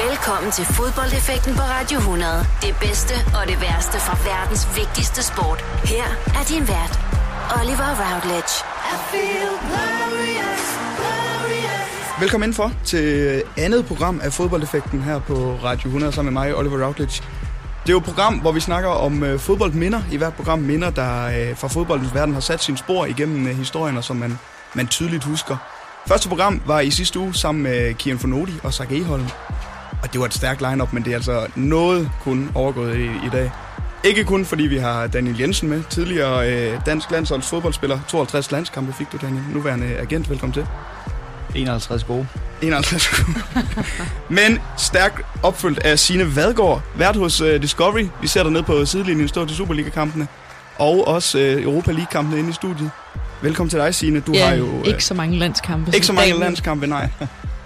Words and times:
Velkommen 0.00 0.52
til 0.52 0.64
fodboldeffekten 0.64 1.54
på 1.54 1.62
Radio 1.62 1.98
100. 1.98 2.32
Det 2.62 2.74
bedste 2.80 3.14
og 3.38 3.42
det 3.50 3.60
værste 3.60 3.98
fra 4.06 4.14
verdens 4.30 4.64
vigtigste 4.76 5.22
sport. 5.30 5.60
Her 5.84 6.06
er 6.38 6.44
din 6.52 6.68
vært, 6.68 6.94
Oliver 7.58 7.90
Routledge. 8.02 8.54
I 8.92 8.96
feel 9.10 9.52
glorious, 9.68 10.64
glorious. 10.98 12.20
Velkommen 12.20 12.44
indenfor 12.46 12.72
til 12.84 13.06
andet 13.56 13.86
program 13.86 14.20
af 14.24 14.32
fodboldeffekten 14.32 15.02
her 15.02 15.18
på 15.18 15.34
Radio 15.64 15.86
100 15.86 16.12
sammen 16.12 16.34
med 16.34 16.42
mig, 16.42 16.56
Oliver 16.56 16.86
Routledge. 16.86 17.22
Det 17.82 17.88
er 17.88 17.92
jo 17.92 17.98
et 17.98 18.04
program, 18.04 18.34
hvor 18.34 18.52
vi 18.52 18.60
snakker 18.60 18.90
om 18.90 19.22
øh, 19.22 19.38
fodboldminder. 19.38 20.02
I 20.12 20.16
hvert 20.16 20.34
program 20.34 20.58
minder, 20.58 20.90
der 20.90 21.26
øh, 21.26 21.56
fra 21.56 21.68
fodboldens 21.68 22.14
verden 22.14 22.34
har 22.34 22.40
sat 22.40 22.62
sin 22.62 22.76
spor 22.76 23.04
igennem 23.06 23.46
øh, 23.46 23.56
historien, 23.56 23.96
og 23.96 24.04
som 24.04 24.16
man, 24.16 24.38
man 24.74 24.86
tydeligt 24.86 25.24
husker. 25.24 25.56
Første 26.06 26.28
program 26.28 26.62
var 26.66 26.80
i 26.80 26.90
sidste 26.90 27.18
uge 27.18 27.34
sammen 27.34 27.62
med 27.62 27.94
Kian 27.94 28.18
Fonodi 28.18 28.52
og 28.62 28.74
Zach 28.74 28.92
Eholm. 28.92 29.26
Og 30.02 30.12
det 30.12 30.20
var 30.20 30.26
et 30.26 30.34
stærkt 30.34 30.60
lineup, 30.60 30.92
men 30.92 31.04
det 31.04 31.10
er 31.10 31.16
altså 31.16 31.46
noget 31.54 32.10
kun 32.22 32.50
overgået 32.54 32.98
i, 32.98 33.04
i 33.04 33.30
dag. 33.32 33.50
Ikke 34.04 34.24
kun 34.24 34.44
fordi 34.44 34.62
vi 34.62 34.76
har 34.76 35.06
Daniel 35.06 35.40
Jensen 35.40 35.68
med, 35.68 35.82
tidligere 35.90 36.52
øh, 36.52 36.80
dansk 36.86 37.10
landsholds 37.10 37.46
fodboldspiller. 37.46 37.98
52 38.08 38.52
landskampe 38.52 38.92
fik 38.92 39.12
du, 39.12 39.18
Daniel. 39.22 39.44
Nuværende 39.52 39.86
agent, 39.86 40.30
velkommen 40.30 40.52
til. 40.52 40.66
51 41.54 42.04
gode. 42.04 42.26
51 42.62 43.08
gode. 43.08 43.38
Men 44.40 44.58
stærkt 44.78 45.22
opfyldt 45.42 45.78
af 45.78 45.98
sine 45.98 46.36
Vadgaard, 46.36 46.82
vært 46.96 47.16
hos 47.16 47.40
uh, 47.40 47.48
Discovery. 47.48 48.06
Vi 48.20 48.26
ser 48.26 48.42
dig 48.42 48.52
ned 48.52 48.62
på 48.62 48.84
sidelinjen 48.84 49.28
stå 49.28 49.46
til 49.46 49.56
Superliga-kampene. 49.56 50.28
Og 50.78 51.08
også 51.08 51.38
uh, 51.38 51.62
Europa 51.62 51.92
League-kampene 51.92 52.38
inde 52.38 52.50
i 52.50 52.52
studiet. 52.52 52.90
Velkommen 53.42 53.70
til 53.70 53.78
dig, 53.78 53.94
Signe. 53.94 54.20
Du 54.20 54.32
ja, 54.32 54.46
har 54.46 54.54
jo 54.54 54.64
uh, 54.64 54.86
ikke 54.86 55.04
så 55.04 55.14
mange 55.14 55.38
landskampe. 55.38 55.94
Ikke 55.94 56.06
så 56.06 56.12
mange 56.12 56.30
dagen. 56.30 56.40
landskampe, 56.40 56.86
nej. 56.86 57.08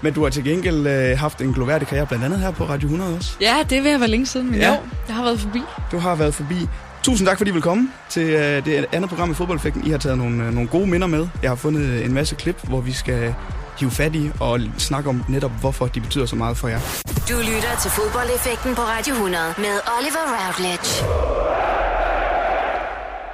Men 0.02 0.12
du 0.12 0.22
har 0.22 0.30
til 0.30 0.44
gengæld 0.44 1.12
uh, 1.12 1.18
haft 1.18 1.40
en 1.40 1.52
gloværdig 1.52 1.88
karriere, 1.88 2.06
blandt 2.06 2.24
andet 2.24 2.40
her 2.40 2.50
på 2.50 2.64
Radio 2.64 2.86
100 2.86 3.16
også. 3.16 3.32
Ja, 3.40 3.56
det 3.70 3.82
vil 3.82 3.90
jeg 3.90 4.00
være 4.00 4.08
længe 4.08 4.26
siden, 4.26 4.50
men 4.50 4.60
ja. 4.60 4.68
jo, 4.68 4.76
jeg 5.08 5.16
har 5.16 5.24
været 5.24 5.40
forbi. 5.40 5.60
Du 5.92 5.98
har 5.98 6.14
været 6.14 6.34
forbi. 6.34 6.56
Tusind 7.02 7.28
tak, 7.28 7.38
fordi 7.38 7.50
I 7.50 7.52
vil 7.52 7.62
komme 7.62 7.88
til 8.08 8.34
uh, 8.34 8.40
det 8.40 8.86
andet 8.92 9.08
program 9.08 9.30
i 9.30 9.34
Fodboldeffekten. 9.34 9.86
I 9.86 9.90
har 9.90 9.98
taget 9.98 10.18
nogle, 10.18 10.48
uh, 10.48 10.54
nogle 10.54 10.68
gode 10.68 10.86
minder 10.86 11.06
med. 11.06 11.28
Jeg 11.42 11.50
har 11.50 11.56
fundet 11.56 12.04
en 12.04 12.12
masse 12.14 12.34
klip, 12.34 12.68
hvor 12.68 12.80
vi 12.80 12.92
skal 12.92 13.34
hive 13.78 13.90
fat 13.90 14.14
i 14.14 14.30
og 14.40 14.60
snakke 14.78 15.08
om 15.08 15.24
netop, 15.28 15.52
hvorfor 15.60 15.86
de 15.86 16.00
betyder 16.00 16.26
så 16.26 16.36
meget 16.36 16.56
for 16.56 16.68
jer. 16.68 16.80
Du 17.28 17.36
lytter 17.38 17.76
til 17.82 17.90
fodboldeffekten 17.90 18.74
på 18.74 18.80
Radio 18.80 19.14
100 19.14 19.44
med 19.58 19.74
Oliver 19.98 20.24
Routledge. 20.36 21.04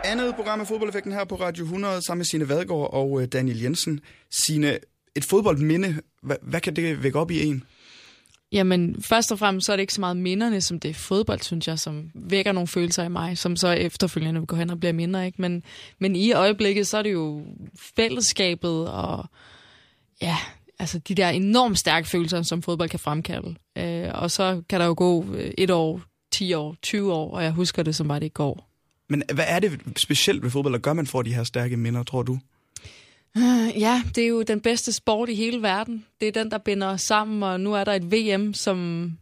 Andet 0.04 0.34
program 0.34 0.60
af 0.60 0.66
fodboldeffekten 0.66 1.12
her 1.12 1.24
på 1.24 1.34
Radio 1.34 1.64
100 1.64 2.02
sammen 2.02 2.18
med 2.18 2.24
Signe 2.24 2.48
Vadgaard 2.48 2.90
og 2.92 3.22
øh, 3.22 3.28
Daniel 3.32 3.62
Jensen. 3.62 4.00
Sine 4.30 4.78
et 5.16 5.24
fodboldminde, 5.24 6.00
hvad, 6.22 6.36
hvad 6.42 6.60
kan 6.60 6.76
det 6.76 7.02
vække 7.02 7.18
op 7.18 7.30
i 7.30 7.46
en? 7.46 7.64
Jamen, 8.52 9.02
først 9.02 9.32
og 9.32 9.38
fremmest 9.38 9.66
så 9.66 9.72
er 9.72 9.76
det 9.76 9.80
ikke 9.80 9.94
så 9.94 10.00
meget 10.00 10.16
minderne, 10.16 10.60
som 10.60 10.80
det 10.80 10.88
er 10.88 10.94
fodbold, 10.94 11.40
synes 11.40 11.68
jeg, 11.68 11.78
som 11.78 12.10
vækker 12.14 12.52
nogle 12.52 12.66
følelser 12.66 13.04
i 13.04 13.08
mig, 13.08 13.38
som 13.38 13.56
så 13.56 13.68
efterfølgende 13.68 14.46
går 14.46 14.56
hen 14.56 14.70
og 14.70 14.80
bliver 14.80 14.92
mindre. 14.92 15.26
Ikke? 15.26 15.42
Men, 15.42 15.62
men 15.98 16.16
i 16.16 16.32
øjeblikket, 16.32 16.86
så 16.86 16.98
er 16.98 17.02
det 17.02 17.12
jo 17.12 17.44
fællesskabet 17.96 18.88
og 18.88 19.24
ja, 20.22 20.36
altså 20.78 20.98
de 20.98 21.14
der 21.14 21.28
enormt 21.28 21.78
stærke 21.78 22.08
følelser, 22.08 22.42
som 22.42 22.62
fodbold 22.62 22.88
kan 22.88 22.98
fremkalde. 22.98 23.54
Øh, 23.78 24.10
og 24.14 24.30
så 24.30 24.62
kan 24.68 24.80
der 24.80 24.86
jo 24.86 24.94
gå 24.96 25.24
øh, 25.34 25.50
et 25.58 25.70
år, 25.70 26.02
10 26.32 26.52
år, 26.52 26.76
20 26.82 27.12
år, 27.12 27.34
og 27.34 27.44
jeg 27.44 27.52
husker 27.52 27.82
det 27.82 27.94
som 27.94 28.08
bare 28.08 28.18
det 28.20 28.24
ikke 28.24 28.34
går. 28.34 28.68
Men 29.08 29.22
hvad 29.34 29.44
er 29.48 29.58
det 29.58 29.80
specielt 29.96 30.42
ved 30.42 30.50
fodbold, 30.50 30.74
der 30.74 30.80
gør 30.80 30.92
man 30.92 31.06
for 31.06 31.22
de 31.22 31.34
her 31.34 31.44
stærke 31.44 31.76
minder, 31.76 32.02
tror 32.02 32.22
du? 32.22 32.38
Ja, 33.78 34.02
det 34.14 34.24
er 34.24 34.28
jo 34.28 34.42
den 34.42 34.60
bedste 34.60 34.92
sport 34.92 35.28
i 35.28 35.34
hele 35.34 35.62
verden. 35.62 36.06
Det 36.20 36.28
er 36.28 36.32
den, 36.32 36.50
der 36.50 36.58
binder 36.58 36.86
os 36.86 37.00
sammen, 37.00 37.42
og 37.42 37.60
nu 37.60 37.74
er 37.74 37.84
der 37.84 37.92
et 37.92 38.12
VM, 38.12 38.54
som, 38.54 39.12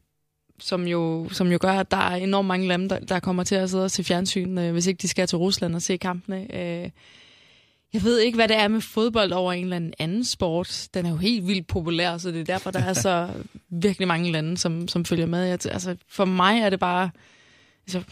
som, 0.58 0.86
jo, 0.86 1.28
som 1.32 1.52
jo 1.52 1.58
gør, 1.60 1.72
at 1.72 1.90
der 1.90 1.96
er 1.96 2.16
enormt 2.16 2.48
mange 2.48 2.68
lande, 2.68 2.88
der, 2.88 2.98
der 2.98 3.20
kommer 3.20 3.44
til 3.44 3.54
at 3.54 3.70
sidde 3.70 3.84
og 3.84 3.90
se 3.90 4.04
fjernsyn, 4.04 4.58
øh, 4.58 4.72
hvis 4.72 4.86
ikke 4.86 5.02
de 5.02 5.08
skal 5.08 5.26
til 5.26 5.38
Rusland 5.38 5.74
og 5.74 5.82
se 5.82 5.96
kampene. 5.96 6.56
Øh, 6.56 6.90
jeg 7.92 8.02
ved 8.02 8.18
ikke, 8.18 8.36
hvad 8.36 8.48
det 8.48 8.56
er 8.56 8.68
med 8.68 8.80
fodbold 8.80 9.32
over 9.32 9.52
en 9.52 9.64
eller 9.64 9.76
anden 9.76 9.94
anden 9.98 10.24
sport. 10.24 10.88
Den 10.94 11.06
er 11.06 11.10
jo 11.10 11.16
helt 11.16 11.46
vildt 11.46 11.66
populær, 11.66 12.18
så 12.18 12.30
det 12.30 12.40
er 12.40 12.44
derfor, 12.44 12.70
der 12.70 12.80
er 12.80 12.92
så 12.92 13.28
virkelig 13.68 14.08
mange 14.08 14.32
lande, 14.32 14.58
som, 14.58 14.88
som 14.88 15.04
følger 15.04 15.26
med. 15.26 15.44
Jeg, 15.44 15.58
altså, 15.66 15.96
for 16.08 16.24
mig 16.24 16.60
er 16.60 16.70
det 16.70 16.80
bare... 16.80 17.10
Altså, 17.86 18.02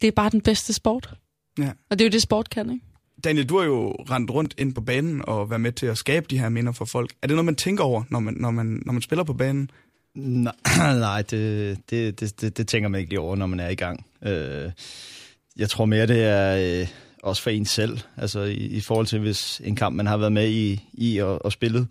det 0.00 0.08
er 0.08 0.12
bare 0.12 0.30
den 0.30 0.40
bedste 0.40 0.72
sport. 0.72 1.14
Ja. 1.58 1.70
Og 1.90 1.98
det 1.98 2.04
er 2.04 2.08
jo 2.08 2.12
det, 2.12 2.22
sport 2.22 2.50
kan, 2.50 2.70
ikke? 2.70 2.84
Daniel, 3.24 3.48
du 3.48 3.58
har 3.58 3.64
jo 3.64 3.90
rendt 3.90 4.30
rundt 4.30 4.54
ind 4.58 4.74
på 4.74 4.80
banen 4.80 5.22
og 5.26 5.50
været 5.50 5.60
med 5.60 5.72
til 5.72 5.86
at 5.86 5.98
skabe 5.98 6.26
de 6.30 6.38
her 6.38 6.48
minder 6.48 6.72
for 6.72 6.84
folk. 6.84 7.10
Er 7.22 7.26
det 7.26 7.34
noget, 7.34 7.44
man 7.44 7.56
tænker 7.56 7.84
over, 7.84 8.02
når 8.08 8.20
man, 8.20 8.34
når 8.34 8.50
man, 8.50 8.82
når 8.86 8.92
man 8.92 9.02
spiller 9.02 9.24
på 9.24 9.32
banen? 9.32 9.70
Nej, 10.14 10.54
nej 10.98 11.22
det, 11.22 11.78
det, 11.90 12.20
det, 12.20 12.40
det, 12.40 12.56
det 12.56 12.68
tænker 12.68 12.88
man 12.88 13.00
ikke 13.00 13.10
lige 13.10 13.20
over, 13.20 13.36
når 13.36 13.46
man 13.46 13.60
er 13.60 13.68
i 13.68 13.74
gang. 13.74 14.06
Øh, 14.22 14.70
jeg 15.56 15.70
tror 15.70 15.84
mere, 15.84 16.06
det 16.06 16.24
er... 16.24 16.80
Øh, 16.80 16.88
også 17.24 17.42
for 17.42 17.50
en 17.50 17.64
selv, 17.64 17.98
altså 18.16 18.40
i, 18.40 18.54
i 18.54 18.80
forhold 18.80 19.06
til 19.06 19.20
hvis 19.20 19.60
en 19.64 19.76
kamp, 19.76 19.96
man 19.96 20.06
har 20.06 20.16
været 20.16 20.32
med 20.32 20.48
i, 20.48 20.88
i 20.92 21.18
og, 21.18 21.44
og 21.44 21.52
spillet, 21.52 21.86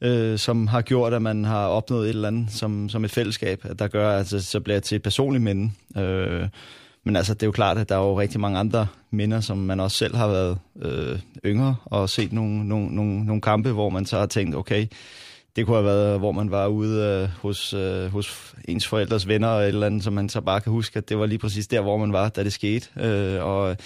øh, 0.00 0.38
som 0.38 0.66
har 0.66 0.82
gjort, 0.82 1.14
at 1.14 1.22
man 1.22 1.44
har 1.44 1.66
opnået 1.66 2.04
et 2.04 2.08
eller 2.08 2.28
andet 2.28 2.52
som, 2.52 2.88
som 2.88 3.04
et 3.04 3.10
fællesskab, 3.10 3.64
der 3.78 3.88
gør, 3.88 4.10
at 4.10 4.18
altså, 4.18 4.40
så 4.40 4.60
bliver 4.60 4.76
det 4.76 4.84
til 4.84 4.96
et 4.96 5.02
personligt 5.02 5.44
minde. 5.44 5.72
Øh, 5.96 6.48
men 7.04 7.16
altså, 7.16 7.34
det 7.34 7.42
er 7.42 7.46
jo 7.46 7.52
klart, 7.52 7.78
at 7.78 7.88
der 7.88 7.94
er 7.94 8.00
jo 8.00 8.20
rigtig 8.20 8.40
mange 8.40 8.58
andre 8.58 8.86
minder, 9.10 9.40
som 9.40 9.58
man 9.58 9.80
også 9.80 9.96
selv 9.96 10.16
har 10.16 10.28
været 10.28 10.58
øh, 10.82 11.18
yngre 11.44 11.76
og 11.84 12.08
set 12.08 12.32
nogle, 12.32 12.68
nogle, 12.68 12.94
nogle, 12.94 13.24
nogle 13.24 13.40
kampe, 13.40 13.72
hvor 13.72 13.90
man 13.90 14.06
så 14.06 14.18
har 14.18 14.26
tænkt, 14.26 14.56
okay, 14.56 14.86
det 15.56 15.66
kunne 15.66 15.76
have 15.76 15.84
været, 15.86 16.18
hvor 16.18 16.32
man 16.32 16.50
var 16.50 16.66
ude 16.66 17.02
øh, 17.02 17.28
hos, 17.42 17.74
øh, 17.74 18.06
hos 18.06 18.54
ens 18.68 18.86
forældres 18.86 19.28
venner 19.28 19.48
eller 19.48 19.62
et 19.62 19.68
eller 19.68 19.86
andet, 19.86 20.04
som 20.04 20.12
man 20.12 20.28
så 20.28 20.40
bare 20.40 20.60
kan 20.60 20.72
huske, 20.72 20.96
at 20.96 21.08
det 21.08 21.18
var 21.18 21.26
lige 21.26 21.38
præcis 21.38 21.66
der, 21.66 21.80
hvor 21.80 21.96
man 21.96 22.12
var, 22.12 22.28
da 22.28 22.44
det 22.44 22.52
skete. 22.52 22.88
Øh, 22.96 23.44
og 23.44 23.76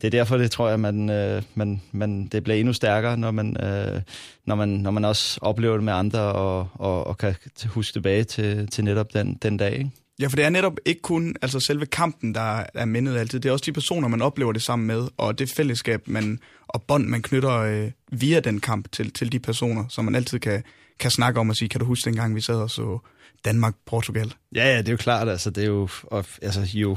det 0.00 0.06
er 0.06 0.10
derfor, 0.10 0.36
det 0.36 0.50
tror 0.50 0.68
jeg, 0.68 0.80
man, 0.80 1.10
øh, 1.10 1.42
man, 1.54 1.80
man, 1.92 2.26
det 2.26 2.44
bliver 2.44 2.56
endnu 2.56 2.72
stærkere, 2.72 3.16
når 3.16 3.30
man, 3.30 3.56
øh, 3.64 4.00
når 4.46 4.54
man, 4.54 4.68
når 4.68 4.90
man 4.90 5.04
også 5.04 5.38
oplever 5.42 5.74
det 5.74 5.84
med 5.84 5.92
andre 5.92 6.20
og, 6.20 6.68
og, 6.74 7.06
og 7.06 7.18
kan 7.18 7.34
huske 7.66 7.92
tilbage 7.92 8.24
til, 8.24 8.66
til 8.66 8.84
netop 8.84 9.14
den, 9.14 9.38
den 9.42 9.56
dag. 9.56 9.72
Ikke? 9.72 9.90
Ja, 10.20 10.26
for 10.26 10.36
det 10.36 10.44
er 10.44 10.50
netop 10.50 10.76
ikke 10.84 11.02
kun 11.02 11.36
altså 11.42 11.60
selve 11.60 11.86
kampen, 11.86 12.34
der 12.34 12.64
er 12.74 12.84
mindet 12.84 13.16
altid. 13.16 13.40
Det 13.40 13.48
er 13.48 13.52
også 13.52 13.64
de 13.66 13.72
personer, 13.72 14.08
man 14.08 14.22
oplever 14.22 14.52
det 14.52 14.62
sammen 14.62 14.86
med, 14.86 15.08
og 15.16 15.38
det 15.38 15.50
fællesskab 15.50 16.08
man, 16.08 16.38
og 16.68 16.82
bånd, 16.82 17.06
man 17.06 17.22
knytter 17.22 17.58
øh, 17.58 17.90
via 18.12 18.40
den 18.40 18.60
kamp 18.60 18.92
til, 18.92 19.12
til 19.12 19.32
de 19.32 19.38
personer, 19.38 19.84
som 19.88 20.04
man 20.04 20.14
altid 20.14 20.38
kan, 20.38 20.62
kan 20.98 21.10
snakke 21.10 21.40
om 21.40 21.48
og 21.48 21.56
sige, 21.56 21.68
kan 21.68 21.80
du 21.80 21.86
huske 21.86 22.04
dengang, 22.04 22.34
vi 22.34 22.40
sad 22.40 22.56
og 22.56 22.70
så 22.70 22.98
Danmark-Portugal? 23.44 24.34
Ja, 24.54 24.66
ja, 24.72 24.78
det 24.78 24.88
er 24.88 24.92
jo 24.92 24.96
klart, 24.96 25.28
altså 25.28 25.50
det 25.50 25.62
er 25.62 25.68
jo, 25.68 25.88
og, 26.02 26.24
altså, 26.42 26.70
jo 26.74 26.96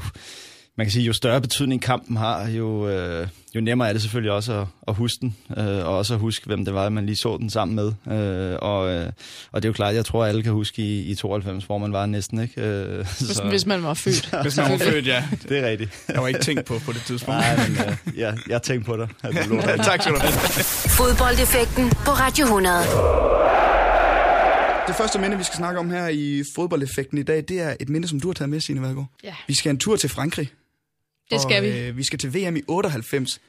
man 0.78 0.86
kan 0.86 0.92
sige, 0.92 1.04
jo 1.04 1.12
større 1.12 1.40
betydning 1.40 1.82
kampen 1.82 2.16
har, 2.16 2.48
jo, 2.48 2.88
øh, 2.88 3.28
jo 3.54 3.60
nemmere 3.60 3.88
er 3.88 3.92
det 3.92 4.02
selvfølgelig 4.02 4.32
også 4.32 4.60
at, 4.60 4.66
at 4.88 4.94
huske 4.94 5.18
den, 5.20 5.36
øh, 5.56 5.86
og 5.86 5.96
også 5.96 6.14
at 6.14 6.20
huske, 6.20 6.46
hvem 6.46 6.64
det 6.64 6.74
var, 6.74 6.88
man 6.88 7.06
lige 7.06 7.16
så 7.16 7.36
den 7.36 7.50
sammen 7.50 7.74
med. 7.74 8.16
Øh, 8.18 8.58
og, 8.62 8.94
øh, 8.94 9.12
og 9.52 9.62
det 9.62 9.68
er 9.68 9.68
jo 9.68 9.72
klart, 9.72 9.94
jeg 9.94 10.04
tror, 10.04 10.24
at 10.24 10.28
alle 10.28 10.42
kan 10.42 10.52
huske 10.52 10.82
i, 10.82 11.02
i 11.02 11.14
92, 11.14 11.64
hvor 11.64 11.78
man 11.78 11.92
var 11.92 12.06
næsten, 12.06 12.40
ikke? 12.40 12.60
Øh, 12.60 12.96
hvis, 12.96 13.36
så, 13.36 13.44
hvis 13.48 13.66
man 13.66 13.82
var 13.82 13.94
født. 13.94 14.30
hvis 14.42 14.56
man 14.56 14.70
var 14.70 14.78
født, 14.78 15.06
ja. 15.06 15.24
Det 15.48 15.58
er 15.58 15.68
rigtigt. 15.68 16.04
Jeg 16.08 16.22
var 16.22 16.28
ikke 16.28 16.40
tænkt 16.40 16.64
på 16.64 16.78
på 16.84 16.92
det 16.92 17.02
tidspunkt. 17.06 17.40
Nej, 17.40 17.68
men 17.68 17.78
øh, 17.78 18.18
ja, 18.18 18.32
jeg 18.48 18.62
tænkte 18.62 18.86
på 18.86 18.96
dig. 18.96 19.08
tak 19.84 20.02
skal 20.02 20.14
du 20.14 20.18
have. 20.20 20.32
Fodboldeffekten 20.88 21.90
på 21.90 22.10
Radio 22.10 22.44
100. 22.44 23.65
Det 24.86 24.94
første 24.94 25.18
minde, 25.18 25.38
vi 25.38 25.44
skal 25.44 25.56
snakke 25.56 25.80
om 25.80 25.90
her 25.90 26.08
i 26.08 26.42
fodboldeffekten 26.54 27.18
i 27.18 27.22
dag, 27.22 27.44
det 27.48 27.60
er 27.60 27.76
et 27.80 27.88
minde, 27.88 28.08
som 28.08 28.20
du 28.20 28.28
har 28.28 28.32
taget 28.32 28.50
med, 28.50 28.60
Signe 28.60 28.82
Vadgaard. 28.82 29.06
Ja. 29.24 29.34
Vi 29.46 29.54
skal 29.54 29.70
en 29.70 29.78
tur 29.78 29.96
til 29.96 30.10
Frankrig. 30.10 30.50
Det 31.30 31.40
skal 31.40 31.56
og, 31.56 31.62
vi. 31.62 31.78
Øh, 31.78 31.96
vi 31.96 32.04
skal 32.04 32.18
til 32.18 32.34
VM 32.34 32.56
i 32.56 32.62
98. 32.68 33.40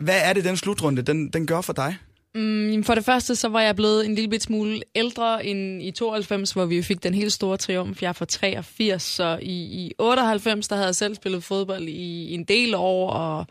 Hvad 0.00 0.20
er 0.22 0.32
det, 0.32 0.44
den 0.44 0.56
slutrunde, 0.56 1.02
den, 1.02 1.28
den 1.28 1.46
gør 1.46 1.60
for 1.60 1.72
dig? 1.72 1.96
Mm, 2.34 2.84
for 2.84 2.94
det 2.94 3.04
første, 3.04 3.36
så 3.36 3.48
var 3.48 3.60
jeg 3.60 3.76
blevet 3.76 4.06
en 4.06 4.14
lille 4.14 4.30
bit 4.30 4.42
smule 4.42 4.82
ældre 4.94 5.46
end 5.46 5.82
i 5.82 5.90
92, 5.90 6.52
hvor 6.52 6.64
vi 6.64 6.82
fik 6.82 7.02
den 7.02 7.14
helt 7.14 7.32
store 7.32 7.56
triumf. 7.56 8.02
Jeg 8.02 8.08
er 8.08 8.12
fra 8.12 8.24
83, 8.24 9.02
så 9.02 9.38
i, 9.42 9.52
i 9.52 9.92
98, 9.98 10.68
der 10.68 10.76
havde 10.76 10.86
jeg 10.86 10.94
selv 10.94 11.14
spillet 11.14 11.44
fodbold 11.44 11.82
i, 11.82 12.24
i 12.24 12.34
en 12.34 12.44
del 12.44 12.74
år, 12.74 13.10
og 13.10 13.46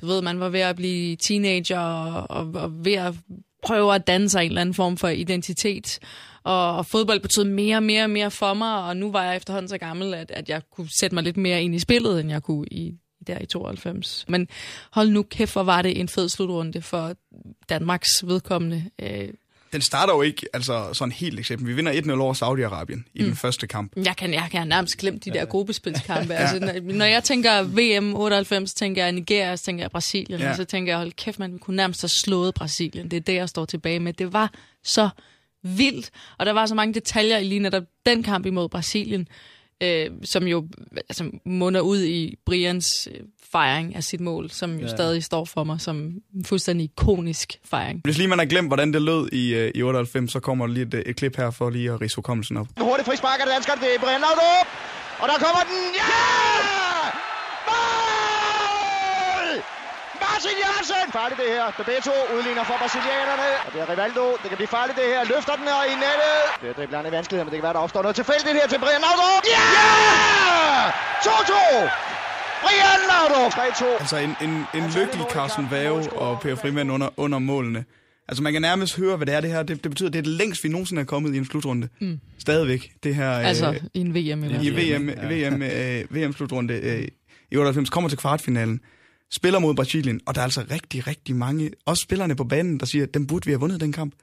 du 0.00 0.06
ved, 0.06 0.22
man 0.22 0.40
var 0.40 0.48
ved 0.48 0.60
at 0.60 0.76
blive 0.76 1.16
teenager 1.16 1.78
og, 1.78 2.26
og, 2.30 2.62
og 2.62 2.84
ved 2.84 2.92
at 2.92 3.14
prøve 3.62 3.94
at 3.94 4.06
danne 4.06 4.28
sig 4.28 4.40
en 4.40 4.50
eller 4.50 4.60
anden 4.60 4.74
form 4.74 4.96
for 4.96 5.08
identitet. 5.08 5.98
Og, 6.44 6.76
og 6.76 6.86
fodbold 6.86 7.20
betød 7.20 7.44
mere 7.44 7.76
og 7.76 7.82
mere 7.82 8.04
og 8.04 8.10
mere 8.10 8.30
for 8.30 8.54
mig, 8.54 8.84
og 8.84 8.96
nu 8.96 9.12
var 9.12 9.24
jeg 9.24 9.36
efterhånden 9.36 9.68
så 9.68 9.78
gammel, 9.78 10.14
at, 10.14 10.30
at 10.30 10.48
jeg 10.48 10.62
kunne 10.70 10.88
sætte 11.00 11.14
mig 11.14 11.24
lidt 11.24 11.36
mere 11.36 11.62
ind 11.62 11.74
i 11.74 11.78
spillet, 11.78 12.20
end 12.20 12.30
jeg 12.30 12.42
kunne 12.42 12.66
i 12.70 12.94
der 13.26 13.38
i 13.38 13.46
92. 13.46 14.24
Men 14.28 14.48
hold 14.90 15.10
nu 15.10 15.22
kæft, 15.22 15.52
hvor 15.52 15.62
var 15.62 15.82
det 15.82 16.00
en 16.00 16.08
fed 16.08 16.28
slutrunde 16.28 16.82
for 16.82 17.14
Danmarks 17.68 18.26
vedkommende. 18.26 18.84
Øh, 19.02 19.28
den 19.72 19.80
starter 19.80 20.14
jo 20.14 20.22
ikke 20.22 20.46
altså, 20.52 20.90
sådan 20.92 21.12
helt 21.12 21.38
eksempel. 21.38 21.68
Vi 21.68 21.72
vinder 21.72 21.92
1-0 21.92 22.20
over 22.20 22.34
Saudi-Arabien 22.34 23.10
i 23.14 23.20
mm. 23.22 23.26
den 23.26 23.36
første 23.36 23.66
kamp. 23.66 23.92
Jeg 23.96 24.16
kan, 24.16 24.34
jeg 24.34 24.48
kan 24.50 24.68
nærmest 24.68 24.96
glemme 24.98 25.20
de 25.24 25.30
der 25.30 25.44
gruppespilskampe. 25.44 26.32
ja. 26.34 26.38
altså, 26.38 26.58
når, 26.58 26.92
når 26.94 27.04
jeg 27.04 27.24
tænker 27.24 27.62
VM 27.62 28.14
98, 28.14 28.70
så 28.70 28.76
tænker 28.76 29.02
jeg 29.02 29.12
Nigeria, 29.12 29.56
så 29.56 29.64
tænker 29.64 29.84
jeg 29.84 29.90
Brasilien. 29.90 30.40
Ja. 30.40 30.50
Og 30.50 30.56
så 30.56 30.64
tænker 30.64 30.92
jeg, 30.92 30.98
hold 30.98 31.12
kæft, 31.12 31.38
man, 31.38 31.52
vi 31.52 31.58
kunne 31.58 31.76
nærmest 31.76 32.02
have 32.02 32.08
slået 32.08 32.54
Brasilien. 32.54 33.10
Det 33.10 33.16
er 33.16 33.20
det, 33.20 33.34
jeg 33.34 33.48
står 33.48 33.64
tilbage 33.64 34.00
med. 34.00 34.12
Det 34.12 34.32
var 34.32 34.52
så 34.84 35.08
vildt, 35.62 36.10
og 36.38 36.46
der 36.46 36.52
var 36.52 36.66
så 36.66 36.74
mange 36.74 36.94
detaljer 36.94 37.38
i 37.38 37.44
lige 37.44 37.58
netop 37.60 37.82
den 38.06 38.22
kamp 38.22 38.46
imod 38.46 38.68
Brasilien, 38.68 39.28
øh, 39.82 40.06
som 40.24 40.46
jo 40.46 40.68
altså, 41.08 41.30
munder 41.44 41.80
ud 41.80 42.02
i 42.04 42.36
Brians 42.46 43.08
øh, 43.14 43.20
fejring 43.52 43.96
af 43.96 44.04
sit 44.04 44.20
mål, 44.20 44.50
som 44.50 44.74
jo 44.78 44.86
Ja. 44.86 44.88
stadig 44.96 45.24
står 45.24 45.44
for 45.44 45.64
mig 45.64 45.80
som 45.80 45.96
en 46.34 46.44
fuldstændig 46.44 46.84
ikonisk 46.84 47.58
fejring. 47.64 48.00
Hvis 48.04 48.18
lige 48.18 48.28
man 48.28 48.38
har 48.38 48.46
glemt, 48.46 48.68
hvordan 48.68 48.92
det 48.92 49.02
lød 49.02 49.28
i, 49.32 49.54
øh, 49.54 49.72
i 49.74 49.82
98, 49.82 50.32
så 50.32 50.40
kommer 50.40 50.66
der 50.66 50.74
lige 50.74 50.86
et, 50.86 50.94
øh, 50.94 51.02
et 51.06 51.16
klip 51.16 51.36
her 51.36 51.50
for 51.50 51.70
lige 51.70 51.92
at 51.92 52.00
rise 52.00 52.16
hukommelsen 52.16 52.56
op. 52.56 52.66
En 52.76 52.82
hurtig 52.82 53.06
frispark 53.06 53.40
af 53.40 53.46
danskerne, 53.54 53.80
det 53.80 53.94
er 53.94 54.00
Brian 54.00 54.20
Laudrup. 54.20 54.66
Og 55.18 55.28
der 55.28 55.34
kommer 55.44 55.60
den. 55.70 55.94
Ja! 55.96 56.04
Mål! 56.06 56.79
Martin 60.40 60.60
Jansen! 60.66 61.06
Farligt 61.18 61.38
det 61.42 61.48
her. 61.56 61.64
Bebeto 61.80 62.14
udligner 62.36 62.64
for 62.70 62.76
brasilianerne. 62.82 63.48
Og 63.66 63.70
det 63.72 63.78
er 63.82 63.86
Rivaldo. 63.92 64.26
Det 64.42 64.48
kan 64.50 64.58
blive 64.60 64.72
farligt 64.78 64.96
det 65.00 65.06
her. 65.12 65.20
Løfter 65.32 65.54
den 65.60 65.66
og 65.78 65.84
i 65.92 65.94
nettet. 66.04 66.36
Det 66.62 66.68
er 66.72 66.76
driblerne 66.78 67.06
i 67.10 67.12
vanskeligheder, 67.16 67.46
men 67.46 67.52
det 67.52 67.58
kan 67.60 67.66
være, 67.68 67.76
der 67.78 67.84
opstår 67.86 68.02
noget 68.06 68.16
tilfældigt 68.20 68.54
her 68.60 68.66
til 68.72 68.78
Brian 68.84 69.02
Laudrup. 69.06 69.42
Ja! 69.54 69.66
2-2! 71.26 71.60
Brian 72.64 73.00
Laudrup! 73.10 73.52
3-2. 73.52 73.84
Altså 74.04 74.16
en, 74.26 74.32
en, 74.46 74.52
en 74.78 74.84
lykkelig 74.98 75.24
Carsten 75.34 75.66
Vave 75.74 76.00
og 76.24 76.32
Per 76.42 76.54
Frimand 76.62 76.86
under, 76.94 77.08
under 77.24 77.38
målene. 77.50 77.80
Altså 78.28 78.40
man 78.46 78.52
kan 78.52 78.62
nærmest 78.62 78.92
høre, 79.02 79.16
hvad 79.16 79.26
det 79.28 79.34
er 79.38 79.40
det 79.40 79.50
her. 79.54 79.62
Det, 79.68 79.74
det 79.84 79.90
betyder, 79.92 80.08
at 80.08 80.12
det 80.12 80.18
er 80.24 80.28
det 80.30 80.36
længst, 80.42 80.64
vi 80.64 80.68
nogensinde 80.68 81.00
er 81.04 81.06
kommet 81.14 81.34
i 81.34 81.38
en 81.38 81.46
slutrunde. 81.50 81.88
Mm. 82.00 82.20
Stadigvæk. 82.46 82.82
Det 83.02 83.14
her... 83.14 83.30
Altså 83.30 83.68
øh, 83.70 83.80
i 83.94 84.00
en 84.06 84.14
VM 84.14 84.44
i 84.44 84.48
i. 84.66 84.70
VM, 84.70 85.06
VM, 85.30 85.62
øh, 85.62 86.16
VM-slutrunde 86.16 86.74
øh, 86.74 87.08
i 87.50 87.56
98, 87.56 87.90
kommer 87.90 88.08
til 88.08 88.18
kvartfinalen, 88.18 88.80
spiller 89.32 89.58
mod 89.58 89.74
Brasilien, 89.74 90.20
og 90.26 90.34
der 90.34 90.40
er 90.40 90.44
altså 90.44 90.64
rigtig, 90.70 91.06
rigtig 91.06 91.36
mange, 91.36 91.70
også 91.86 92.02
spillerne 92.02 92.36
på 92.36 92.44
banen, 92.44 92.80
der 92.80 92.86
siger, 92.86 93.04
at 93.04 93.14
den 93.14 93.26
burde 93.26 93.46
vi 93.46 93.50
have 93.50 93.60
vundet 93.60 93.80
den 93.80 93.92
kamp. 93.92 94.14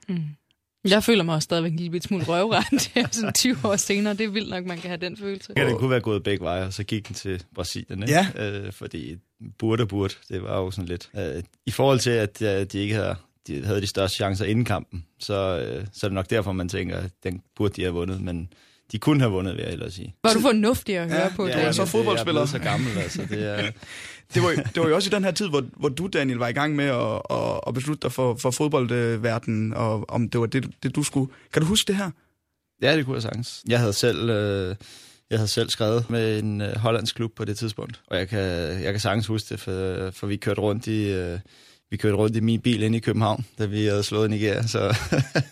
Jeg 0.90 1.04
føler 1.04 1.24
mig 1.24 1.36
også 1.36 1.46
stadigvæk 1.46 1.72
en 1.72 1.80
lille 1.80 2.02
smule 2.02 2.24
røvrendt 2.24 2.88
her 2.88 3.08
sådan 3.12 3.34
20 3.34 3.58
år 3.64 3.76
senere. 3.76 4.14
Det 4.14 4.24
er 4.24 4.30
vildt 4.30 4.50
nok, 4.50 4.66
man 4.66 4.78
kan 4.78 4.90
have 4.90 4.98
den 4.98 5.18
følelse. 5.18 5.54
Ja, 5.58 5.68
den 5.68 5.78
kunne 5.78 5.90
være 5.90 6.00
gået 6.00 6.24
begge 6.24 6.44
veje, 6.44 6.66
og 6.66 6.74
så 6.74 6.84
gik 6.84 7.08
den 7.08 7.16
til 7.16 7.44
Brasilien. 7.56 8.04
Ikke? 8.04 8.14
Ja. 8.36 8.50
Øh, 8.50 8.74
fordi 8.74 9.18
burde 9.58 9.82
og 9.82 9.88
burde, 9.88 10.14
det 10.30 10.44
var 10.44 10.58
jo 10.58 10.72
sådan 10.72 10.88
lidt. 10.88 11.10
Øh, 11.18 11.44
I 11.66 11.72
forhold 11.72 12.00
til, 12.00 12.10
at 12.10 12.42
øh, 12.42 12.66
de 12.66 12.80
ikke 12.80 12.96
havde, 12.96 13.16
de 13.48 13.66
havde 13.66 13.82
de 13.82 13.88
største 13.88 14.16
chancer 14.16 14.46
inden 14.46 14.66
kampen, 14.66 15.06
så, 15.20 15.60
øh, 15.60 15.88
så 15.94 16.06
er 16.06 16.10
det 16.10 16.16
nok 16.16 16.30
derfor, 16.30 16.52
man 16.52 16.70
tænker, 16.70 16.98
at 16.98 17.12
den 17.24 17.42
burde 17.56 17.74
de 17.74 17.82
have 17.82 17.94
vundet, 17.94 18.22
men 18.22 18.50
de 18.92 19.00
kunne 19.00 19.20
have 19.20 19.32
vundet, 19.32 19.54
vil 19.56 19.62
jeg 19.62 19.70
hellere 19.70 19.92
sige. 19.92 20.16
Var 20.24 20.34
du 20.34 20.40
fornuftig 20.40 20.98
at 20.98 21.10
høre 21.10 21.22
Ja, 21.22 21.30
på? 21.36 21.46
ja, 21.46 21.52
Daniel? 21.52 21.66
ja, 21.66 21.72
så 21.72 21.86
fodboldspiller. 21.86 22.42
Det, 22.42 22.54
jeg 22.54 22.60
er 22.60 22.64
så 22.64 22.70
gammel, 22.72 22.98
altså. 22.98 23.22
Det 23.30 23.44
er, 23.60 23.72
Det 24.34 24.44
var, 24.44 24.50
det 24.50 24.82
var 24.84 24.88
jo 24.90 24.96
også 24.96 25.10
i 25.10 25.14
den 25.16 25.24
her 25.24 25.32
tid, 25.32 25.48
hvor, 25.50 25.64
hvor 25.76 25.90
du, 25.90 26.08
Daniel, 26.14 26.38
var 26.38 26.48
i 26.48 26.52
gang 26.52 26.76
med 26.76 26.86
at, 26.86 27.22
at, 27.30 27.60
at 27.68 27.74
beslutte 27.74 28.02
dig 28.02 28.12
for, 28.12 28.36
for 28.36 28.52
fodboldverdenen, 28.52 29.74
og 29.74 30.10
om 30.10 30.30
det 30.30 30.40
var 30.42 30.46
det, 30.48 30.70
det, 30.84 30.96
du 30.96 31.04
skulle. 31.04 31.32
Kan 31.54 31.62
du 31.62 31.68
huske 31.68 31.88
det 31.88 31.96
her? 31.96 32.12
ja, 32.82 32.98
det 32.98 33.06
kunne 33.06 33.14
jeg 33.16 33.22
sagtens. 33.22 33.64
Jeg 33.68 33.80
havde 33.80 33.94
selv... 33.94 34.30
Øh, 34.30 34.76
jeg 35.30 35.40
havde 35.40 35.48
selv 35.48 35.70
skrevet 35.70 36.10
med 36.10 36.40
en 36.40 36.62
øh, 36.62 36.76
hollandsk 36.78 37.16
klub 37.16 37.32
på 37.36 37.46
det 37.46 37.58
tidspunkt, 37.58 38.02
og 38.08 38.18
jeg 38.18 38.28
kan, 38.30 38.40
jeg 38.84 38.94
kan 38.94 39.00
sagtens 39.00 39.28
huske 39.28 39.50
det, 39.50 39.60
for, 39.60 40.12
for 40.12 40.28
vi 40.28 40.36
kørte 40.36 40.62
rundt 40.62 40.88
i 40.88 41.12
øh, 41.12 41.40
vi 41.92 41.98
kørte 41.98 42.18
rundt 42.18 42.36
i 42.36 42.40
min 42.40 42.62
bil 42.62 42.84
ind 42.84 42.96
i 42.96 43.00
København, 43.00 43.46
da 43.60 43.66
vi 43.66 43.86
havde 43.86 44.04
slået 44.04 44.30
Nigeria, 44.30 44.68
så, 44.68 44.98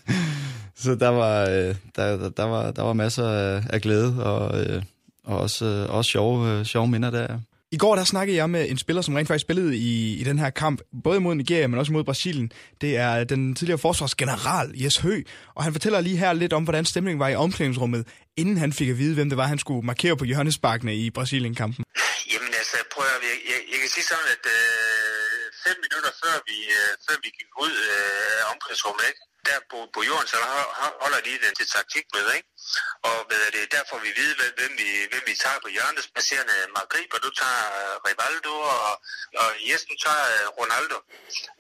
så 0.84 0.96
der, 0.96 1.10
var, 1.10 1.42
øh, 1.42 1.76
der, 1.96 2.18
der, 2.18 2.30
der, 2.30 2.44
var, 2.44 2.72
der 2.72 2.82
var 2.82 2.94
masser 2.94 3.30
af, 3.70 3.82
glæde 3.82 4.24
og, 4.24 4.64
øh, 4.64 4.84
og 5.24 5.38
også, 5.38 5.66
øh, 5.66 5.96
også 5.96 6.12
sjove, 6.12 6.66
sjove 6.66 6.88
minder 6.88 7.10
der. 7.10 7.40
I 7.72 7.78
går 7.78 7.96
der 7.96 8.04
snakkede 8.04 8.38
jeg 8.38 8.50
med 8.50 8.70
en 8.70 8.78
spiller, 8.78 9.02
som 9.02 9.16
rent 9.16 9.28
faktisk 9.28 9.42
spillede 9.42 9.78
i, 9.78 10.14
i 10.22 10.24
den 10.24 10.40
her 10.40 10.50
kamp, 10.50 10.82
både 11.04 11.20
mod 11.20 11.36
Nigeria, 11.36 11.68
men 11.68 11.80
også 11.80 11.92
mod 11.92 12.04
Brasilien. 12.04 12.52
Det 12.82 12.98
er 12.98 13.24
den 13.24 13.56
tidligere 13.56 13.78
forsvarsgeneral 13.78 14.72
Jes 14.84 14.98
Hø, 14.98 15.22
og 15.56 15.64
han 15.64 15.74
fortæller 15.74 16.02
lige 16.02 16.18
her 16.18 16.34
lidt 16.34 16.54
om, 16.54 16.64
hvordan 16.64 16.86
stemningen 16.86 17.20
var 17.20 17.28
i 17.28 17.36
omklædningsrummet, 17.36 18.08
inden 18.38 18.58
han 18.58 18.74
fik 18.74 18.90
at 18.90 18.98
vide, 18.98 19.14
hvem 19.16 19.30
det 19.30 19.38
var, 19.38 19.48
han 19.48 19.60
skulle 19.60 19.86
markere 19.86 20.18
på 20.18 20.26
hjørnesparkene 20.26 20.96
i 20.96 21.10
Brasilien-kampen. 21.10 21.84
Jamen 22.34 22.54
altså, 22.62 22.78
prøv 22.94 23.06
at, 23.06 23.22
jeg, 23.30 23.38
jeg, 23.52 23.60
jeg 23.72 23.80
kan 23.82 23.90
sige 23.96 24.06
sådan, 24.12 24.30
at 24.36 24.46
øh, 24.46 25.45
fem 25.66 25.78
minutter 25.86 26.12
før 26.24 26.36
vi, 26.50 26.58
øh, 26.80 26.92
før 27.06 27.16
vi 27.26 27.30
gik 27.38 27.52
ud 27.66 27.74
øh, 27.94 28.34
af 28.42 28.44
omklædningsrummet, 28.52 29.06
ikke? 29.12 29.24
der 29.50 29.60
på, 29.74 29.80
på 29.96 30.00
jorden, 30.10 30.28
så 30.34 30.38
ho- 30.82 30.98
holder 31.04 31.22
de 31.28 31.34
den 31.46 31.54
til 31.60 31.68
taktikmøde, 31.76 32.32
ikke? 32.38 32.50
Og 33.08 33.16
hvad 33.28 33.40
er 33.48 33.52
det, 33.58 33.64
der 33.76 33.82
får 33.92 34.00
vi 34.06 34.10
vide, 34.20 34.34
hvem, 34.60 34.72
vi, 34.82 34.88
hvem 35.12 35.24
vi 35.30 35.36
tager 35.44 35.60
på 35.66 35.70
hjørnet. 35.76 36.04
Passerende 36.18 36.56
Margrib, 36.78 37.10
og 37.16 37.20
du 37.26 37.30
tager 37.42 37.64
øh, 37.82 37.94
Rivaldo, 38.08 38.54
og, 38.76 38.92
og 39.42 39.50
Jes, 39.68 39.82
du 39.92 39.96
tager 40.06 40.24
øh, 40.36 40.46
Ronaldo. 40.60 40.98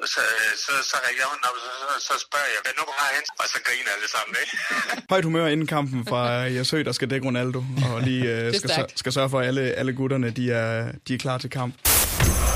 Og 0.01 0.07
så, 0.13 0.21
øh, 0.37 0.51
så, 0.63 0.71
så 0.89 0.95
rækker 1.03 1.21
jeg 1.23 1.29
hånden 1.31 1.45
op, 1.49 1.57
så, 1.65 1.71
så, 1.81 1.89
så 2.07 2.13
spørger 2.25 2.49
jeg, 2.53 2.59
hvad 2.65 2.73
nummer 2.79 2.95
har 3.01 3.09
han? 3.15 3.23
Og 3.41 3.45
så 3.53 3.57
griner 3.67 3.91
alle 3.95 4.09
sammen, 4.15 4.33
ikke? 4.43 4.53
Højt 5.13 5.25
humør 5.29 5.45
inden 5.53 5.67
kampen 5.75 5.99
fra 6.11 6.21
Jes 6.55 6.69
Hø, 6.73 6.79
der 6.89 6.95
skal 6.97 7.07
dække 7.11 7.25
Ronaldo, 7.29 7.59
og 7.91 7.97
lige 8.07 8.23
øh, 8.35 8.53
er 8.53 8.59
skal, 8.73 8.85
skal 9.01 9.11
sørge 9.17 9.29
for, 9.33 9.37
at 9.41 9.45
alle, 9.49 9.63
alle 9.79 9.93
gutterne 9.99 10.29
de 10.39 10.45
er, 10.63 10.69
de 11.07 11.11
er 11.17 11.21
klar 11.25 11.37
til 11.43 11.49
kamp. 11.59 11.73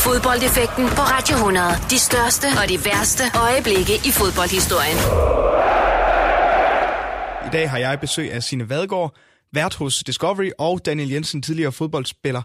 Fodboldeffekten 0.09 0.85
på 0.85 1.01
Radio 1.15 1.35
100. 1.35 1.67
De 1.89 1.99
største 1.99 2.45
og 2.61 2.69
de 2.69 2.77
værste 2.85 3.23
øjeblikke 3.47 3.95
i 4.09 4.11
fodboldhistorien. 4.19 4.99
I 7.47 7.49
dag 7.51 7.69
har 7.69 7.77
jeg 7.77 7.99
besøg 7.99 8.31
af 8.31 8.43
Sine 8.43 8.69
Vadgaard, 8.69 9.15
vært 9.53 9.75
hos 9.75 9.93
Discovery, 10.07 10.49
og 10.57 10.85
Daniel 10.85 11.09
Jensen, 11.09 11.41
tidligere 11.41 11.71
fodboldspiller. 11.71 12.41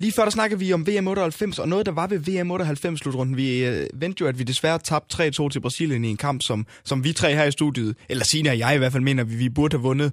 Lige 0.00 0.12
før 0.12 0.22
der 0.22 0.30
snakkede 0.30 0.60
vi 0.60 0.72
om 0.72 0.86
VM 0.86 1.08
98, 1.08 1.58
og 1.58 1.68
noget 1.68 1.86
der 1.86 1.92
var 1.92 2.06
ved 2.06 2.18
VM 2.18 2.50
98 2.50 3.00
slutrunden. 3.00 3.36
Vi 3.36 3.64
øh, 3.64 3.86
vendte 3.94 4.20
jo, 4.20 4.26
at 4.26 4.38
vi 4.38 4.44
desværre 4.44 4.78
tabte 4.78 5.28
3-2 5.28 5.48
til 5.48 5.60
Brasilien 5.60 6.04
i 6.04 6.08
en 6.08 6.16
kamp, 6.16 6.42
som, 6.42 6.66
som 6.84 7.04
vi 7.04 7.12
tre 7.12 7.34
her 7.34 7.44
i 7.44 7.52
studiet, 7.52 7.96
eller 8.08 8.24
Sine 8.24 8.50
og 8.50 8.58
jeg 8.58 8.74
i 8.74 8.78
hvert 8.78 8.92
fald 8.92 9.02
mener, 9.02 9.24
vi, 9.24 9.36
vi 9.36 9.48
burde 9.48 9.76
have 9.76 9.82
vundet. 9.82 10.12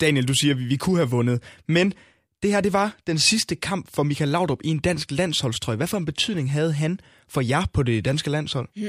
Daniel, 0.00 0.28
du 0.28 0.34
siger, 0.34 0.54
at 0.54 0.58
vi, 0.58 0.64
vi 0.64 0.76
kunne 0.76 0.96
have 0.96 1.10
vundet. 1.10 1.42
Men 1.68 1.92
det 2.42 2.52
her, 2.52 2.60
det 2.60 2.72
var 2.72 2.96
den 3.06 3.18
sidste 3.18 3.54
kamp 3.54 3.86
for 3.94 4.02
Michael 4.02 4.30
Laudrup 4.30 4.60
i 4.64 4.68
en 4.68 4.78
dansk 4.78 5.10
landsholdstrøje. 5.10 5.76
Hvad 5.76 5.86
for 5.86 5.96
en 5.96 6.04
betydning 6.04 6.52
havde 6.52 6.72
han 6.72 7.00
for 7.28 7.40
jer 7.40 7.62
på 7.72 7.82
det 7.82 8.04
danske 8.04 8.30
landshold? 8.30 8.68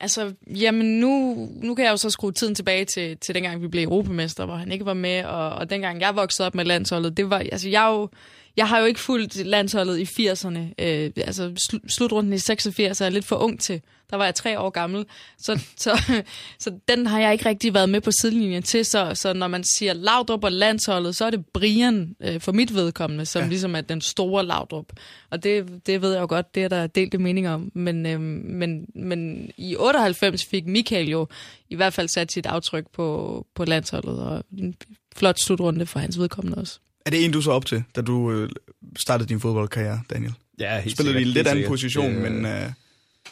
Altså, 0.00 0.34
jamen 0.46 1.00
nu, 1.00 1.34
nu 1.62 1.74
kan 1.74 1.84
jeg 1.84 1.90
jo 1.90 1.96
så 1.96 2.10
skrue 2.10 2.32
tiden 2.32 2.54
tilbage 2.54 2.84
til, 2.84 3.16
til 3.18 3.34
dengang, 3.34 3.62
vi 3.62 3.68
blev 3.68 3.82
europamester, 3.82 4.44
hvor 4.44 4.54
han 4.54 4.72
ikke 4.72 4.86
var 4.86 4.94
med, 4.94 5.24
og, 5.24 5.50
og 5.50 5.70
dengang 5.70 6.00
jeg 6.00 6.16
voksede 6.16 6.46
op 6.46 6.54
med 6.54 6.64
landsholdet, 6.64 7.16
det 7.16 7.30
var, 7.30 7.38
altså 7.38 7.68
jeg, 7.68 7.84
er 7.84 7.92
jo, 7.92 8.08
jeg 8.56 8.68
har 8.68 8.78
jo 8.78 8.84
ikke 8.84 9.00
fulgt 9.00 9.36
landsholdet 9.36 9.98
i 9.98 10.28
80'erne. 10.28 10.58
Øh, 10.78 11.10
altså 11.16 11.52
sl- 11.58 11.88
slutrunden 11.88 12.32
i 12.32 12.38
86 12.38 13.00
er 13.00 13.04
jeg 13.04 13.12
lidt 13.12 13.24
for 13.24 13.36
ung 13.36 13.60
til. 13.60 13.80
Der 14.10 14.16
var 14.16 14.24
jeg 14.24 14.34
tre 14.34 14.60
år 14.60 14.70
gammel. 14.70 15.06
Så, 15.38 15.60
så, 15.76 16.14
så 16.58 16.72
den 16.88 17.06
har 17.06 17.20
jeg 17.20 17.32
ikke 17.32 17.48
rigtig 17.48 17.74
været 17.74 17.88
med 17.88 18.00
på 18.00 18.10
sidelinjen 18.10 18.62
til. 18.62 18.84
Så, 18.84 19.14
så 19.14 19.32
når 19.32 19.48
man 19.48 19.64
siger 19.64 19.92
Laudrup 19.92 20.44
og 20.44 20.52
landsholdet, 20.52 21.16
så 21.16 21.24
er 21.24 21.30
det 21.30 21.46
Brian 21.46 22.16
øh, 22.20 22.40
for 22.40 22.52
mit 22.52 22.74
vedkommende, 22.74 23.26
som 23.26 23.42
ja. 23.42 23.48
ligesom 23.48 23.76
er 23.76 23.80
den 23.80 24.00
store 24.00 24.46
Laudrup. 24.46 24.92
Og 25.30 25.42
det, 25.42 25.86
det 25.86 26.02
ved 26.02 26.12
jeg 26.12 26.20
jo 26.20 26.26
godt, 26.28 26.54
det 26.54 26.64
er 26.64 26.68
der 26.68 26.86
delte 26.86 27.18
meninger 27.18 27.54
om. 27.54 27.72
Men, 27.74 28.06
øh, 28.06 28.20
men, 28.20 28.86
men 28.94 29.50
i 29.56 29.76
98 29.76 30.44
fik 30.44 30.66
Michael 30.66 31.08
jo 31.08 31.26
i 31.68 31.74
hvert 31.74 31.92
fald 31.92 32.08
sat 32.08 32.32
sit 32.32 32.46
aftryk 32.46 32.84
på, 32.92 33.46
på 33.54 33.64
landsholdet, 33.64 34.18
og 34.18 34.44
en 34.58 34.74
flot 35.16 35.40
slutrunde 35.40 35.86
for 35.86 35.98
hans 35.98 36.18
vedkommende 36.18 36.58
også. 36.58 36.78
Er 37.06 37.10
det 37.10 37.24
en, 37.24 37.30
du 37.30 37.42
så 37.42 37.50
op 37.50 37.66
til, 37.66 37.84
da 37.96 38.00
du 38.00 38.32
øh, 38.32 38.50
startede 38.98 39.28
din 39.28 39.40
fodboldkarriere, 39.40 40.00
Daniel? 40.10 40.34
Ja, 40.58 40.80
helt 40.80 40.96
Spillede 40.96 41.14
vi 41.16 41.20
i 41.20 41.24
sikkert, 41.24 41.28
en 41.28 41.34
lidt 41.34 41.46
anden 41.46 41.56
sikkert. 41.62 41.70
position, 41.70 42.14
Det, 42.14 42.32
men 42.32 42.46
øh, 42.46 42.70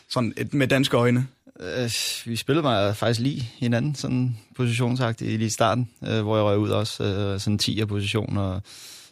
sådan 0.09 0.33
et, 0.37 0.55
med 0.55 0.69
danske 0.69 0.97
øjne. 0.97 1.27
Øh, 1.61 1.91
vi 2.25 2.37
spillede 2.37 2.63
mig 2.63 2.97
faktisk 2.97 3.21
lige 3.21 3.51
hinanden, 3.59 3.95
sådan 3.95 4.37
positionsagtigt 4.57 5.31
lige 5.31 5.47
i 5.47 5.51
starten, 5.51 5.91
øh, 6.07 6.21
hvor 6.21 6.37
jeg 6.37 6.45
røg 6.45 6.59
ud 6.59 6.71
også, 6.71 7.05
øh, 7.05 7.41
sådan 7.41 7.59
10'er 7.63 7.85
position. 7.85 8.37
Og, 8.37 8.63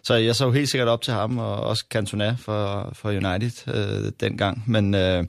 så 0.05 0.15
jeg 0.15 0.37
så 0.37 0.51
helt 0.51 0.71
sikkert 0.71 0.89
op 0.89 1.03
til 1.03 1.13
ham, 1.13 1.39
og 1.39 1.61
også 1.61 1.85
Cantona 1.91 2.37
for, 2.39 2.91
for 2.93 3.09
United 3.11 3.75
øh, 3.75 4.13
dengang. 4.21 4.65
Men, 4.67 4.95
øh, 4.95 5.25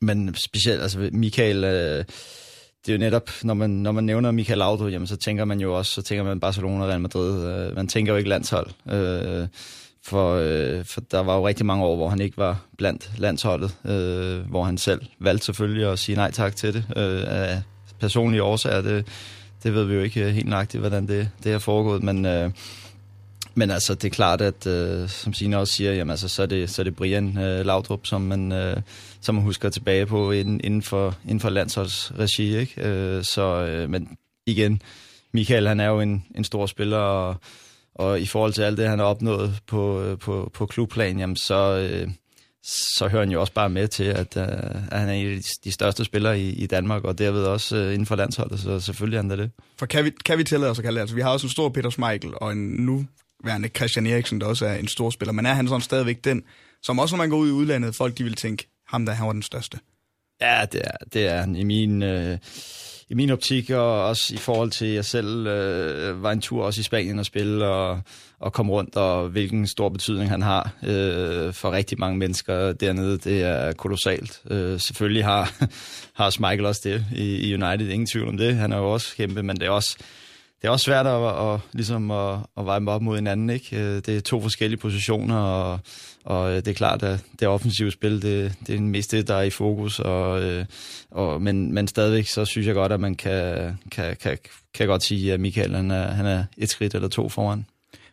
men 0.00 0.34
specielt, 0.34 0.82
altså 0.82 1.10
Michael, 1.12 1.64
øh, 1.64 2.04
det 2.86 2.92
er 2.92 2.96
jo 2.96 2.98
netop, 2.98 3.30
når 3.42 3.54
man, 3.54 3.70
når 3.70 3.92
man 3.92 4.04
nævner 4.04 4.30
Michael 4.30 4.58
Laudrup, 4.58 4.92
jamen, 4.92 5.06
så 5.06 5.16
tænker 5.16 5.44
man 5.44 5.60
jo 5.60 5.78
også, 5.78 5.92
så 5.92 6.02
tænker 6.02 6.24
man 6.24 6.40
Barcelona 6.40 6.84
og 6.84 6.88
Real 6.88 7.00
Madrid. 7.00 7.48
Øh, 7.48 7.76
man 7.76 7.88
tænker 7.88 8.12
jo 8.12 8.16
ikke 8.16 8.28
landshold. 8.28 8.66
Øh, 8.90 9.48
for, 10.02 10.34
øh, 10.34 10.84
for 10.84 11.00
der 11.00 11.20
var 11.20 11.36
jo 11.36 11.46
rigtig 11.46 11.66
mange 11.66 11.84
år, 11.84 11.96
hvor 11.96 12.08
han 12.08 12.20
ikke 12.20 12.36
var 12.36 12.60
blandt 12.78 13.10
landsholdet, 13.18 13.76
øh, 13.84 14.50
hvor 14.50 14.64
han 14.64 14.78
selv 14.78 15.00
valgte 15.18 15.46
selvfølgelig 15.46 15.92
at 15.92 15.98
sige 15.98 16.16
nej 16.16 16.30
tak 16.30 16.56
til 16.56 16.74
det. 16.74 16.84
Øh, 16.96 17.22
af 17.26 17.62
personlige 18.00 18.42
årsager, 18.42 18.82
det, 18.82 19.06
det 19.62 19.74
ved 19.74 19.84
vi 19.84 19.94
jo 19.94 20.00
ikke 20.00 20.30
helt 20.30 20.48
nøjagtigt, 20.48 20.80
hvordan 20.80 21.08
det, 21.08 21.30
det 21.44 21.52
er 21.52 21.58
foregået, 21.58 22.02
men, 22.02 22.26
øh, 22.26 22.50
men 23.54 23.70
altså, 23.70 23.94
det 23.94 24.04
er 24.04 24.14
klart, 24.14 24.40
at 24.40 24.66
øh, 24.66 25.08
som 25.08 25.32
Signe 25.32 25.58
også 25.58 25.74
siger, 25.74 25.92
jamen, 25.92 26.10
altså, 26.10 26.28
så, 26.28 26.42
er 26.42 26.46
det, 26.46 26.70
så 26.70 26.82
er 26.82 26.84
det 26.84 26.96
Brian 26.96 27.38
øh, 27.38 27.66
Laudrup, 27.66 28.06
som 28.06 28.20
man, 28.20 28.52
øh, 28.52 28.76
som 29.20 29.34
man 29.34 29.44
husker 29.44 29.70
tilbage 29.70 30.06
på 30.06 30.30
inden, 30.30 30.60
inden, 30.64 30.82
for, 30.82 31.16
inden 31.24 31.40
for 31.40 31.50
landsholdsregi. 31.50 32.56
Ikke? 32.56 32.88
Øh, 32.88 33.24
så, 33.24 33.42
øh, 33.42 33.90
men 33.90 34.08
igen, 34.46 34.82
Michael 35.32 35.68
han 35.68 35.80
er 35.80 35.88
jo 35.88 36.00
en, 36.00 36.24
en 36.34 36.44
stor 36.44 36.66
spiller, 36.66 36.96
og, 36.96 37.36
og 37.94 38.20
i 38.20 38.26
forhold 38.26 38.52
til 38.52 38.62
alt 38.62 38.78
det, 38.78 38.88
han 38.88 38.98
har 38.98 39.06
opnået 39.06 39.58
på, 39.66 40.02
øh, 40.02 40.18
på, 40.18 40.50
på 40.54 40.66
klubplan, 40.66 41.18
jamen, 41.18 41.36
så, 41.36 41.88
øh, 41.90 42.08
så 42.96 43.08
hører 43.08 43.22
han 43.22 43.32
jo 43.32 43.40
også 43.40 43.52
bare 43.52 43.70
med 43.70 43.88
til, 43.88 44.04
at, 44.04 44.36
øh, 44.36 44.44
at 44.90 44.98
han 44.98 45.08
er 45.08 45.12
en 45.12 45.36
af 45.36 45.40
de, 45.64 45.72
største 45.72 46.04
spillere 46.04 46.40
i, 46.40 46.48
i 46.50 46.66
Danmark, 46.66 47.04
og 47.04 47.18
derved 47.18 47.44
også 47.44 47.76
øh, 47.76 47.92
inden 47.92 48.06
for 48.06 48.16
landsholdet, 48.16 48.60
så 48.60 48.80
selvfølgelig 48.80 49.16
er 49.16 49.22
han 49.22 49.30
da 49.30 49.36
det. 49.36 49.50
For 49.78 49.86
kan 49.86 50.04
vi, 50.04 50.12
kan 50.24 50.38
vi 50.38 50.44
tillade 50.44 50.70
os 50.70 50.78
at 50.78 50.82
kalde 50.82 50.94
det? 50.94 51.00
Altså, 51.00 51.16
vi 51.16 51.22
har 51.22 51.30
også 51.30 51.46
en 51.46 51.50
stor 51.50 51.68
Peter 51.68 51.90
Schmeichel, 51.90 52.32
og 52.36 52.52
en 52.52 52.58
nu 52.58 53.06
værende 53.44 53.68
Christian 53.68 54.06
Eriksen, 54.06 54.40
der 54.40 54.46
også 54.46 54.66
er 54.66 54.74
en 54.74 54.88
stor 54.88 55.10
spiller. 55.10 55.32
Men 55.32 55.46
er 55.46 55.54
han 55.54 55.68
sådan 55.68 55.80
stadigvæk 55.80 56.24
den, 56.24 56.42
som 56.82 56.98
også 56.98 57.16
når 57.16 57.22
man 57.22 57.30
går 57.30 57.36
ud 57.36 57.48
i 57.48 57.52
udlandet, 57.52 57.94
folk 57.94 58.18
de 58.18 58.24
vil 58.24 58.34
tænke, 58.34 58.68
ham 58.88 59.06
der, 59.06 59.12
han 59.12 59.26
var 59.26 59.32
den 59.32 59.42
største? 59.42 59.78
Ja, 60.40 60.64
det 60.72 60.80
er, 60.84 60.96
det 61.12 61.26
er 61.26 61.40
han 61.40 61.56
i 61.56 61.64
min... 61.64 62.02
Øh, 62.02 62.38
i 63.08 63.14
min 63.14 63.30
optik, 63.30 63.70
og 63.70 64.04
også 64.04 64.34
i 64.34 64.36
forhold 64.36 64.70
til, 64.70 64.86
at 64.86 64.94
jeg 64.94 65.04
selv 65.04 65.46
øh, 65.46 66.22
var 66.22 66.32
en 66.32 66.40
tur 66.40 66.64
også 66.64 66.80
i 66.80 66.82
Spanien 66.82 67.18
og 67.18 67.26
spille, 67.26 67.66
og, 67.66 68.00
og 68.38 68.52
kom 68.52 68.70
rundt, 68.70 68.96
og 68.96 69.28
hvilken 69.28 69.66
stor 69.66 69.88
betydning 69.88 70.30
han 70.30 70.42
har 70.42 70.70
øh, 70.82 71.52
for 71.52 71.72
rigtig 71.72 72.00
mange 72.00 72.18
mennesker 72.18 72.72
dernede, 72.72 73.18
det 73.18 73.42
er 73.42 73.72
kolossalt. 73.72 74.40
Øh, 74.50 74.80
selvfølgelig 74.80 75.24
har, 75.24 75.52
har 76.20 76.40
Michael 76.40 76.66
også 76.66 76.80
det 76.84 77.04
i, 77.14 77.48
i 77.48 77.54
United, 77.54 77.88
ingen 77.88 78.06
tvivl 78.06 78.28
om 78.28 78.36
det. 78.36 78.56
Han 78.56 78.72
er 78.72 78.76
jo 78.76 78.92
også 78.92 79.16
kæmpe, 79.16 79.42
men 79.42 79.56
det 79.56 79.66
er 79.66 79.70
også, 79.70 79.96
det 80.64 80.68
er 80.68 80.72
også 80.72 80.84
svært 80.84 81.06
at, 81.06 81.52
at, 81.52 81.60
ligesom 81.72 82.10
at, 82.10 82.38
at 82.56 82.66
veje 82.66 82.78
dem 82.78 82.88
op 82.88 83.02
mod 83.02 83.16
hinanden. 83.16 83.50
Ikke? 83.50 83.76
Øh, 83.76 83.96
det 83.96 84.08
er 84.08 84.20
to 84.20 84.40
forskellige 84.40 84.80
positioner, 84.80 85.36
og, 85.36 85.78
og 86.24 86.50
øh, 86.50 86.56
det 86.56 86.68
er 86.68 86.74
klart, 86.74 87.02
at 87.02 87.20
det 87.40 87.48
offensive 87.48 87.90
spil, 87.90 88.22
det, 88.22 88.54
det 88.66 88.72
er 88.72 88.78
den 88.78 88.88
mest 88.88 89.10
det, 89.12 89.28
der 89.28 89.34
er 89.34 89.42
i 89.42 89.50
fokus. 89.50 89.98
Og, 89.98 90.42
øh, 90.42 90.64
og, 91.10 91.42
men, 91.42 91.72
men 91.72 91.88
stadigvæk, 91.88 92.26
så 92.26 92.44
synes 92.44 92.66
jeg 92.66 92.74
godt, 92.74 92.92
at 92.92 93.00
man 93.00 93.14
kan, 93.14 93.78
kan, 93.90 94.16
kan, 94.16 94.38
kan 94.74 94.86
godt 94.86 95.02
sige, 95.02 95.32
at 95.32 95.40
Michael 95.40 95.74
han 95.74 95.90
er, 95.90 96.06
han 96.06 96.26
er 96.26 96.44
et 96.58 96.68
skridt 96.68 96.94
eller 96.94 97.08
to 97.08 97.28
foran. 97.28 97.66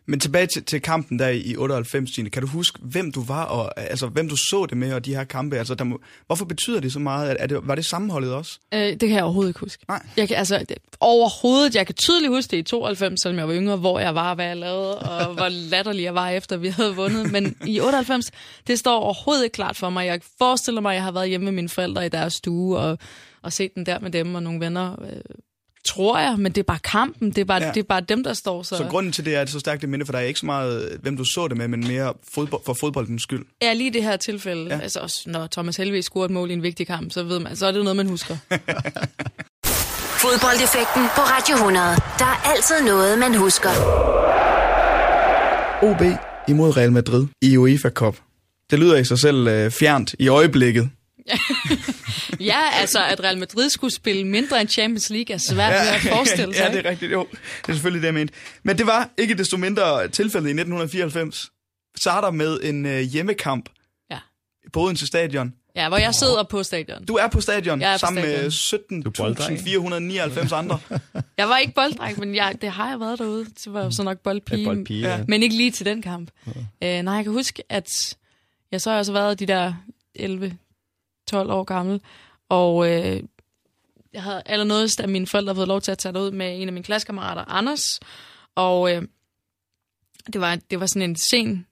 Men 0.06 0.20
tilbage 0.20 0.46
til, 0.46 0.64
til 0.64 0.82
kampen 0.82 1.18
der 1.18 1.28
i 1.28 1.56
98, 1.56 2.10
Tine. 2.10 2.30
Kan 2.30 2.42
du 2.42 2.48
huske, 2.48 2.78
hvem 2.82 3.12
du 3.12 3.22
var, 3.22 3.44
og 3.44 3.80
altså, 3.80 4.06
hvem 4.06 4.28
du 4.28 4.36
så 4.36 4.66
det 4.66 4.76
med, 4.76 4.92
og 4.92 5.04
de 5.04 5.14
her 5.14 5.24
kampe? 5.24 5.58
Altså, 5.58 5.74
der 5.74 5.84
må, 5.84 6.00
hvorfor 6.26 6.44
betyder 6.44 6.80
det 6.80 6.92
så 6.92 6.98
meget? 6.98 7.36
Er 7.38 7.46
det, 7.46 7.58
var 7.62 7.74
det 7.74 7.84
sammenholdet 7.84 8.32
også? 8.34 8.58
Øh, 8.74 8.80
det 8.80 9.00
kan 9.00 9.10
jeg 9.10 9.22
overhovedet 9.22 9.50
ikke 9.50 9.60
huske. 9.60 9.84
Nej. 9.88 10.06
Jeg 10.16 10.28
kan, 10.28 10.36
altså, 10.36 10.58
det, 10.68 10.76
overhovedet, 11.00 11.74
jeg 11.74 11.86
kan 11.86 11.94
tydeligt 11.94 12.32
huske 12.32 12.50
det 12.50 12.56
i 12.56 12.62
92, 12.62 13.20
selvom 13.22 13.38
jeg 13.38 13.48
var 13.48 13.54
yngre, 13.54 13.76
hvor 13.76 14.00
jeg 14.00 14.14
var, 14.14 14.34
hvad 14.34 14.46
jeg 14.46 14.56
lavede, 14.56 14.98
og 14.98 15.26
hvor 15.34 15.48
latterlig 15.48 16.02
jeg 16.02 16.14
var 16.14 16.28
efter, 16.28 16.56
vi 16.56 16.68
havde 16.68 16.96
vundet. 16.96 17.32
Men 17.32 17.56
i 17.66 17.80
98, 17.80 18.30
det 18.66 18.78
står 18.78 19.00
overhovedet 19.00 19.44
ikke 19.44 19.54
klart 19.54 19.76
for 19.76 19.90
mig. 19.90 20.06
Jeg 20.06 20.20
forestiller 20.38 20.80
mig, 20.80 20.90
at 20.90 20.96
jeg 20.96 21.04
har 21.04 21.12
været 21.12 21.28
hjemme 21.28 21.44
med 21.44 21.52
mine 21.52 21.68
forældre 21.68 22.06
i 22.06 22.08
deres 22.08 22.32
stue, 22.34 22.78
og, 22.78 22.98
og 23.42 23.52
set 23.52 23.74
den 23.74 23.86
der 23.86 23.98
med 23.98 24.10
dem 24.10 24.34
og 24.34 24.42
nogle 24.42 24.60
venner. 24.60 25.02
Øh, 25.02 25.20
tror 25.84 26.18
jeg, 26.18 26.36
men 26.38 26.52
det 26.52 26.58
er 26.58 26.62
bare 26.64 26.78
kampen. 26.78 27.30
Det 27.30 27.38
er 27.38 27.44
bare, 27.44 27.62
ja. 27.62 27.70
det 27.74 27.80
er 27.80 27.84
bare 27.84 28.00
dem, 28.00 28.24
der 28.24 28.32
står 28.32 28.62
så. 28.62 28.76
Så 28.76 28.84
grunden 28.90 29.12
til 29.12 29.24
det 29.24 29.34
er, 29.36 29.40
at 29.40 29.46
det 29.46 29.50
er 29.50 29.52
så 29.52 29.60
stærkt 29.60 29.80
det 29.82 29.88
minde, 29.88 30.04
for 30.04 30.12
der 30.12 30.18
er 30.18 30.22
ikke 30.22 30.40
så 30.40 30.46
meget, 30.46 30.98
hvem 31.02 31.16
du 31.16 31.24
så 31.24 31.48
det 31.48 31.56
med, 31.56 31.68
men 31.68 31.86
mere 31.88 32.12
fodbold, 32.34 32.62
for 32.66 32.74
fodboldens 32.74 33.22
skyld. 33.22 33.44
Ja, 33.62 33.72
lige 33.72 33.92
det 33.92 34.02
her 34.02 34.16
tilfælde. 34.16 34.74
Ja. 34.74 34.80
Altså 34.80 35.00
også, 35.00 35.22
når 35.26 35.46
Thomas 35.46 35.76
Helvig 35.76 36.04
scorer 36.04 36.24
et 36.24 36.30
mål 36.30 36.50
i 36.50 36.52
en 36.52 36.62
vigtig 36.62 36.86
kamp, 36.86 37.12
så 37.12 37.22
ved 37.22 37.38
man, 37.38 37.56
så 37.56 37.66
er 37.66 37.72
det 37.72 37.84
noget, 37.84 37.96
man 37.96 38.06
husker. 38.08 38.36
Fodboldeffekten 40.24 41.02
på 41.14 41.20
Radio 41.20 41.54
100. 41.54 41.86
Der 42.18 42.24
er 42.24 42.50
altid 42.54 42.86
noget, 42.86 43.18
man 43.18 43.34
husker. 43.34 43.70
OB 45.82 46.02
imod 46.48 46.76
Real 46.76 46.92
Madrid 46.92 47.26
i 47.42 47.56
UEFA 47.56 47.90
Cup. 47.90 48.16
Det 48.70 48.78
lyder 48.78 48.96
i 48.96 49.04
sig 49.04 49.18
selv 49.18 49.48
øh, 49.48 49.70
fjernt 49.70 50.14
i 50.18 50.28
øjeblikket. 50.28 50.90
ja, 52.50 52.60
altså 52.72 53.04
at 53.04 53.20
Real 53.24 53.38
Madrid 53.38 53.70
skulle 53.70 53.94
spille 53.94 54.26
mindre 54.26 54.60
end 54.60 54.68
Champions 54.68 55.10
League 55.10 55.34
er 55.34 55.38
svært 55.38 55.72
ja, 55.72 55.94
at 55.94 56.00
forestille 56.00 56.54
sig. 56.56 56.64
ja, 56.70 56.76
det 56.76 56.86
er 56.86 56.90
rigtigt. 56.90 57.12
Jo, 57.12 57.26
det 57.32 57.68
er 57.68 57.72
selvfølgelig 57.72 58.02
det, 58.02 58.06
jeg 58.06 58.14
mente. 58.14 58.34
Men 58.62 58.78
det 58.78 58.86
var 58.86 59.10
ikke 59.18 59.34
desto 59.34 59.56
mindre 59.56 60.08
tilfældet 60.08 60.48
i 60.48 60.50
1994. 60.50 61.50
Starter 61.96 62.30
med 62.30 62.60
en 62.62 62.86
øh, 62.86 63.00
hjemmekamp 63.00 63.68
ja. 64.10 64.18
på 64.72 64.80
Odense 64.80 65.06
Stadion. 65.06 65.52
Ja, 65.76 65.88
hvor 65.88 65.98
jeg 65.98 66.14
sidder 66.14 66.42
på 66.42 66.62
stadion. 66.62 67.04
Du 67.04 67.14
er 67.14 67.28
på 67.28 67.40
stadion 67.40 67.80
jeg 67.80 67.90
er 67.90 67.94
på 67.94 67.98
sammen 67.98 68.22
stadion. 68.22 70.00
med 70.00 70.40
17.499 70.48 70.54
andre. 70.54 70.78
jeg 71.38 71.48
var 71.48 71.58
ikke 71.58 71.74
bolddreng, 71.74 72.18
men 72.18 72.34
jeg, 72.34 72.54
det 72.60 72.70
har 72.70 72.88
jeg 72.88 73.00
været 73.00 73.18
derude. 73.18 73.46
Så 73.56 73.70
var 73.70 73.90
så 73.90 74.02
nok 74.02 74.18
boldpige. 74.18 74.64
boldpige 74.64 75.08
ja. 75.08 75.24
Men 75.28 75.42
ikke 75.42 75.56
lige 75.56 75.70
til 75.70 75.86
den 75.86 76.02
kamp. 76.02 76.30
Ja. 76.80 76.98
Øh, 76.98 77.02
nej, 77.02 77.14
jeg 77.14 77.24
kan 77.24 77.32
huske, 77.32 77.62
at 77.68 77.88
jeg 78.72 78.80
så 78.80 78.90
har 78.90 78.98
også 78.98 79.12
været 79.12 79.40
de 79.40 79.46
der 79.46 79.74
11 80.14 80.56
12 81.32 81.50
år 81.50 81.64
gammel, 81.64 82.00
og 82.48 82.90
øh, 82.90 83.22
jeg 84.12 84.22
havde 84.22 84.42
allernådest, 84.46 85.00
at 85.00 85.08
mine 85.08 85.26
forældre 85.26 85.50
havde 85.50 85.58
fået 85.58 85.68
lov 85.68 85.80
til 85.80 85.92
at 85.92 85.98
tage 85.98 86.18
ud 86.18 86.30
med 86.30 86.60
en 86.62 86.68
af 86.68 86.72
mine 86.72 86.84
klassekammerater, 86.84 87.44
Anders, 87.48 88.00
og 88.54 88.94
øh, 88.94 89.02
det, 90.32 90.40
var, 90.40 90.58
det 90.70 90.80
var 90.80 90.86
sådan 90.86 91.10
en 91.10 91.16
sen 91.16 91.66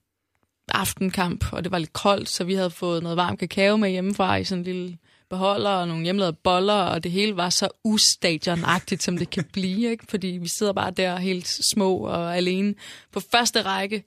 aftenkamp, 0.67 1.53
og 1.53 1.63
det 1.63 1.71
var 1.71 1.77
lidt 1.77 1.93
koldt, 1.93 2.29
så 2.29 2.43
vi 2.43 2.53
havde 2.53 2.69
fået 2.69 3.03
noget 3.03 3.17
varm 3.17 3.37
kakao 3.37 3.77
med 3.77 3.89
hjemmefra 3.89 4.35
i 4.35 4.43
sådan 4.43 4.59
en 4.59 4.63
lille 4.63 4.97
beholder 5.29 5.69
og 5.69 5.87
nogle 5.87 6.03
hjemmelavede 6.03 6.37
boller, 6.43 6.73
og 6.73 7.03
det 7.03 7.11
hele 7.11 7.37
var 7.37 7.49
så 7.49 7.69
ustadionagtigt, 7.83 9.03
som 9.03 9.17
det 9.17 9.29
kan 9.29 9.43
blive, 9.53 9.91
ikke? 9.91 10.05
fordi 10.09 10.27
vi 10.27 10.47
sidder 10.47 10.73
bare 10.73 10.91
der 10.91 11.17
helt 11.17 11.47
små 11.47 11.97
og 11.97 12.37
alene 12.37 12.75
på 13.11 13.19
første 13.19 13.61
række 13.61 14.03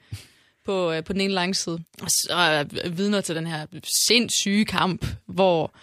på, 0.64 0.92
øh, 0.92 1.04
på 1.04 1.12
den 1.12 1.20
ene 1.20 1.34
langside. 1.34 1.78
Og 2.02 2.10
så 2.10 2.34
er 2.34 2.88
vidner 2.88 3.20
til 3.20 3.36
den 3.36 3.46
her 3.46 3.66
sindssyge 4.08 4.64
kamp, 4.64 5.06
hvor 5.26 5.74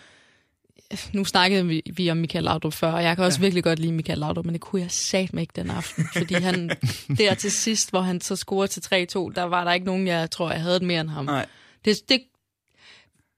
nu 1.13 1.25
snakkede 1.25 1.67
vi, 1.67 1.81
vi 1.93 2.09
om 2.09 2.17
Michael 2.17 2.43
Laudrup 2.43 2.73
før, 2.73 2.91
og 2.91 3.03
jeg 3.03 3.15
kan 3.15 3.25
også 3.25 3.39
ja. 3.39 3.41
virkelig 3.41 3.63
godt 3.63 3.79
lide 3.79 3.91
Michael 3.91 4.19
Laudrup, 4.19 4.45
men 4.45 4.53
det 4.53 4.61
kunne 4.61 4.81
jeg 4.81 4.91
sat 4.91 5.33
mig 5.33 5.41
ikke 5.41 5.53
den 5.55 5.69
aften, 5.69 6.05
fordi 6.13 6.33
han 6.33 6.69
der 7.17 7.33
til 7.33 7.51
sidst, 7.51 7.89
hvor 7.89 8.01
han 8.01 8.21
så 8.21 8.35
scorede 8.35 8.67
til 8.67 8.79
3-2, 8.79 9.33
der 9.35 9.43
var 9.43 9.63
der 9.63 9.73
ikke 9.73 9.85
nogen, 9.85 10.07
jeg 10.07 10.31
tror, 10.31 10.51
jeg 10.51 10.61
havde 10.61 10.79
det 10.79 10.87
mere 10.87 11.01
end 11.01 11.09
ham. 11.09 11.25
Nej. 11.25 11.45
Det, 11.85 12.09
det, 12.09 12.23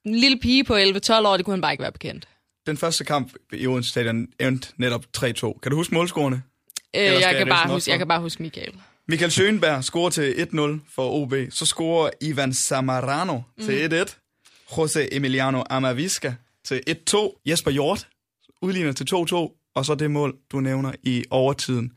en 0.05 0.15
lille 0.15 0.39
pige 0.39 0.63
på 0.63 0.75
11-12 0.75 1.13
år, 1.13 1.37
det 1.37 1.45
kunne 1.45 1.53
han 1.53 1.61
bare 1.61 1.73
ikke 1.73 1.81
være 1.81 1.91
bekendt. 1.91 2.27
Den 2.65 2.77
første 2.77 3.03
kamp 3.03 3.33
i 3.53 3.67
Odense 3.67 3.89
Stadion 3.89 4.27
endte 4.39 4.67
netop 4.77 5.05
3-2. 5.17 5.59
Kan 5.59 5.71
du 5.71 5.75
huske 5.75 5.93
målscorene? 5.93 6.43
Øh, 6.95 7.03
jeg, 7.03 7.35
kan 7.37 7.47
bare 7.47 7.73
huske, 7.73 7.91
jeg 7.91 7.97
kan 7.97 8.07
bare 8.07 8.21
huske 8.21 8.43
Michael. 8.43 8.73
Michael 9.07 9.31
Schönberg 9.31 9.81
scorer 9.81 10.09
til 10.09 10.31
1-0 10.31 10.93
for 10.95 11.09
OB. 11.09 11.33
Så 11.49 11.65
scorer 11.65 12.09
Ivan 12.21 12.53
Samarano 12.53 13.41
mm. 13.57 13.63
til 13.63 14.05
1-1. 14.05 14.75
Jose 14.77 15.13
Emiliano 15.13 15.63
Amavisca 15.69 16.35
til 16.65 16.81
1-2. 16.89 17.41
Jesper 17.45 17.71
Hjort 17.71 18.07
udligner 18.61 18.91
til 18.91 19.07
2-2. 19.13 19.71
Og 19.75 19.85
så 19.85 19.95
det 19.95 20.11
mål, 20.11 20.35
du 20.51 20.59
nævner 20.59 20.91
i 21.03 21.23
overtiden. 21.29 21.91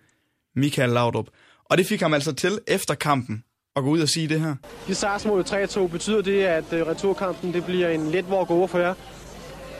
Michael 0.57 0.91
Laudrup. 0.91 1.27
Og 1.65 1.79
det 1.79 1.87
fik 1.87 2.01
ham 2.01 2.15
altså 2.15 2.33
til 2.33 2.59
efter 2.67 2.95
kampen 2.95 3.45
at 3.77 3.83
gå 3.83 3.91
ud 3.91 4.01
og 4.01 4.09
sige 4.09 4.29
det 4.29 4.41
her. 4.41 4.55
I 4.89 4.95
startsmålet 4.95 5.53
3-2 5.53 5.87
betyder 5.87 6.23
det, 6.23 6.43
at 6.43 6.73
øh, 6.73 6.87
returkampen 6.87 7.53
det 7.53 7.65
bliver 7.65 7.89
en 7.89 8.11
let 8.11 8.25
hvor 8.25 8.45
gode 8.45 8.69
for 8.69 8.79
jer? 8.79 8.95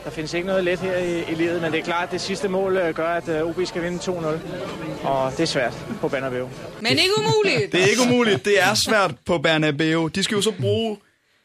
Der 0.07 0.13
findes 0.13 0.35
ikke 0.35 0.47
noget 0.47 0.65
let 0.65 0.79
her 0.79 0.97
i, 0.97 1.33
i 1.33 1.35
livet, 1.35 1.63
men 1.63 1.73
det 1.73 1.81
er 1.81 1.85
klart, 1.85 2.05
at 2.05 2.13
det 2.13 2.21
sidste 2.21 2.49
mål 2.49 2.77
øh, 2.77 2.95
gør, 2.95 3.09
at 3.09 3.43
OB 3.43 3.61
skal 3.65 3.83
vinde 3.83 3.99
2-0. 3.99 5.07
Og 5.07 5.33
det 5.33 5.41
er 5.41 5.47
svært 5.47 5.87
på 6.01 6.09
Bernabeu. 6.09 6.49
Men 6.81 6.93
ikke 6.93 7.13
umuligt! 7.19 7.69
det 7.73 7.83
er 7.83 7.87
ikke 7.87 8.03
umuligt. 8.11 8.45
Det 8.45 8.63
er 8.63 8.75
svært 8.75 9.15
på 9.25 9.39
Bernabeu. 9.39 10.09
De 10.09 10.23
skal 10.23 10.35
jo 10.35 10.41
så 10.43 10.53
bruge, 10.61 10.97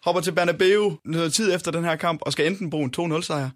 hopper 0.06 0.22
til 0.22 0.32
Bernabeu 0.32 0.98
noget 1.06 1.34
tid 1.34 1.56
efter 1.56 1.72
den 1.72 1.84
her 1.84 1.96
kamp, 1.96 2.22
og 2.22 2.32
skal 2.32 2.48
enten 2.48 2.70
bruge 2.70 2.92
en 2.98 3.14
2-0 3.14 3.22
sejr, 3.22 3.50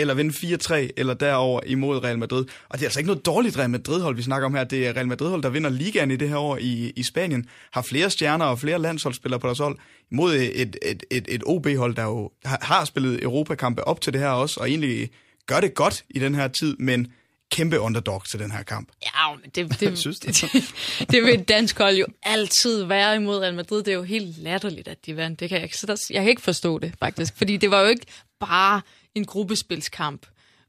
eller 0.00 0.14
vinde 0.14 0.56
4-3 0.56 0.74
eller 0.96 1.14
derover 1.14 1.60
imod 1.66 2.04
Real 2.04 2.18
Madrid. 2.18 2.44
Og 2.68 2.78
det 2.78 2.82
er 2.82 2.86
altså 2.86 3.00
ikke 3.00 3.06
noget 3.06 3.26
dårligt 3.26 3.58
Real 3.58 3.70
Madrid-hold, 3.70 4.16
vi 4.16 4.22
snakker 4.22 4.46
om 4.46 4.54
her. 4.54 4.64
Det 4.64 4.86
er 4.86 4.96
Real 4.96 5.08
Madrid-hold, 5.08 5.42
der 5.42 5.48
vinder 5.48 5.70
ligaen 5.70 6.10
i 6.10 6.16
det 6.16 6.28
her 6.28 6.36
år 6.36 6.56
i, 6.56 6.92
i 6.96 7.02
Spanien. 7.02 7.48
Har 7.72 7.82
flere 7.82 8.10
stjerner 8.10 8.44
og 8.44 8.58
flere 8.58 8.78
landsholdsspillere 8.78 9.40
på 9.40 9.46
deres 9.46 9.58
hold. 9.58 9.78
Imod 10.12 10.34
et, 10.34 10.76
et, 10.82 11.04
et, 11.10 11.24
et 11.28 11.42
OB-hold, 11.46 11.94
der 11.94 12.02
jo 12.02 12.30
har, 12.44 12.58
har 12.62 12.84
spillet 12.84 13.22
Europakampe 13.22 13.84
op 13.84 14.00
til 14.00 14.12
det 14.12 14.20
her 14.20 14.28
også, 14.28 14.60
og 14.60 14.70
egentlig 14.70 15.10
gør 15.46 15.60
det 15.60 15.74
godt 15.74 16.04
i 16.10 16.18
den 16.18 16.34
her 16.34 16.48
tid, 16.48 16.76
men 16.78 17.12
kæmpe 17.50 17.80
underdog 17.80 18.24
til 18.24 18.40
den 18.40 18.50
her 18.50 18.62
kamp. 18.62 18.88
Ja, 19.02 19.34
men 19.34 19.50
det, 19.54 19.80
det, 19.80 19.98
synes 19.98 20.18
det, 20.18 20.40
det, 20.52 20.74
det 21.10 21.22
vil 21.22 21.34
et 21.34 21.48
dansk 21.48 21.78
hold 21.78 21.96
jo 21.96 22.06
altid 22.22 22.84
være 22.84 23.16
imod 23.16 23.38
Real 23.38 23.54
Madrid. 23.54 23.78
Det 23.78 23.88
er 23.88 23.96
jo 23.96 24.02
helt 24.02 24.38
latterligt, 24.38 24.88
at 24.88 25.06
de 25.06 25.16
vandt. 25.16 25.40
Det 25.40 25.48
kan 25.48 25.56
jeg, 25.56 25.64
ikke, 25.64 25.76
så 25.76 25.86
der, 25.86 25.96
jeg 26.10 26.22
kan 26.22 26.30
ikke 26.30 26.42
forstå 26.42 26.78
det, 26.78 26.92
faktisk. 26.98 27.36
Fordi 27.36 27.56
det 27.56 27.70
var 27.70 27.80
jo 27.80 27.86
ikke 27.86 28.06
bare 28.40 28.80
en 29.14 29.24
gruppespilskamp, 29.24 30.26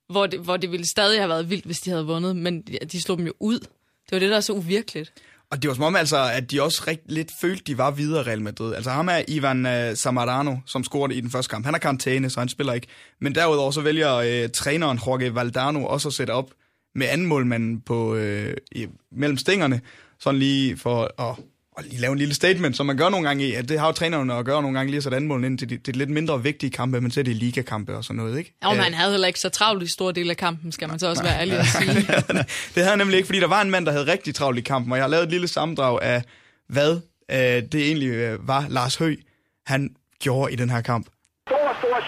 hvor 0.09 0.27
det, 0.27 0.39
hvor 0.39 0.57
det 0.57 0.71
ville 0.71 0.87
stadig 0.87 1.19
have 1.19 1.29
været 1.29 1.49
vildt, 1.49 1.65
hvis 1.65 1.79
de 1.79 1.89
havde 1.89 2.05
vundet, 2.05 2.35
men 2.35 2.61
de 2.91 3.01
slog 3.01 3.17
dem 3.17 3.25
jo 3.25 3.33
ud. 3.39 3.59
Det 3.59 4.11
var 4.11 4.19
det, 4.19 4.29
der 4.29 4.35
er 4.35 4.41
så 4.41 4.53
uvirkeligt. 4.53 5.13
Og 5.51 5.61
det 5.61 5.67
var 5.67 5.73
som 5.73 5.83
om, 5.83 5.95
altså, 5.95 6.29
at 6.33 6.51
de 6.51 6.61
også 6.61 6.83
rigt, 6.87 7.11
lidt 7.11 7.31
følte, 7.41 7.63
de 7.63 7.77
var 7.77 7.91
videre 7.91 8.23
Real 8.23 8.41
Madrid. 8.41 8.73
Altså 8.75 8.91
ham 8.91 9.07
er 9.07 9.21
Ivan 9.27 9.65
uh, 9.65 9.97
Samarano, 9.97 10.55
som 10.65 10.83
scorede 10.83 11.15
i 11.15 11.21
den 11.21 11.31
første 11.31 11.49
kamp. 11.49 11.65
Han 11.65 11.75
er 11.75 11.79
karantæne, 11.79 12.29
så 12.29 12.39
han 12.39 12.49
spiller 12.49 12.73
ikke. 12.73 12.87
Men 13.19 13.35
derudover 13.35 13.71
så 13.71 13.81
vælger 13.81 14.17
uh, 14.17 14.51
træneren 14.51 14.99
Jorge 15.07 15.35
Valdano 15.35 15.85
også 15.85 16.07
at 16.07 16.13
sætte 16.13 16.31
op 16.31 16.51
med 16.95 17.07
anden 17.07 17.27
målmanden 17.27 17.81
på, 17.81 18.15
uh, 18.15 18.53
i, 18.71 18.87
mellem 19.11 19.37
stængerne, 19.37 19.81
sådan 20.19 20.39
lige 20.39 20.77
for 20.77 21.21
at 21.21 21.35
og 21.77 21.83
lige 21.83 22.01
lave 22.01 22.11
en 22.11 22.17
lille 22.17 22.33
statement, 22.33 22.77
som 22.77 22.85
man 22.85 22.97
gør 22.97 23.09
nogle 23.09 23.27
gange 23.27 23.47
i, 23.47 23.53
at 23.53 23.69
det 23.69 23.79
har 23.79 23.87
jo 23.87 23.91
trænerne 23.91 24.33
at 24.33 24.45
gøre 24.45 24.61
nogle 24.61 24.77
gange 24.77 24.91
lige 24.91 24.97
at 24.97 25.03
sætte 25.03 25.15
anmålen 25.15 25.45
ind 25.45 25.57
til 25.57 25.69
de, 25.69 25.77
til 25.77 25.93
de 25.93 25.99
lidt 25.99 26.09
mindre 26.09 26.43
vigtige 26.43 26.69
kampe, 26.69 27.01
men 27.01 27.11
så 27.11 27.19
er 27.19 27.23
det 27.23 27.35
ligakampe 27.35 27.97
og 27.97 28.03
sådan 28.03 28.15
noget, 28.15 28.37
ikke? 28.37 28.53
Og 28.61 28.75
man 28.75 28.93
havde 28.93 29.11
heller 29.11 29.27
ikke 29.27 29.39
så 29.39 29.49
travlt 29.49 29.83
i 29.83 29.91
stor 29.91 30.11
del 30.11 30.29
af 30.29 30.37
kampen, 30.37 30.71
skal 30.71 30.89
man 30.89 30.99
så 30.99 31.07
også 31.07 31.23
være 31.23 31.39
ærlig 31.39 31.57
at 31.57 31.65
sige. 31.65 31.93
det 32.75 32.83
havde 32.83 32.97
nemlig 32.97 33.17
ikke, 33.17 33.25
fordi 33.25 33.39
der 33.39 33.47
var 33.47 33.61
en 33.61 33.71
mand, 33.71 33.85
der 33.85 33.91
havde 33.91 34.11
rigtig 34.11 34.35
travlt 34.35 34.57
i 34.57 34.61
kampen, 34.61 34.91
og 34.91 34.97
jeg 34.97 35.03
har 35.03 35.09
lavet 35.09 35.23
et 35.23 35.29
lille 35.29 35.47
sammendrag 35.47 36.01
af, 36.01 36.23
hvad 36.69 36.99
øh, 37.31 37.37
det 37.71 37.75
egentlig 37.75 38.09
øh, 38.09 38.47
var 38.47 38.65
Lars 38.69 38.95
Høg, 38.95 39.19
han 39.65 39.89
gjorde 40.19 40.53
i 40.53 40.55
den 40.55 40.69
her 40.69 40.81
kamp. 40.81 41.07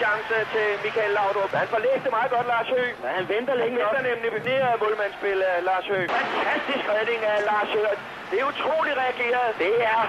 Chance 0.02 0.34
til 0.54 0.66
Michael 0.84 1.12
Laudrup. 1.18 1.52
Han 1.62 1.68
forlæste 1.74 2.02
det 2.06 2.12
meget 2.18 2.30
godt, 2.36 2.46
Lars 2.54 2.68
Høgh. 2.74 2.92
Ja, 3.04 3.10
han 3.18 3.24
venter 3.34 3.54
længe. 3.62 3.74
Han 3.80 3.84
venter 3.96 4.02
nemlig. 4.24 4.40
Det 4.50 4.56
er 4.66 4.72
målmandsspil 4.82 5.38
af 5.52 5.56
Lars 5.68 5.86
Høgh. 5.92 6.08
Fantastisk 6.34 6.84
redning 6.94 7.20
af 7.32 7.38
Lars 7.50 7.70
Høgh. 7.76 7.96
Det 8.30 8.36
er 8.42 8.46
utroligt 8.52 8.96
reageret. 9.02 9.48
Det 9.64 9.72
er 9.94 10.00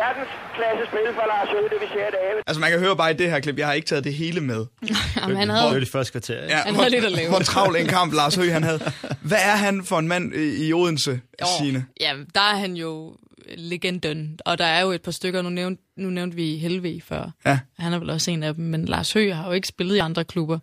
verdensklasse 0.00 0.82
spil 0.90 1.08
fra 1.18 1.26
Lars 1.32 1.48
Høgh, 1.54 1.66
det 1.72 1.78
vi 1.84 1.88
ser 1.94 2.06
i 2.08 2.14
dag. 2.18 2.26
Altså, 2.46 2.60
man 2.64 2.70
kan 2.70 2.78
høre 2.80 2.96
bare 2.96 3.10
i 3.10 3.14
det 3.14 3.30
her 3.30 3.40
klip, 3.40 3.58
jeg 3.58 3.66
har 3.66 3.72
ikke 3.78 3.88
taget 3.92 4.04
det 4.04 4.14
hele 4.14 4.40
med. 4.40 4.60
Jamen, 5.20 5.36
han 5.36 5.48
Det 5.48 5.56
havde... 5.58 5.72
var 5.74 5.80
de 5.80 5.86
første 5.96 6.12
kvarter. 6.12 6.40
Ja. 6.54 6.56
Han 6.68 6.74
havde 6.74 6.90
lidt 6.90 7.04
at 7.04 7.12
lave. 7.12 7.28
Hvor 7.28 7.38
travl 7.38 7.76
en 7.76 7.86
kamp 7.86 8.12
Lars 8.20 8.34
Høgh 8.34 8.52
han 8.52 8.62
havde. 8.70 8.80
Hvad 9.20 9.38
er 9.52 9.56
han 9.66 9.84
for 9.84 9.98
en 9.98 10.08
mand 10.08 10.34
i 10.34 10.66
i 10.68 10.72
Odense, 10.72 11.20
Signe? 11.58 11.86
Ja, 12.00 12.12
der 12.34 12.40
er 12.40 12.56
han 12.64 12.72
jo 12.74 13.12
legenden, 13.56 14.38
og 14.44 14.58
der 14.58 14.64
er 14.64 14.80
jo 14.80 14.90
et 14.90 15.02
par 15.02 15.10
stykker, 15.10 15.42
nu 15.42 15.48
nævnte, 15.48 15.82
nu 15.96 16.10
nævnte 16.10 16.36
vi 16.36 16.56
Helve 16.56 17.00
før. 17.00 17.30
Ja. 17.46 17.58
Han 17.78 17.92
er 17.92 17.98
vel 17.98 18.10
også 18.10 18.30
en 18.30 18.42
af 18.42 18.54
dem, 18.54 18.64
men 18.64 18.84
Lars 18.84 19.12
Høgh 19.12 19.36
har 19.36 19.46
jo 19.46 19.52
ikke 19.52 19.68
spillet 19.68 19.96
i 19.96 19.98
andre 19.98 20.24
klubber 20.24 20.58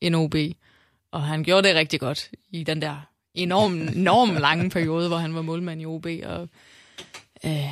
end 0.00 0.16
OB, 0.16 0.34
og 1.12 1.22
han 1.22 1.44
gjorde 1.44 1.68
det 1.68 1.76
rigtig 1.76 2.00
godt 2.00 2.30
i 2.50 2.64
den 2.64 2.82
der 2.82 2.96
enorm, 3.34 3.72
enorm 3.98 4.36
lange 4.36 4.70
periode, 4.70 5.08
hvor 5.08 5.16
han 5.16 5.34
var 5.34 5.42
målmand 5.42 5.82
i 5.82 5.86
OB, 5.86 6.06
og 6.24 6.48
øh, 7.44 7.70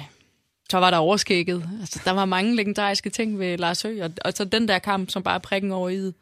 så 0.71 0.79
var 0.79 0.91
der 0.91 0.99
overskægget. 0.99 1.69
Altså, 1.81 2.01
der 2.05 2.11
var 2.11 2.25
mange 2.25 2.57
legendariske 2.57 3.11
ting 3.11 3.39
ved 3.39 3.59
Lars 3.59 3.83
Høgh, 3.83 4.05
og, 4.05 4.11
og 4.25 4.33
så 4.33 4.45
den 4.45 4.69
der 4.69 4.79
kamp, 4.79 5.11
som 5.11 5.23
bare 5.23 5.35
er 5.35 5.39
prikken 5.39 5.73
over 5.73 5.89
i 5.89 6.13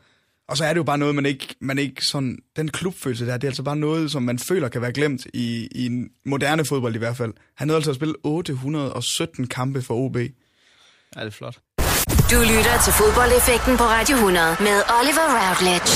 Og 0.49 0.57
så 0.57 0.64
er 0.64 0.69
det 0.69 0.78
jo 0.78 0.83
bare 0.83 0.99
noget, 0.99 1.14
man 1.14 1.26
ikke, 1.26 1.55
man 1.61 1.78
ikke 1.78 2.02
sådan, 2.11 2.38
den 2.57 2.69
klubfølelse 2.69 3.26
der, 3.26 3.37
det 3.37 3.45
er 3.45 3.49
altså 3.49 3.62
bare 3.62 3.76
noget, 3.76 4.11
som 4.11 4.23
man 4.23 4.38
føler 4.38 4.69
kan 4.69 4.83
være 4.83 4.93
glemt 4.93 5.26
i, 5.35 5.69
i 5.73 5.87
en 5.87 6.09
moderne 6.25 6.64
fodbold 6.64 6.95
i 6.95 6.99
hvert 6.99 7.17
fald. 7.17 7.33
Han 7.57 7.67
nåede 7.67 7.76
altså 7.76 7.90
at 7.90 7.97
spille 7.97 8.14
817 8.25 9.47
kampe 9.47 9.83
for 9.83 9.95
OB. 9.95 10.17
ja, 10.17 10.23
det 11.17 11.26
er 11.26 11.31
flot. 11.31 11.59
Du 12.31 12.38
lytter 12.40 12.76
til 12.85 12.93
fodboldeffekten 12.93 13.76
på 13.76 13.85
Radio 13.85 14.17
100 14.17 14.57
med 14.61 14.76
Oliver 15.00 15.26
Routledge. 15.38 15.90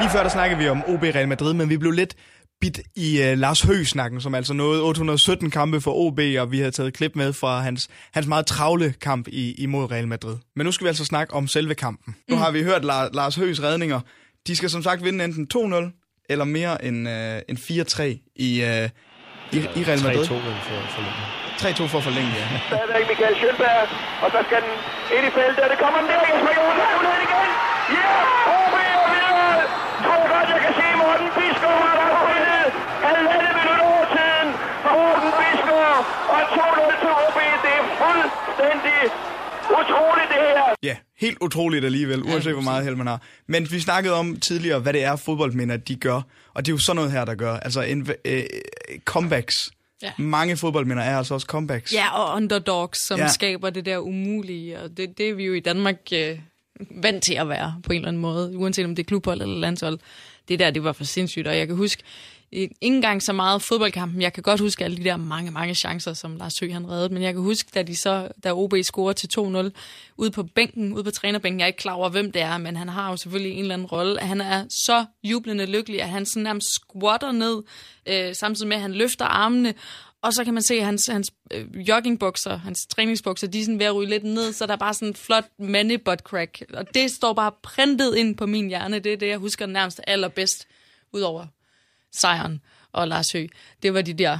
Lige 0.00 0.10
før 0.10 0.22
der 0.22 0.30
snakkede 0.30 0.58
vi 0.60 0.68
om 0.68 0.82
OB 0.86 1.02
Real 1.02 1.28
Madrid, 1.28 1.52
men 1.54 1.68
vi 1.68 1.76
blev 1.76 1.92
lidt 1.92 2.14
bit 2.60 2.80
i 2.96 3.20
uh, 3.32 3.38
Lars 3.38 3.60
Høgh-snakken, 3.62 4.20
som 4.20 4.34
altså 4.34 4.52
nåede 4.54 4.82
817 4.82 5.50
kampe 5.50 5.80
for 5.80 5.92
OB, 5.94 6.18
og 6.40 6.50
vi 6.52 6.58
havde 6.58 6.70
taget 6.70 6.88
et 6.88 6.94
klip 6.94 7.12
med 7.16 7.32
fra 7.32 7.60
hans, 7.60 7.88
hans 8.14 8.26
meget 8.26 8.46
travle 8.46 8.94
kamp 9.02 9.28
i, 9.28 9.54
imod 9.58 9.90
Real 9.90 10.08
Madrid. 10.08 10.36
Men 10.56 10.66
nu 10.66 10.72
skal 10.72 10.84
vi 10.84 10.88
altså 10.88 11.04
snakke 11.04 11.34
om 11.34 11.46
selve 11.48 11.74
kampen. 11.74 12.16
Nu 12.28 12.36
har 12.36 12.50
vi 12.50 12.62
hørt 12.62 12.82
La- 12.82 13.10
Lars 13.16 13.34
Høghs 13.36 13.62
redninger. 13.62 14.00
De 14.46 14.56
skal 14.56 14.70
som 14.70 14.82
sagt 14.82 15.04
vinde 15.04 15.24
enten 15.24 15.48
2-0 15.54 16.26
eller 16.30 16.44
mere 16.44 16.84
end, 16.84 17.08
uh, 17.08 17.14
end 17.48 17.58
4-3 17.58 18.02
i, 18.36 18.48
uh, 18.62 18.88
i, 19.56 19.58
i 19.78 19.82
Real 19.88 20.02
Madrid. 20.06 20.24
3-2 20.26 20.32
vel 20.32 20.56
for, 20.68 20.80
for 20.94 21.02
længe. 21.06 21.22
3-2 21.60 21.86
for 21.94 22.00
forlænge, 22.08 22.32
ja. 22.40 22.46
Stadigvæk 22.70 23.04
Michael 23.12 23.34
Schønberg, 23.40 23.82
og 24.24 24.28
så 24.34 24.38
skal 24.48 24.60
den 24.66 24.74
ind 25.16 25.24
i 25.30 25.32
feltet, 25.38 25.60
og 25.66 25.70
det 25.72 25.78
kommer 25.84 25.98
den 26.02 26.08
der, 26.12 26.20
Jesper 26.30 26.52
Jonas 26.58 26.78
har 26.82 26.88
muligheden 26.96 27.24
igen. 27.28 27.48
Ja, 27.98 28.10
OB 28.54 28.74
er 28.74 28.80
videre. 28.80 28.89
Tror 30.06 30.22
godt, 30.34 30.46
jeg 30.54 30.60
kan 30.64 30.72
se 30.80 30.86
Morten 31.02 31.28
Biskov 31.36 31.76
har 31.86 31.94
der 32.00 32.08
fundet 32.26 32.64
halvandet 33.06 33.50
minut 33.58 33.80
over 33.90 34.04
tiden 34.16 34.48
for 34.84 34.92
Morten 35.00 35.30
Biskov, 35.38 35.92
og 36.34 36.40
2-0 36.56 37.00
til 37.02 37.10
OB. 37.24 37.38
Det 37.64 37.72
er 37.80 37.84
fuldstændig 38.02 38.98
utroligt, 39.78 40.28
det 40.34 40.40
her. 40.48 40.74
Ja, 40.88 40.96
helt 41.24 41.38
utroligt 41.40 41.84
alligevel, 41.84 42.22
uanset 42.22 42.52
hvor 42.52 42.62
meget 42.70 42.84
held 42.84 42.96
man 42.96 43.06
har. 43.06 43.20
Men 43.46 43.70
vi 43.70 43.80
snakkede 43.80 44.14
om 44.14 44.40
tidligere, 44.40 44.78
hvad 44.78 44.92
det 44.92 45.02
er, 45.04 45.16
fodboldminder 45.16 45.76
de 45.76 45.96
gør. 45.96 46.20
Og 46.54 46.66
det 46.66 46.72
er 46.72 46.74
jo 46.74 46.78
sådan 46.78 46.96
noget 46.96 47.12
her, 47.12 47.24
der 47.24 47.34
gør. 47.34 47.54
Altså 47.56 47.80
en, 47.82 48.08
øh, 48.24 48.42
comebacks. 49.04 49.56
Ja. 50.02 50.12
Mange 50.18 50.56
fodboldminder 50.56 51.02
er 51.02 51.18
altså 51.18 51.34
også 51.34 51.46
comebacks. 51.46 51.92
Ja, 51.92 52.20
og 52.20 52.36
underdogs, 52.36 53.06
som 53.06 53.18
ja. 53.18 53.28
skaber 53.28 53.70
det 53.70 53.86
der 53.86 53.98
umulige, 53.98 54.80
og 54.80 54.96
det, 54.96 55.18
det 55.18 55.28
er 55.28 55.34
vi 55.34 55.44
jo 55.44 55.52
i 55.52 55.60
Danmark 55.60 55.96
øh, 56.14 56.38
vant 56.90 57.24
til 57.24 57.34
at 57.34 57.48
være 57.48 57.74
på 57.82 57.92
en 57.92 57.96
eller 57.96 58.08
anden 58.08 58.22
måde, 58.22 58.56
uanset 58.56 58.84
om 58.84 58.94
det 58.94 59.02
er 59.02 59.06
klubhold 59.06 59.42
eller 59.42 59.58
landshold. 59.58 59.98
Det 60.48 60.58
der, 60.58 60.70
det 60.70 60.84
var 60.84 60.92
for 60.92 61.04
sindssygt, 61.04 61.46
og 61.46 61.56
jeg 61.56 61.66
kan 61.66 61.76
huske, 61.76 62.02
øh, 62.52 62.60
ikke 62.60 62.76
engang 62.80 63.22
så 63.22 63.32
meget 63.32 63.62
fodboldkampen, 63.62 64.22
jeg 64.22 64.32
kan 64.32 64.42
godt 64.42 64.60
huske 64.60 64.84
alle 64.84 64.96
de 64.96 65.04
der 65.04 65.16
mange, 65.16 65.50
mange 65.50 65.74
chancer, 65.74 66.12
som 66.12 66.36
Lars 66.36 66.58
Høgh 66.58 66.72
han 66.72 66.90
reddede, 66.90 67.14
men 67.14 67.22
jeg 67.22 67.32
kan 67.32 67.42
huske, 67.42 67.70
da, 67.74 67.82
de 67.82 67.96
så, 67.96 68.28
da 68.44 68.52
OB 68.52 68.74
scorer 68.82 69.12
til 69.12 69.28
2-0 69.38 69.70
ude 70.16 70.30
på 70.30 70.42
bænken, 70.42 70.92
ude 70.92 71.04
på 71.04 71.10
trænerbænken, 71.10 71.60
jeg 71.60 71.64
er 71.64 71.68
ikke 71.68 71.78
klar 71.78 71.92
over, 71.92 72.08
hvem 72.08 72.32
det 72.32 72.42
er, 72.42 72.58
men 72.58 72.76
han 72.76 72.88
har 72.88 73.10
jo 73.10 73.16
selvfølgelig 73.16 73.52
en 73.52 73.60
eller 73.60 73.74
anden 73.74 73.86
rolle, 73.86 74.20
han 74.20 74.40
er 74.40 74.64
så 74.68 75.04
jublende 75.24 75.66
lykkelig, 75.66 76.02
at 76.02 76.08
han 76.08 76.26
sådan 76.26 76.42
nærmest 76.42 76.66
squatter 76.66 77.32
ned, 77.32 77.62
øh, 78.06 78.34
samtidig 78.34 78.68
med, 78.68 78.76
at 78.76 78.82
han 78.82 78.92
løfter 78.92 79.24
armene, 79.24 79.74
og 80.22 80.32
så 80.32 80.44
kan 80.44 80.54
man 80.54 80.62
se, 80.62 80.74
at 80.74 80.84
hans, 80.84 81.06
hans 81.06 81.30
øh, 81.50 81.88
joggingbukser, 81.88 82.56
hans 82.56 82.86
træningsbukser, 82.86 83.46
de 83.46 83.60
er 83.60 83.64
sådan 83.64 83.78
ved 83.78 83.86
at 83.86 83.94
ryge 83.94 84.08
lidt 84.08 84.24
ned, 84.24 84.52
så 84.52 84.66
der 84.66 84.72
er 84.72 84.76
bare 84.76 84.94
sådan 84.94 85.08
en 85.08 85.14
flot 85.14 85.44
mande 85.58 85.98
butt 85.98 86.20
crack. 86.20 86.62
Og 86.72 86.94
det 86.94 87.10
står 87.10 87.32
bare 87.32 87.52
printet 87.62 88.16
ind 88.16 88.36
på 88.36 88.46
min 88.46 88.68
hjerne. 88.68 88.98
Det 88.98 89.12
er 89.12 89.16
det, 89.16 89.28
jeg 89.28 89.38
husker 89.38 89.66
nærmest 89.66 90.00
allerbedst, 90.06 90.66
udover 91.12 91.46
sejren 92.12 92.60
og 92.92 93.08
Lars 93.08 93.32
Høgh. 93.32 93.48
Det 93.82 93.94
var 93.94 94.02
de 94.02 94.14
der 94.14 94.38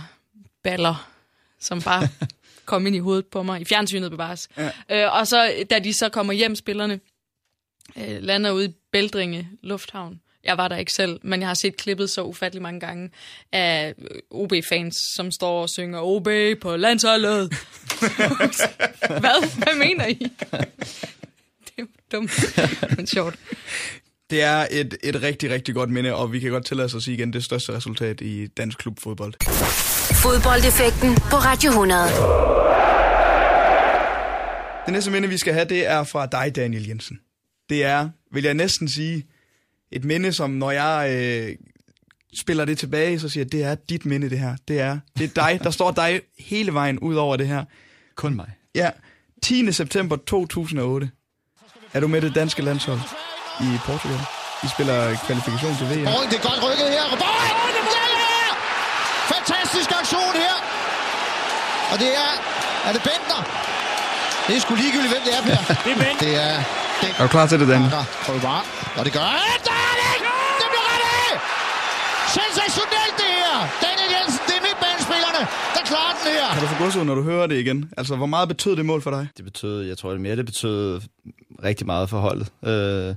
baller, 0.62 1.10
som 1.58 1.82
bare 1.82 2.08
kom 2.70 2.86
ind 2.86 2.96
i 2.96 2.98
hovedet 2.98 3.26
på 3.26 3.42
mig. 3.42 3.60
I 3.60 3.64
fjernsynet 3.64 4.10
bevares. 4.10 4.48
Ja. 4.56 4.70
Øh, 4.90 5.14
og 5.14 5.26
så, 5.26 5.64
da 5.70 5.78
de 5.78 5.92
så 5.92 6.08
kommer 6.08 6.32
hjem, 6.32 6.54
spillerne, 6.54 7.00
øh, 7.96 8.22
lander 8.22 8.50
ude 8.50 8.64
i 8.64 8.72
Bældringe 8.92 9.48
Lufthavn. 9.62 10.20
Jeg 10.44 10.58
var 10.58 10.68
der 10.68 10.76
ikke 10.76 10.92
selv, 10.92 11.20
men 11.22 11.40
jeg 11.40 11.48
har 11.48 11.54
set 11.54 11.76
klippet 11.76 12.10
så 12.10 12.22
ufattelig 12.22 12.62
mange 12.62 12.80
gange 12.80 13.10
af 13.52 13.94
OB-fans, 14.30 14.96
som 15.14 15.30
står 15.30 15.62
og 15.62 15.68
synger 15.68 16.00
OB 16.00 16.28
på 16.60 16.76
landsholdet. 16.76 17.48
Hvad? 19.22 19.56
Hvad 19.58 19.78
mener 19.78 20.06
I? 20.06 20.32
det 21.66 21.78
er 21.78 21.84
dumt, 22.12 22.56
men 22.96 23.06
sjovt. 23.06 23.38
Det 24.30 24.42
er 24.42 24.66
et, 24.70 24.96
et 25.02 25.22
rigtig, 25.22 25.50
rigtig 25.50 25.74
godt 25.74 25.90
minde, 25.90 26.14
og 26.14 26.32
vi 26.32 26.40
kan 26.40 26.50
godt 26.50 26.66
tillade 26.66 26.84
os 26.84 26.94
at 26.94 27.02
sige 27.02 27.14
igen, 27.14 27.32
det 27.32 27.44
største 27.44 27.72
resultat 27.72 28.20
i 28.20 28.46
dansk 28.46 28.78
klubfodbold. 28.78 29.34
Fodboldeffekten 30.22 31.14
på 31.14 31.36
Radio 31.36 31.70
100. 31.70 32.00
Det 34.84 34.92
næste 34.92 35.10
minde, 35.10 35.28
vi 35.28 35.38
skal 35.38 35.52
have, 35.52 35.64
det 35.64 35.86
er 35.86 36.04
fra 36.04 36.26
dig, 36.26 36.56
Daniel 36.56 36.88
Jensen. 36.88 37.20
Det 37.68 37.84
er, 37.84 38.08
vil 38.32 38.44
jeg 38.44 38.54
næsten 38.54 38.88
sige, 38.88 39.26
et 39.92 40.04
minde, 40.04 40.32
som 40.32 40.50
når 40.50 40.70
jeg 40.70 41.10
øh, 41.10 41.56
spiller 42.34 42.64
det 42.64 42.78
tilbage, 42.78 43.20
så 43.20 43.28
siger 43.28 43.44
jeg, 43.44 43.52
det 43.52 43.64
er 43.64 43.74
dit 43.74 44.06
minde, 44.06 44.30
det 44.30 44.38
her. 44.38 44.56
Det 44.68 44.80
er, 44.80 44.98
det 45.18 45.24
er 45.24 45.42
dig, 45.42 45.60
der 45.62 45.70
står 45.70 45.90
dig 45.90 46.20
hele 46.38 46.74
vejen 46.74 46.98
ud 46.98 47.14
over 47.14 47.36
det 47.36 47.46
her. 47.48 47.64
Kun 48.16 48.34
mig. 48.36 48.50
Ja, 48.74 48.90
10. 49.42 49.72
september 49.72 50.16
2008 50.16 51.10
er 51.92 52.00
du 52.00 52.08
med 52.08 52.20
det 52.20 52.34
danske 52.34 52.62
landshold 52.62 53.00
i 53.60 53.68
Portugal. 53.84 54.20
I 54.64 54.68
spiller 54.74 55.16
kvalifikation 55.26 55.74
til 55.76 55.86
VM. 55.90 56.04
Boring, 56.04 56.30
det 56.30 56.38
er 56.38 56.46
godt 56.50 56.60
rykket 56.66 56.88
her. 56.96 57.04
Boring! 57.24 57.56
Ja, 57.96 58.04
ja! 58.24 58.48
Fantastisk 59.34 59.90
aktion 60.00 60.34
her. 60.44 60.56
Og 61.92 61.96
det 62.02 62.10
er... 62.24 62.30
Er 62.88 62.92
det 62.92 63.02
Bentner? 63.08 63.40
Det 64.46 64.56
er 64.56 64.60
sgu 64.60 64.74
ligegyldigt, 64.74 65.12
hvem 65.12 65.22
det 65.26 65.32
er, 65.38 65.42
Per. 65.48 65.58
det 65.84 65.92
er 65.92 65.98
Bentner. 66.04 66.18
Det 66.26 66.32
er... 66.46 66.56
Det 67.00 67.08
Er 67.18 67.22
du 67.22 67.28
klar 67.28 67.46
til 67.46 67.60
det, 67.60 67.68
Daniel? 67.68 67.90
Prøv 68.24 68.40
bare. 68.40 68.62
Og 68.98 69.04
det 69.04 69.12
gør... 69.12 69.28
Der 69.68 69.79
Sensationelt, 72.38 73.14
det 73.22 73.30
her! 73.40 73.56
Daniel 73.84 74.10
Jensen, 74.14 74.42
det 74.48 74.54
er 74.58 74.62
midtbanespillerne, 74.68 75.42
der 75.76 75.82
klarer 75.90 76.14
den 76.24 76.32
her. 76.38 76.48
Kan 76.54 76.62
du 76.62 76.68
få 76.68 76.82
godsud, 76.82 77.04
når 77.04 77.14
du 77.14 77.22
hører 77.22 77.46
det 77.46 77.58
igen? 77.58 77.90
Altså, 77.96 78.16
hvor 78.16 78.26
meget 78.26 78.48
betød 78.48 78.76
det 78.76 78.86
mål 78.86 79.02
for 79.02 79.10
dig? 79.10 79.28
Det 79.36 79.44
betød, 79.44 79.82
jeg 79.82 79.98
tror 79.98 80.10
det 80.10 80.20
mere, 80.20 80.36
det 80.36 80.46
betød 80.46 81.00
rigtig 81.64 81.86
meget 81.86 82.08
for 82.08 82.18
holdet. 82.18 82.48
Øh, 82.64 83.14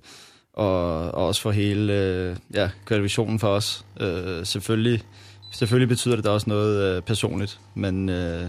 og, 0.53 1.11
og 1.11 1.27
også 1.27 1.41
for 1.41 1.51
hele 1.51 1.93
øh, 1.93 2.35
ja, 2.53 2.69
kvalifikationen 2.85 3.39
for 3.39 3.47
os. 3.47 3.85
Øh, 3.99 4.45
selvfølgelig, 4.45 5.03
selvfølgelig 5.51 5.89
betyder 5.89 6.15
det 6.15 6.25
da 6.25 6.29
også 6.29 6.49
noget 6.49 6.95
øh, 6.95 7.01
personligt, 7.01 7.59
men, 7.75 8.09
øh, 8.09 8.41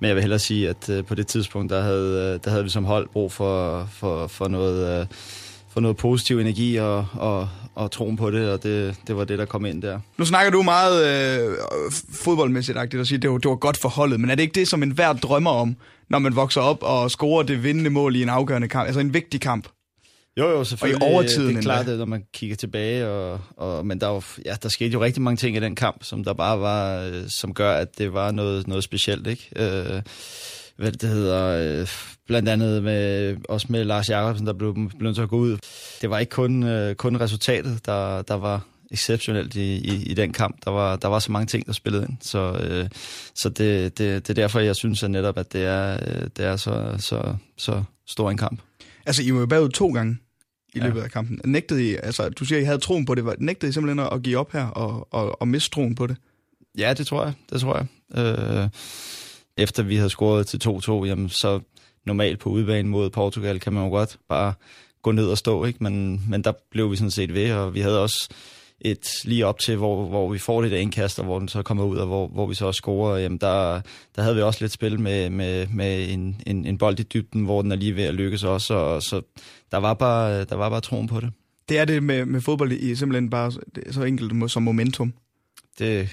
men 0.00 0.08
jeg 0.08 0.14
vil 0.14 0.22
hellere 0.22 0.38
sige, 0.38 0.68
at 0.68 0.88
øh, 0.88 1.04
på 1.04 1.14
det 1.14 1.26
tidspunkt, 1.26 1.72
der 1.72 1.82
havde, 1.82 2.34
øh, 2.34 2.40
der 2.44 2.50
havde 2.50 2.64
vi 2.64 2.70
som 2.70 2.84
hold 2.84 3.08
brug 3.08 3.32
for, 3.32 3.88
for, 3.92 4.26
for 4.26 4.48
noget... 4.48 5.00
Øh, 5.00 5.06
for 5.74 5.80
noget 5.80 5.96
positiv 5.96 6.38
energi 6.38 6.76
og, 6.76 7.06
og, 7.12 7.48
og 7.74 7.90
troen 7.90 8.16
på 8.16 8.30
det, 8.30 8.50
og 8.50 8.62
det, 8.62 8.96
det 9.06 9.16
var 9.16 9.24
det, 9.24 9.38
der 9.38 9.44
kom 9.44 9.64
ind 9.66 9.82
der. 9.82 10.00
Nu 10.18 10.24
snakker 10.24 10.50
du 10.50 10.62
meget 10.62 11.06
øh, 11.06 11.56
fodboldmæssigt 12.12 12.78
agtigt 12.78 13.00
og 13.00 13.06
siger, 13.06 13.18
det 13.18 13.30
var, 13.30 13.38
det 13.38 13.48
var 13.48 13.56
godt 13.56 13.76
for 13.76 13.88
holdet, 13.88 14.20
men 14.20 14.30
er 14.30 14.34
det 14.34 14.42
ikke 14.42 14.54
det, 14.60 14.68
som 14.68 14.82
en 14.82 14.90
hver 14.90 15.12
drømmer 15.12 15.50
om, 15.50 15.76
når 16.10 16.18
man 16.18 16.36
vokser 16.36 16.60
op 16.60 16.82
og 16.82 17.10
scorer 17.10 17.42
det 17.42 17.62
vindende 17.62 17.90
mål 17.90 18.16
i 18.16 18.22
en 18.22 18.28
afgørende 18.28 18.68
kamp, 18.68 18.86
altså 18.86 19.00
en 19.00 19.14
vigtig 19.14 19.40
kamp? 19.40 19.68
Jo, 20.38 20.50
jo, 20.50 20.64
selvfølgelig. 20.64 21.02
Og 21.02 21.08
i 21.10 21.14
overtiden 21.14 21.48
Det 21.48 21.56
er 21.56 21.62
klart, 21.62 21.86
det, 21.86 21.98
når 21.98 22.04
man 22.04 22.24
kigger 22.32 22.56
tilbage. 22.56 23.08
Og, 23.08 23.40
og, 23.56 23.86
men 23.86 24.00
der, 24.00 24.06
var, 24.06 24.24
ja, 24.46 24.54
der 24.62 24.68
skete 24.68 24.90
jo 24.90 25.02
rigtig 25.02 25.22
mange 25.22 25.36
ting 25.36 25.56
i 25.56 25.60
den 25.60 25.74
kamp, 25.74 26.04
som 26.04 26.24
der 26.24 26.32
bare 26.32 26.60
var, 26.60 27.00
øh, 27.00 27.22
som 27.28 27.54
gør, 27.54 27.72
at 27.72 27.98
det 27.98 28.12
var 28.12 28.30
noget, 28.30 28.66
noget 28.66 28.84
specielt, 28.84 29.26
ikke? 29.26 29.50
Øh, 29.56 30.02
hvad 30.76 30.92
det 30.92 31.08
hedder, 31.08 31.44
øh, 31.80 31.88
blandt 32.26 32.48
andet 32.48 32.82
med, 32.82 33.36
også 33.48 33.66
med 33.70 33.84
Lars 33.84 34.08
Jakobsen, 34.08 34.46
der 34.46 34.52
blev, 34.52 34.74
blev 34.74 34.88
nødt 35.00 35.14
til 35.14 35.22
at 35.22 35.28
gå 35.28 35.36
ud. 35.36 35.58
Det 36.00 36.10
var 36.10 36.18
ikke 36.18 36.30
kun, 36.30 36.62
øh, 36.62 36.94
kun 36.94 37.20
resultatet, 37.20 37.86
der, 37.86 38.22
der 38.22 38.34
var 38.34 38.66
exceptionelt 38.90 39.54
i, 39.56 39.74
i, 39.74 40.02
i 40.02 40.14
den 40.14 40.32
kamp. 40.32 40.56
Der 40.64 40.70
var, 40.70 40.96
der 40.96 41.08
var 41.08 41.18
så 41.18 41.32
mange 41.32 41.46
ting, 41.46 41.66
der 41.66 41.72
spillede 41.72 42.02
ind. 42.08 42.16
Så, 42.20 42.52
øh, 42.52 42.88
så 43.34 43.48
det, 43.48 43.98
det, 43.98 44.28
det 44.28 44.30
er 44.30 44.34
derfor, 44.42 44.60
jeg 44.60 44.76
synes 44.76 45.02
at 45.02 45.10
netop, 45.10 45.38
at 45.38 45.52
det 45.52 45.64
er, 45.64 45.92
øh, 45.94 46.22
det 46.36 46.44
er 46.44 46.56
så, 46.56 46.94
så, 46.98 47.34
så 47.58 47.82
stor 48.06 48.30
en 48.30 48.36
kamp. 48.36 48.60
Altså, 49.06 49.22
I 49.22 49.34
var 49.34 49.46
bagud 49.46 49.68
to 49.68 49.88
gange 49.92 50.16
i 50.74 50.78
Ja. 50.78 50.84
løbet 50.86 51.00
af 51.00 51.10
kampen. 51.10 51.40
Nægtede 51.44 51.90
I, 51.90 51.96
altså, 52.02 52.28
du 52.28 52.44
siger, 52.44 52.58
I 52.60 52.64
havde 52.64 52.78
troen 52.78 53.04
på 53.04 53.14
det. 53.14 53.24
Var- 53.24 53.36
Nægtede 53.38 53.70
I 53.70 53.72
simpelthen 53.72 54.06
at 54.12 54.22
give 54.22 54.38
op 54.38 54.52
her 54.52 54.66
og, 54.66 55.08
og, 55.10 55.40
og 55.40 55.48
miste 55.48 55.70
troen 55.70 55.94
på 55.94 56.06
det? 56.06 56.16
Ja, 56.78 56.92
det 56.92 57.06
tror 57.06 57.24
jeg. 57.24 57.32
Det 57.52 57.60
tror 57.60 57.76
jeg. 57.76 57.86
Øh, 58.24 58.68
efter 59.56 59.82
vi 59.82 59.96
havde 59.96 60.10
scoret 60.10 60.46
til 60.46 60.60
2-2, 60.68 61.04
jamen, 61.04 61.28
så 61.28 61.60
normalt 62.06 62.38
på 62.38 62.50
udebane 62.50 62.88
mod 62.88 63.10
Portugal 63.10 63.60
kan 63.60 63.72
man 63.72 63.84
jo 63.84 63.90
godt 63.90 64.18
bare 64.28 64.54
gå 65.02 65.12
ned 65.12 65.26
og 65.26 65.38
stå, 65.38 65.64
ikke? 65.64 65.84
Men, 65.84 66.22
men 66.30 66.44
der 66.44 66.52
blev 66.70 66.90
vi 66.90 66.96
sådan 66.96 67.10
set 67.10 67.34
ved, 67.34 67.52
og 67.52 67.74
vi 67.74 67.80
havde 67.80 68.02
også 68.02 68.28
et 68.80 69.08
lige 69.24 69.46
op 69.46 69.58
til, 69.58 69.76
hvor, 69.76 70.08
hvor 70.08 70.32
vi 70.32 70.38
får 70.38 70.62
det 70.62 70.70
der 70.70 70.78
indkast, 70.78 71.18
og 71.18 71.24
hvor 71.24 71.38
den 71.38 71.48
så 71.48 71.62
kommer 71.62 71.84
ud, 71.84 71.96
og 71.96 72.06
hvor, 72.06 72.26
hvor 72.26 72.46
vi 72.46 72.54
så 72.54 72.66
også 72.66 72.78
scorer, 72.78 73.18
jamen 73.18 73.38
der, 73.38 73.80
der 74.16 74.22
havde 74.22 74.36
vi 74.36 74.42
også 74.42 74.64
lidt 74.64 74.72
spil 74.72 75.00
med, 75.00 75.30
med, 75.30 75.66
med 75.66 76.12
en, 76.12 76.42
en, 76.46 76.66
en 76.66 76.78
bold 76.78 77.00
i 77.00 77.02
dybden, 77.02 77.44
hvor 77.44 77.62
den 77.62 77.72
er 77.72 77.76
lige 77.76 77.96
ved 77.96 78.04
at 78.04 78.14
lykkes 78.14 78.44
også, 78.44 78.74
og 78.74 79.02
så 79.02 79.20
der 79.70 79.78
var 79.78 79.94
bare, 79.94 80.44
der 80.44 80.56
var 80.56 80.70
bare 80.70 80.80
troen 80.80 81.06
på 81.06 81.20
det. 81.20 81.32
Det 81.68 81.78
er 81.78 81.84
det 81.84 82.02
med, 82.02 82.24
med 82.24 82.40
fodbold 82.40 82.72
i 82.72 82.94
simpelthen 82.94 83.30
bare 83.30 83.52
så 83.90 84.02
enkelt 84.02 84.50
som 84.50 84.62
momentum. 84.62 85.14
Det, 85.78 86.08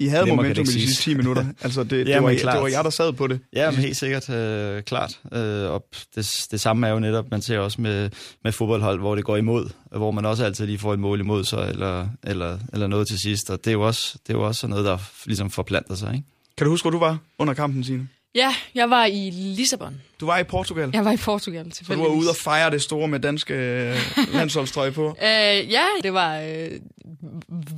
I 0.00 0.06
havde 0.06 0.24
Nemmere 0.26 0.36
kan 0.36 0.36
momentum 0.36 0.62
i 0.62 0.66
det 0.66 0.74
de 0.74 0.80
sidste 0.80 1.02
siges. 1.02 1.04
10 1.04 1.14
minutter. 1.14 1.44
Altså, 1.62 1.82
det, 1.82 1.90
det, 1.90 2.08
Jamen, 2.08 2.30
var, 2.30 2.36
klart. 2.36 2.54
det 2.54 2.62
var 2.62 2.68
jeg, 2.68 2.84
der 2.84 2.90
sad 2.90 3.12
på 3.12 3.26
det. 3.26 3.40
Ja, 3.52 3.70
men 3.70 3.80
helt 3.80 3.96
sikkert, 3.96 4.30
øh, 4.30 4.82
klart. 4.82 5.20
Øh, 5.32 5.70
og 5.70 5.84
det, 6.14 6.46
det 6.50 6.60
samme 6.60 6.86
er 6.86 6.90
jo 6.92 6.98
netop, 6.98 7.30
man 7.30 7.42
ser 7.42 7.58
også 7.58 7.80
med, 7.80 8.10
med 8.44 8.52
fodboldhold, 8.52 8.98
hvor 8.98 9.14
det 9.14 9.24
går 9.24 9.36
imod, 9.36 9.70
hvor 9.96 10.10
man 10.10 10.24
også 10.24 10.44
altid 10.44 10.66
lige 10.66 10.78
får 10.78 10.92
et 10.92 10.98
mål 10.98 11.20
imod 11.20 11.44
sig, 11.44 11.68
eller, 11.68 12.08
eller, 12.24 12.58
eller 12.72 12.86
noget 12.86 13.08
til 13.08 13.18
sidst. 13.18 13.50
Og 13.50 13.58
det 13.64 13.70
er 13.70 13.72
jo 13.72 13.82
også, 13.86 14.18
det 14.26 14.34
er 14.34 14.38
jo 14.38 14.46
også 14.46 14.60
sådan 14.60 14.70
noget, 14.70 14.84
der 14.84 14.98
ligesom 15.26 15.50
forplanter 15.50 15.94
sig, 15.94 16.14
ikke? 16.14 16.26
Kan 16.56 16.64
du 16.64 16.70
huske, 16.70 16.84
hvor 16.84 16.90
du 16.90 16.98
var 16.98 17.18
under 17.38 17.54
kampen, 17.54 17.84
Signe? 17.84 18.08
Ja, 18.34 18.54
jeg 18.74 18.90
var 18.90 19.04
i 19.04 19.30
Lissabon. 19.30 20.02
Du 20.20 20.26
var 20.26 20.38
i 20.38 20.44
Portugal. 20.44 20.90
Jeg 20.92 21.04
var 21.04 21.12
i 21.12 21.16
Portugal, 21.16 21.72
Så 21.72 21.84
du 21.88 21.98
var 22.00 22.06
ude 22.08 22.30
og 22.30 22.36
fejre 22.36 22.70
det 22.70 22.82
store 22.82 23.08
med 23.08 23.20
danske 23.20 23.54
øh, 23.54 23.96
landsholdstrøje 24.32 24.92
på. 24.92 25.16
Øh, 25.22 25.72
ja, 25.72 25.84
det 26.02 26.12
var 26.12 26.38
øh, 26.40 26.70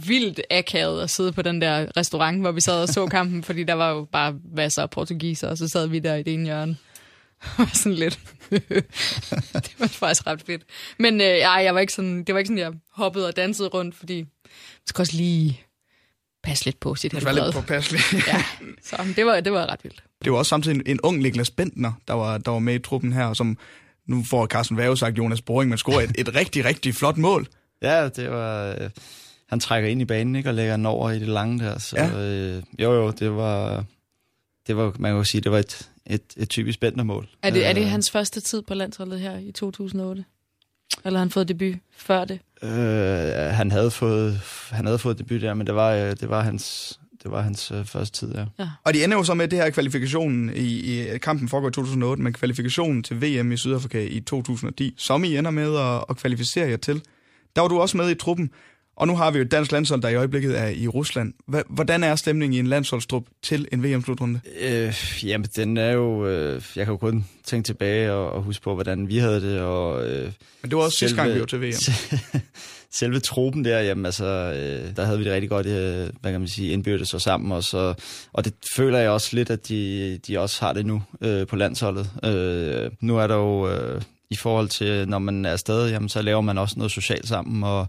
vildt 0.09 0.41
akavet 0.51 1.03
at 1.03 1.11
sidde 1.11 1.33
på 1.33 1.43
den 1.43 1.61
der 1.63 1.87
restaurant, 1.97 2.41
hvor 2.41 2.53
vi 2.53 2.61
sad 2.61 2.83
og 2.83 2.89
så 2.89 3.07
kampen, 3.07 3.43
fordi 3.45 3.65
der 3.65 3.75
var 3.75 3.91
jo 3.91 4.05
bare 4.13 4.35
masser 4.57 4.83
af 4.83 4.91
portugiser, 4.91 5.49
og 5.49 5.59
så 5.59 5.69
sad 5.69 5.87
vi 5.87 5.99
der 5.99 6.15
i 6.15 6.23
det 6.23 6.35
ene 6.35 6.45
hjørne. 6.45 6.77
Var 7.59 7.71
sådan 7.75 7.95
lidt. 7.95 8.21
det 8.51 9.75
var 9.79 9.87
faktisk 9.87 10.27
ret 10.27 10.43
fedt. 10.47 10.63
Men 10.99 11.21
øh, 11.21 11.27
ej, 11.27 11.63
jeg 11.65 11.75
var 11.75 11.81
ikke 11.81 11.93
sådan, 11.93 12.25
det 12.25 12.35
var 12.35 12.39
ikke 12.39 12.49
sådan, 12.49 12.59
jeg 12.59 12.73
hoppede 12.93 13.27
og 13.29 13.37
dansede 13.37 13.69
rundt, 13.69 13.95
fordi 13.95 14.17
man 14.23 14.87
skal 14.87 15.03
også 15.03 15.17
lige 15.17 15.61
passe 16.43 16.65
lidt 16.65 16.81
på 16.81 16.95
sit 16.95 17.13
Det 17.13 17.25
var 17.25 17.33
lidt 17.33 17.45
helbred. 17.45 17.63
påpasselig. 17.63 18.01
Ja, 18.27 18.45
så 18.83 18.97
det 19.17 19.27
var, 19.27 19.41
det 19.41 19.53
var 19.53 19.67
ret 19.67 19.81
vildt. 19.85 20.03
Det 20.25 20.33
var 20.33 20.39
også 20.39 20.49
samtidig 20.49 20.77
en, 20.77 20.83
en 20.87 21.01
ung 21.01 21.19
Niklas 21.19 21.51
Bentner, 21.51 21.93
der 22.09 22.15
var, 22.15 22.39
der 22.39 22.51
var 22.51 22.59
med 22.59 22.75
i 22.75 22.79
truppen 22.79 23.13
her, 23.13 23.33
som 23.33 23.59
nu 24.07 24.25
får 24.31 24.47
Carsten 24.47 24.77
Vave 24.77 24.97
sagt 24.97 25.19
Jonas 25.19 25.43
Boring, 25.43 25.69
men 25.69 25.79
scorer 25.79 26.01
et, 26.01 26.11
et 26.19 26.35
rigtig, 26.35 26.65
rigtig 26.65 26.95
flot 26.95 27.17
mål. 27.17 27.47
Ja, 27.83 28.09
det 28.09 28.31
var... 28.31 28.67
Øh, 28.81 28.91
han 29.47 29.61
trækker 29.61 29.89
ind 29.91 30.03
i 30.03 30.05
banen, 30.05 30.37
ikke? 30.37 30.49
Og 30.49 30.55
lægger 30.55 30.77
den 30.77 30.87
over 30.87 31.11
i 31.11 31.19
det 31.19 31.29
lange 31.29 31.65
der. 31.65 31.79
Så 31.79 31.97
Ja. 31.97 32.07
ja. 32.07 32.57
øh, 32.57 32.63
jo, 32.79 32.93
jo, 32.93 33.11
det 33.11 33.37
var... 33.37 33.85
Det 34.67 34.77
var, 34.77 34.93
man 34.99 35.11
kan 35.11 35.17
jo 35.19 35.25
sige, 35.25 35.41
det 35.41 35.53
var 35.53 35.59
et, 35.59 35.91
et, 36.07 36.23
et 36.37 36.49
typisk 36.49 36.81
Bentner-mål. 36.81 37.29
Er 37.43 37.51
det, 37.51 37.67
er 37.67 37.73
det 37.73 37.83
Øh, 37.83 37.89
hans 37.89 38.11
første 38.11 38.41
tid 38.41 38.63
på 38.63 38.75
landsholdet 38.75 39.21
her 39.21 39.39
i 39.39 39.53
2008? 39.53 40.25
Eller 41.05 41.19
har 41.19 41.25
han 41.25 41.31
fået 41.31 41.49
debut 41.49 41.75
før 41.97 42.25
det? 42.25 42.39
Øh, 42.63 42.71
han 43.55 43.71
havde 43.71 43.91
fået 43.91 44.41
han 44.71 44.87
havde 44.87 44.99
fået 44.99 45.19
debut 45.19 45.41
der, 45.41 45.55
men 45.55 45.67
det 45.67 45.75
var 45.75 45.93
øh, 45.93 46.11
det 46.11 46.29
var 46.29 46.43
hans 46.43 46.99
det 47.23 47.31
var 47.31 47.43
hans 47.43 47.71
øh, 47.71 47.85
første 47.85 48.19
tid 48.19 48.35
ja. 48.59 48.69
Og 48.85 48.95
de 48.95 49.05
ender 49.05 49.17
jo 49.17 49.25
så 49.25 49.35
med 49.35 49.49
det 49.49 49.59
her 49.59 49.71
kvalifikationen 49.71 50.51
i, 50.57 51.01
i 51.15 51.19
kampen 51.19 51.49
foregår 51.49 51.69
i 51.69 51.73
2008, 51.73 52.23
men 52.23 52.33
kvalifikationen 52.33 53.03
til 53.03 53.23
VM 53.23 53.53
i 53.53 53.57
Sydafrika 53.57 54.07
i 54.07 54.21
2010, 54.21 54.95
som 54.99 55.25
I 55.25 55.37
ender 55.37 55.51
med 55.51 55.77
at, 55.77 56.05
at 56.09 56.17
kvalificere 56.17 56.69
jer 56.69 56.77
til. 56.77 57.03
Der 57.57 57.63
var 57.63 57.69
du 57.69 57.81
også 57.81 57.97
med 57.97 58.11
i 58.11 58.15
truppen, 58.15 58.51
og 58.97 59.07
nu 59.07 59.17
har 59.17 59.31
vi 59.31 59.39
jo 59.39 59.45
et 59.45 59.51
dansk 59.51 59.73
landshold, 59.73 60.03
der 60.03 60.09
i 60.09 60.15
øjeblikket 60.15 60.59
er 60.59 60.67
i 60.69 60.89
Rusland. 60.89 61.33
Hvordan 61.69 62.05
er 62.05 62.17
stemningen 62.17 62.55
i 62.55 62.59
en 62.59 62.67
landsholdstrup 62.67 63.25
til 63.43 63.69
en 63.73 63.83
VM-slutrunde? 63.83 64.41
Øh, 64.61 64.95
jamen 65.25 65.49
den 65.57 65.77
er 65.77 65.91
jo 65.91 66.27
øh, 66.27 66.63
jeg 66.77 66.85
kan 66.85 66.93
jo 66.93 66.97
kun 66.97 67.25
tænke 67.45 67.67
tilbage 67.67 68.13
og, 68.13 68.33
og 68.33 68.43
huske 68.43 68.63
på 68.63 68.75
hvordan 68.75 69.09
vi 69.09 69.19
havde 69.19 69.41
det 69.41 69.61
og 69.61 70.09
øh, 70.09 70.33
Men 70.63 70.71
det 70.71 70.77
var 70.77 70.83
også 70.83 70.99
sidste 70.99 71.17
gang, 71.17 71.35
vi 71.35 71.41
var 71.41 71.47
til 71.47 71.61
VM. 71.61 71.73
selve 72.93 73.21
truppen 73.21 73.65
der, 73.65 73.81
jamen 73.81 74.07
altså, 74.07 74.25
øh, 74.25 74.97
der 74.97 75.05
havde 75.05 75.19
vi 75.19 75.25
det 75.25 75.33
rigtig 75.33 75.51
godt, 75.51 75.67
øh, 75.67 76.09
hvad 76.21 76.33
kan 76.33 76.41
man 76.41 76.49
sige, 76.49 76.73
indbyrdes 76.73 77.15
og 77.15 77.21
sammen 77.21 77.53
også, 77.53 77.79
og, 77.79 77.97
og 78.33 78.45
det 78.45 78.55
føler 78.77 78.99
jeg 78.99 79.11
også 79.11 79.37
lidt, 79.37 79.51
at 79.51 79.69
de, 79.69 80.19
de 80.27 80.39
også 80.39 80.65
har 80.65 80.73
det 80.73 80.87
nu 80.87 81.03
øh, 81.21 81.47
på 81.47 81.57
landsholdet. 81.57 82.11
Øh, 82.25 82.91
nu 83.01 83.19
er 83.19 83.27
der 83.27 83.35
jo, 83.35 83.71
øh, 83.71 84.03
i 84.31 84.37
forhold 84.37 84.69
til, 84.69 85.09
når 85.09 85.19
man 85.19 85.45
er 85.45 85.53
afsted, 85.53 85.91
jamen 85.91 86.09
så 86.09 86.23
laver 86.23 86.41
man 86.41 86.59
også 86.59 86.75
noget 86.77 86.93
socialt 86.93 87.29
sammen, 87.29 87.65
og 87.65 87.89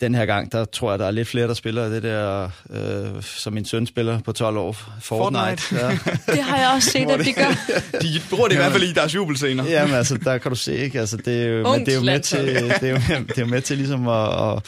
den 0.00 0.14
her 0.14 0.26
gang, 0.26 0.52
der 0.52 0.64
tror 0.64 0.92
jeg, 0.92 0.98
der 0.98 1.06
er 1.06 1.10
lidt 1.10 1.28
flere, 1.28 1.48
der 1.48 1.54
spiller 1.54 1.88
det 1.88 2.02
der, 2.02 2.50
øh, 2.70 3.22
som 3.22 3.52
min 3.52 3.64
søn 3.64 3.86
spiller 3.86 4.20
på 4.20 4.32
12 4.32 4.56
år, 4.56 4.72
Fortnite. 5.00 5.62
Fortnite. 5.62 5.86
Ja. 5.86 5.98
Det 6.34 6.42
har 6.42 6.58
jeg 6.58 6.70
også 6.74 6.90
set, 6.90 7.10
at 7.10 7.20
de 7.24 7.32
gør. 7.32 7.74
De 8.02 8.20
bruger 8.30 8.48
det 8.48 8.54
i 8.54 8.56
hvert 8.56 8.72
fald 8.72 8.82
i 8.82 8.92
deres 8.92 9.14
jubelscener. 9.14 9.64
Jamen 9.64 9.94
altså, 9.94 10.18
der 10.18 10.38
kan 10.38 10.50
du 10.50 10.56
se, 10.56 10.76
ikke? 10.76 11.00
Altså, 11.00 11.16
det 11.16 11.42
er 11.42 11.46
jo, 11.46 11.72
men 11.72 11.86
det 11.86 11.92
er 11.92 11.98
jo 11.98 12.04
med 12.04 12.20
til, 12.20 12.46
det 12.46 12.82
er 12.82 12.90
jo, 12.90 12.96
det 13.28 13.38
er 13.38 13.42
jo 13.42 13.46
med 13.46 13.60
til 13.60 13.76
ligesom 13.76 14.08
at, 14.08 14.52
at, 14.52 14.62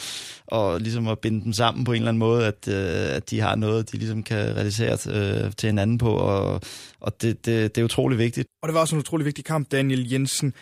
og 0.47 0.81
ligesom 0.81 1.07
at 1.07 1.19
binde 1.19 1.43
dem 1.43 1.53
sammen 1.53 1.83
på 1.83 1.91
en 1.91 1.95
eller 1.95 2.09
anden 2.09 2.19
måde, 2.19 2.47
at, 2.47 2.67
øh, 2.67 3.15
at 3.15 3.29
de 3.29 3.39
har 3.39 3.55
noget, 3.55 3.91
de 3.91 3.97
ligesom 3.97 4.23
kan 4.23 4.55
realisere 4.55 4.91
øh, 4.91 5.51
til 5.57 5.67
hinanden 5.67 5.97
på, 5.97 6.11
og, 6.11 6.61
og 7.01 7.21
det, 7.21 7.45
det, 7.45 7.75
det 7.75 7.81
er 7.81 7.85
utrolig 7.85 8.17
vigtigt. 8.17 8.47
Og 8.61 8.69
det 8.69 8.73
var 8.73 8.81
også 8.81 8.95
en 8.95 8.99
utrolig 8.99 9.25
vigtig 9.25 9.45
kamp, 9.45 9.71
Daniel 9.71 10.11
Jensen. 10.11 10.53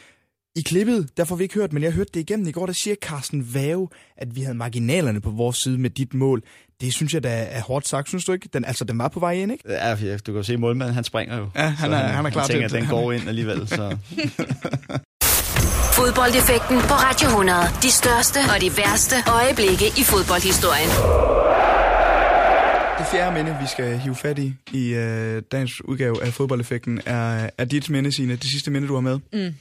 I 0.57 0.61
klippet, 0.61 1.09
der 1.17 1.23
får 1.23 1.35
vi 1.35 1.43
ikke 1.43 1.55
hørt, 1.55 1.73
men 1.73 1.83
jeg 1.83 1.91
hørte 1.91 2.09
det 2.13 2.19
igennem 2.19 2.47
i 2.47 2.51
går, 2.51 2.65
der 2.65 2.73
siger 2.73 2.95
Carsten 3.01 3.53
Vave, 3.53 3.87
at 4.17 4.35
vi 4.35 4.41
havde 4.41 4.57
marginalerne 4.57 5.21
på 5.21 5.29
vores 5.29 5.57
side 5.57 5.77
med 5.77 5.89
dit 5.89 6.13
mål. 6.13 6.41
Det 6.81 6.93
synes 6.93 7.13
jeg 7.13 7.23
da 7.23 7.47
er 7.51 7.61
hårdt 7.61 7.87
sagt, 7.87 8.07
synes 8.09 8.25
du 8.25 8.31
ikke? 8.31 8.49
Den, 8.53 8.65
altså, 8.65 8.83
den 8.85 8.97
var 8.99 9.07
på 9.07 9.19
vej 9.19 9.31
ind, 9.33 9.51
ikke? 9.51 9.63
Ja, 9.71 9.91
du 9.95 10.17
kan 10.25 10.33
jo 10.35 10.43
se, 10.43 10.57
målmanden 10.57 10.95
han 10.95 11.03
springer 11.03 11.37
jo. 11.37 11.47
Ja, 11.55 11.61
han 11.67 11.93
er- 11.93 11.97
han 11.97 12.25
er 12.25 12.29
klar 12.29 12.41
han 12.41 12.49
til 12.49 12.53
tænker, 12.55 12.65
at- 12.69 12.73
at 12.75 12.81
den 12.81 12.89
går 12.89 13.11
ind 13.11 13.27
alligevel. 13.27 13.67
Så. 13.67 13.97
Fodboldeffekten 15.99 16.77
på 16.77 16.93
Radio 16.93 17.27
100. 17.27 17.59
De 17.83 17.91
største 17.91 18.37
og 18.55 18.61
de 18.61 18.71
værste 18.77 19.15
øjeblikke 19.27 19.85
i 19.87 20.03
fodboldhistorien. 20.03 20.89
Det 22.99 23.05
fjerde 23.11 23.35
minde, 23.35 23.57
vi 23.61 23.67
skal 23.67 23.97
hive 23.99 24.15
fat 24.15 24.39
i 24.39 24.53
i 24.73 24.93
øh, 24.93 25.41
dagens 25.51 25.85
udgave 25.85 26.23
af 26.23 26.33
fodboldeffekten, 26.33 27.01
er, 27.05 27.49
er 27.57 27.65
dit 27.65 27.89
minde, 27.89 28.15
Signe. 28.15 28.35
Det 28.35 28.43
sidste 28.51 28.71
minde, 28.71 28.87
du 28.87 28.93
har 28.93 29.01
med. 29.01 29.19
Mm. 29.33 29.53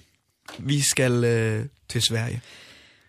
Vi 0.59 0.81
skal 0.81 1.25
øh, 1.25 1.65
til 1.89 2.03
Sverige. 2.03 2.41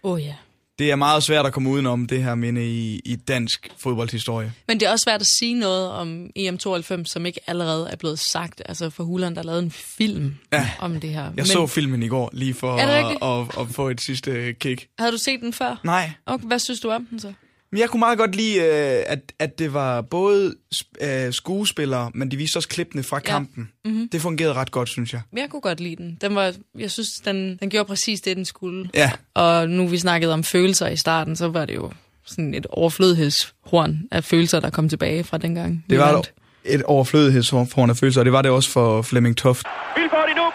Åh 0.03 0.11
oh, 0.11 0.21
ja. 0.23 0.33
Det 0.79 0.91
er 0.91 0.95
meget 0.95 1.23
svært 1.23 1.45
at 1.45 1.53
komme 1.53 1.69
udenom 1.69 2.05
det 2.07 2.23
her 2.23 2.35
minde 2.35 2.65
i, 2.67 3.01
i 3.05 3.15
dansk 3.15 3.69
fodboldhistorie. 3.77 4.53
Men 4.67 4.79
det 4.79 4.87
er 4.87 4.91
også 4.91 5.03
svært 5.03 5.21
at 5.21 5.27
sige 5.39 5.53
noget 5.53 5.89
om 5.91 6.29
EM92, 6.39 7.05
som 7.05 7.25
ikke 7.25 7.39
allerede 7.47 7.89
er 7.91 7.95
blevet 7.95 8.19
sagt. 8.19 8.61
Altså 8.65 8.89
for 8.89 9.03
Huland, 9.03 9.35
der 9.35 9.43
lavede 9.43 9.63
en 9.63 9.71
film 9.71 10.35
Ja. 10.53 10.69
om 10.79 10.99
det 10.99 11.09
her. 11.09 11.23
Jeg 11.23 11.33
Men 11.35 11.45
så 11.45 11.67
filmen 11.67 12.03
i 12.03 12.07
går, 12.07 12.29
lige 12.33 12.53
for 12.53 12.75
at, 12.75 13.17
at, 13.21 13.61
at 13.61 13.75
få 13.75 13.89
et 13.89 14.01
sidste 14.01 14.53
kick. 14.53 14.87
Havde 14.99 15.11
du 15.11 15.17
set 15.17 15.39
den 15.41 15.53
før? 15.53 15.79
Nej, 15.83 16.11
Okay, 16.25 16.45
hvad 16.47 16.59
synes 16.59 16.79
du 16.79 16.89
om 16.89 17.05
den 17.05 17.19
så? 17.19 17.33
Men 17.71 17.79
jeg 17.81 17.89
kunne 17.89 17.99
meget 17.99 18.17
godt 18.17 18.35
lide, 18.35 18.55
øh, 18.59 19.03
at, 19.07 19.19
at 19.39 19.59
det 19.59 19.73
var 19.73 20.01
både 20.01 20.55
øh, 21.01 21.33
skuespillere, 21.33 22.11
men 22.13 22.31
de 22.31 22.37
viste 22.37 22.57
også 22.57 22.69
klippene 22.69 23.03
fra 23.03 23.19
kampen. 23.19 23.69
Mhm. 23.85 24.09
Det 24.11 24.21
fungerede 24.21 24.53
ret 24.53 24.71
godt, 24.71 24.89
synes 24.89 25.13
jeg. 25.13 25.21
Jeg 25.37 25.47
kunne 25.49 25.61
godt 25.61 25.79
lide 25.79 25.95
den. 25.95 26.17
den 26.21 26.35
var, 26.35 26.53
jeg 26.79 26.91
synes, 26.91 27.09
den, 27.25 27.57
den 27.57 27.69
gjorde 27.69 27.87
præcis 27.87 28.21
det, 28.21 28.37
den 28.37 28.45
skulle. 28.45 28.89
Ja, 28.93 29.11
Og 29.33 29.69
nu 29.69 29.87
vi 29.87 29.97
snakkede 29.97 30.33
om 30.33 30.43
følelser 30.43 30.87
i 30.87 30.97
starten, 30.97 31.35
så 31.35 31.47
var 31.47 31.65
det 31.65 31.75
jo 31.75 31.91
sådan 32.25 32.53
et 32.53 32.65
overflødighedshorn 32.69 33.97
af 34.11 34.23
følelser, 34.23 34.59
der 34.59 34.69
kom 34.69 34.89
tilbage 34.89 35.23
fra 35.23 35.37
dengang. 35.37 35.85
det 35.89 35.99
var 35.99 36.11
vandt. 36.13 36.33
et 36.65 36.83
overflødighedsform 36.83 37.89
af 37.89 37.97
følelser, 37.97 38.21
og 38.21 38.25
det 38.25 38.33
var 38.33 38.41
det 38.41 38.51
også 38.51 38.69
for 38.71 39.01
Flemming 39.01 39.37
Toft. 39.37 39.65
Vilfort 39.97 40.29
endnu. 40.29 40.45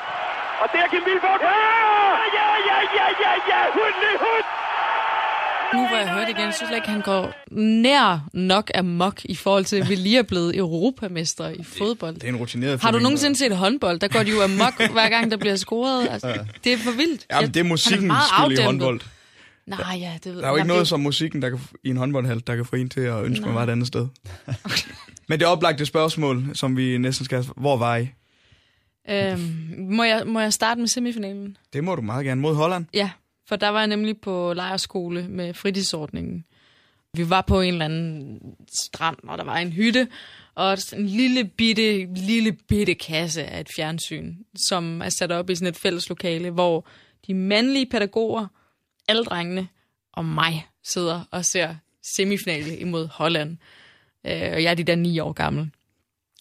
Og 0.62 0.66
der 0.72 0.86
Kim 0.92 1.02
Vilfort. 1.10 1.40
Ja! 1.48 1.58
Ja, 2.38 2.48
ja, 2.68 2.78
ja, 2.98 3.06
ja, 3.24 3.32
ja. 3.50 3.60
Hundelig 3.78 4.14
hund. 4.24 4.46
Nu 5.74 5.86
hvor 5.88 5.96
jeg 5.96 6.08
hørte 6.14 6.30
igen, 6.30 6.52
synes 6.52 6.70
jeg 6.70 6.76
ikke, 6.76 6.88
han 6.88 7.00
går 7.00 7.32
nær 7.50 8.28
nok 8.32 8.70
amok 8.74 9.20
i 9.24 9.34
forhold 9.34 9.64
til, 9.64 9.76
at 9.76 9.88
vi 9.88 9.94
lige 9.94 10.18
er 10.18 10.22
blevet 10.22 10.56
europamestre 10.56 11.56
i 11.56 11.64
fodbold. 11.64 12.14
Det 12.14 12.24
er 12.24 12.28
en 12.28 12.36
rutineret 12.36 12.82
Har 12.82 12.90
du 12.90 12.98
nogensinde 12.98 13.36
set 13.36 13.56
håndbold? 13.56 14.00
Der 14.00 14.08
går 14.08 14.22
de 14.22 14.30
jo 14.30 14.42
amok, 14.42 14.76
hver 14.92 15.08
gang 15.08 15.30
der 15.30 15.36
bliver 15.36 15.56
scoret. 15.56 16.08
Altså, 16.10 16.44
det 16.64 16.72
er 16.72 16.76
for 16.78 16.90
vildt. 16.90 17.26
Jamen, 17.30 17.42
Jeg- 17.46 17.54
det 17.54 17.60
er 17.60 17.64
musikken 17.64 18.12
skyld 18.46 18.58
i 18.58 18.62
håndbold. 18.62 19.00
Nej, 19.66 19.98
ja, 19.98 20.12
det 20.24 20.34
ved 20.34 20.40
Der 20.40 20.46
er 20.46 20.50
jo 20.50 20.56
ikke 20.56 20.68
noget 20.68 20.80
det- 20.80 20.88
som 20.88 21.00
musikken 21.00 21.42
der 21.42 21.50
kan, 21.50 21.60
i 21.84 21.88
en 21.88 21.96
håndboldhal, 21.96 22.42
der 22.46 22.56
kan 22.56 22.64
få 22.64 22.76
en 22.76 22.88
til 22.88 23.00
at 23.00 23.24
ønske, 23.24 23.44
man 23.46 23.54
var 23.54 23.62
et 23.62 23.70
andet 23.70 23.86
sted. 23.86 24.06
Men 25.28 25.38
det 25.38 25.46
oplagte 25.48 25.86
spørgsmål, 25.86 26.44
som 26.54 26.76
vi 26.76 26.98
næsten 26.98 27.24
skal... 27.24 27.44
Hvor 27.56 27.76
var 27.76 27.96
I? 27.96 28.08
Øhm, 29.10 29.74
må, 29.78 30.04
jeg, 30.04 30.22
må 30.26 30.40
jeg 30.40 30.52
starte 30.52 30.80
med 30.80 30.88
semifinalen? 30.88 31.56
Det 31.72 31.84
må 31.84 31.94
du 31.94 32.02
meget 32.02 32.24
gerne. 32.24 32.40
Mod 32.40 32.54
Holland? 32.54 32.84
Ja, 32.94 33.10
for 33.52 33.56
der 33.56 33.68
var 33.68 33.78
jeg 33.78 33.86
nemlig 33.86 34.20
på 34.20 34.52
lejerskole 34.52 35.28
med 35.28 35.54
fritidsordningen. 35.54 36.44
Vi 37.16 37.30
var 37.30 37.40
på 37.40 37.60
en 37.60 37.72
eller 37.72 37.84
anden 37.84 38.40
strand, 38.68 39.16
og 39.22 39.38
der 39.38 39.44
var 39.44 39.56
en 39.56 39.72
hytte, 39.72 40.08
og 40.54 40.78
en 40.92 41.06
lille 41.06 41.44
bitte, 41.44 42.14
lille 42.14 42.52
bitte 42.52 42.94
kasse 42.94 43.44
af 43.44 43.60
et 43.60 43.68
fjernsyn, 43.76 44.36
som 44.68 45.02
er 45.02 45.08
sat 45.08 45.32
op 45.32 45.50
i 45.50 45.54
sådan 45.54 45.68
et 45.68 45.76
fælles 45.76 46.08
lokale, 46.08 46.50
hvor 46.50 46.86
de 47.26 47.34
mandlige 47.34 47.86
pædagoger, 47.86 48.46
alle 49.08 49.24
drengene 49.24 49.68
og 50.12 50.24
mig 50.24 50.66
sidder 50.84 51.24
og 51.30 51.44
ser 51.44 51.74
semifinale 52.16 52.76
imod 52.76 53.06
Holland. 53.06 53.56
Øh, 54.26 54.52
og 54.52 54.62
jeg 54.62 54.70
er 54.70 54.74
de 54.74 54.84
der 54.84 54.96
ni 54.96 55.18
år 55.18 55.32
gammel. 55.32 55.70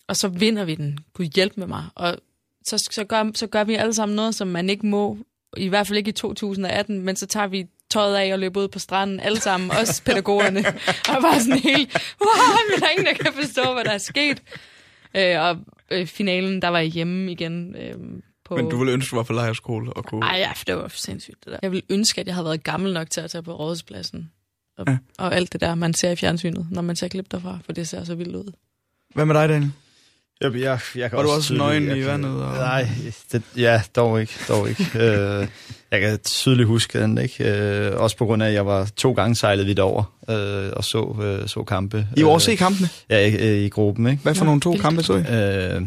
Og 0.07 0.15
så 0.15 0.27
vinder 0.27 0.65
vi 0.65 0.75
den. 0.75 0.99
Gud 1.13 1.25
hjælp 1.25 1.57
med 1.57 1.67
mig. 1.67 1.85
Og 1.95 2.17
så, 2.63 2.89
så, 2.91 3.03
gør, 3.03 3.31
så 3.35 3.47
gør 3.47 3.63
vi 3.63 3.75
alle 3.75 3.93
sammen 3.93 4.15
noget, 4.15 4.35
som 4.35 4.47
man 4.47 4.69
ikke 4.69 4.85
må, 4.85 5.17
i 5.57 5.67
hvert 5.67 5.87
fald 5.87 5.97
ikke 5.97 6.09
i 6.09 6.11
2018, 6.11 7.01
men 7.01 7.15
så 7.15 7.27
tager 7.27 7.47
vi 7.47 7.65
tøjet 7.89 8.15
af 8.15 8.33
og 8.33 8.39
løber 8.39 8.61
ud 8.61 8.67
på 8.67 8.79
stranden, 8.79 9.19
alle 9.19 9.39
sammen, 9.39 9.71
også 9.71 10.03
pædagogerne. 10.03 10.59
og 11.15 11.21
bare 11.21 11.39
sådan 11.39 11.59
helt, 11.59 11.93
wow, 12.21 12.79
der 12.79 12.85
er 12.85 12.89
ingen, 12.89 13.05
der 13.05 13.23
kan 13.23 13.33
forstå, 13.33 13.73
hvad 13.73 13.83
der 13.83 13.91
er 13.91 13.97
sket. 13.97 14.41
Øh, 15.17 15.41
og 15.41 15.57
øh, 15.91 16.07
finalen, 16.07 16.61
der 16.61 16.67
var 16.67 16.79
jeg 16.79 16.87
hjemme 16.87 17.31
igen. 17.31 17.75
Øh, 17.75 17.95
på... 18.45 18.55
Men 18.55 18.69
du 18.69 18.77
ville 18.77 18.93
ønske, 18.93 19.11
du 19.11 19.15
var 19.15 19.23
på 19.23 19.33
lejerskole 19.33 19.93
og 19.93 20.05
kunne... 20.05 20.25
Ej, 20.25 20.37
ja, 20.37 20.51
det 20.67 20.75
var 20.75 20.87
sindssygt 20.87 21.45
det 21.45 21.51
der. 21.51 21.59
Jeg 21.61 21.71
ville 21.71 21.85
ønske, 21.89 22.21
at 22.21 22.27
jeg 22.27 22.35
havde 22.35 22.45
været 22.45 22.63
gammel 22.63 22.93
nok 22.93 23.09
til 23.09 23.21
at 23.21 23.31
tage 23.31 23.43
på 23.43 23.55
rådspladsen. 23.55 24.31
Og, 24.77 24.85
ja. 24.87 24.97
og 25.17 25.35
alt 25.35 25.53
det 25.53 25.61
der, 25.61 25.75
man 25.75 25.93
ser 25.93 26.11
i 26.11 26.15
fjernsynet, 26.15 26.67
når 26.71 26.81
man 26.81 26.95
ser 26.95 27.07
klip 27.07 27.31
derfra, 27.31 27.59
for 27.65 27.73
det 27.73 27.87
ser 27.87 28.03
så 28.03 28.15
vildt 28.15 28.35
ud. 28.35 28.51
Hvad 29.13 29.25
med 29.25 29.35
dig, 29.35 29.49
Daniel? 29.49 29.71
Jeg, 30.41 30.55
jeg, 30.55 30.79
jeg 30.95 31.09
kan 31.09 31.17
Var 31.17 31.23
du 31.23 31.29
også 31.29 31.37
også 31.37 31.47
tydeligt- 31.47 31.85
nøgen 31.87 31.97
i 31.97 32.05
vandet, 32.05 32.31
og- 32.43 32.53
Nej, 32.55 32.87
det, 33.31 33.41
ja, 33.57 33.81
dog 33.95 34.21
ikke. 34.21 34.33
Dog 34.47 34.69
ikke. 34.69 34.85
øh, 35.03 35.47
jeg 35.91 36.01
kan 36.01 36.19
tydeligt 36.19 36.67
huske 36.67 37.01
den, 37.01 37.17
ikke? 37.17 37.43
Øh, 37.49 37.97
også 38.01 38.17
på 38.17 38.25
grund 38.25 38.43
af, 38.43 38.47
at 38.47 38.53
jeg 38.53 38.65
var 38.65 38.89
to 38.97 39.11
gange 39.13 39.35
sejlet 39.35 39.65
vidt 39.67 39.79
over 39.79 40.03
øh, 40.29 40.69
og 40.73 40.83
så, 40.83 41.17
øh, 41.23 41.47
så 41.47 41.63
kampe. 41.63 42.07
I 42.17 42.23
var 42.23 42.37
se 42.37 42.55
kampene? 42.55 42.89
Ja, 43.09 43.27
i, 43.27 43.65
i 43.65 43.69
gruppen, 43.69 44.07
ikke? 44.07 44.23
Hvad 44.23 44.35
for 44.35 44.45
nogle 44.45 44.61
to 44.61 44.73
kampe 44.81 45.03
så 45.03 45.13
I? 45.13 45.19
Øh, 45.75 45.81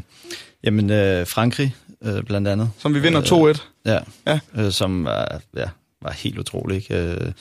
jamen, 0.64 0.90
øh, 0.90 1.26
Frankrig 1.26 1.74
øh, 2.04 2.22
blandt 2.22 2.48
andet. 2.48 2.70
Som 2.78 2.94
vi 2.94 3.00
vinder 3.00 3.20
2-1. 3.54 3.60
Ja, 3.86 3.98
Ja. 4.26 4.38
Øh, 4.56 4.72
som 4.72 5.04
var, 5.04 5.40
ja, 5.56 5.64
var 6.04 6.12
helt 6.12 6.38
utrolig. 6.38 6.76
Ikke? 6.76 6.96
Øh, 6.96 7.32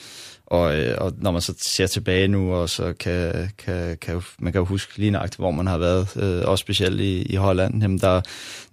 og, 0.46 0.76
øh, 0.76 0.94
og 0.98 1.12
når 1.18 1.30
man 1.30 1.40
så 1.40 1.54
ser 1.76 1.86
tilbage 1.86 2.28
nu, 2.28 2.54
og 2.54 2.70
så 2.70 2.92
kan, 3.00 3.50
kan, 3.58 3.96
kan 4.00 4.22
man 4.38 4.52
kan 4.52 4.58
jo 4.58 4.64
huske 4.64 4.98
lige 4.98 5.10
nøjagtigt, 5.10 5.38
hvor 5.38 5.50
man 5.50 5.66
har 5.66 5.78
været, 5.78 6.16
øh, 6.16 6.48
også 6.48 6.62
specielt 6.62 7.00
i, 7.00 7.22
i 7.22 7.36
Holland, 7.36 7.82
jamen 7.82 7.98
der, 7.98 8.20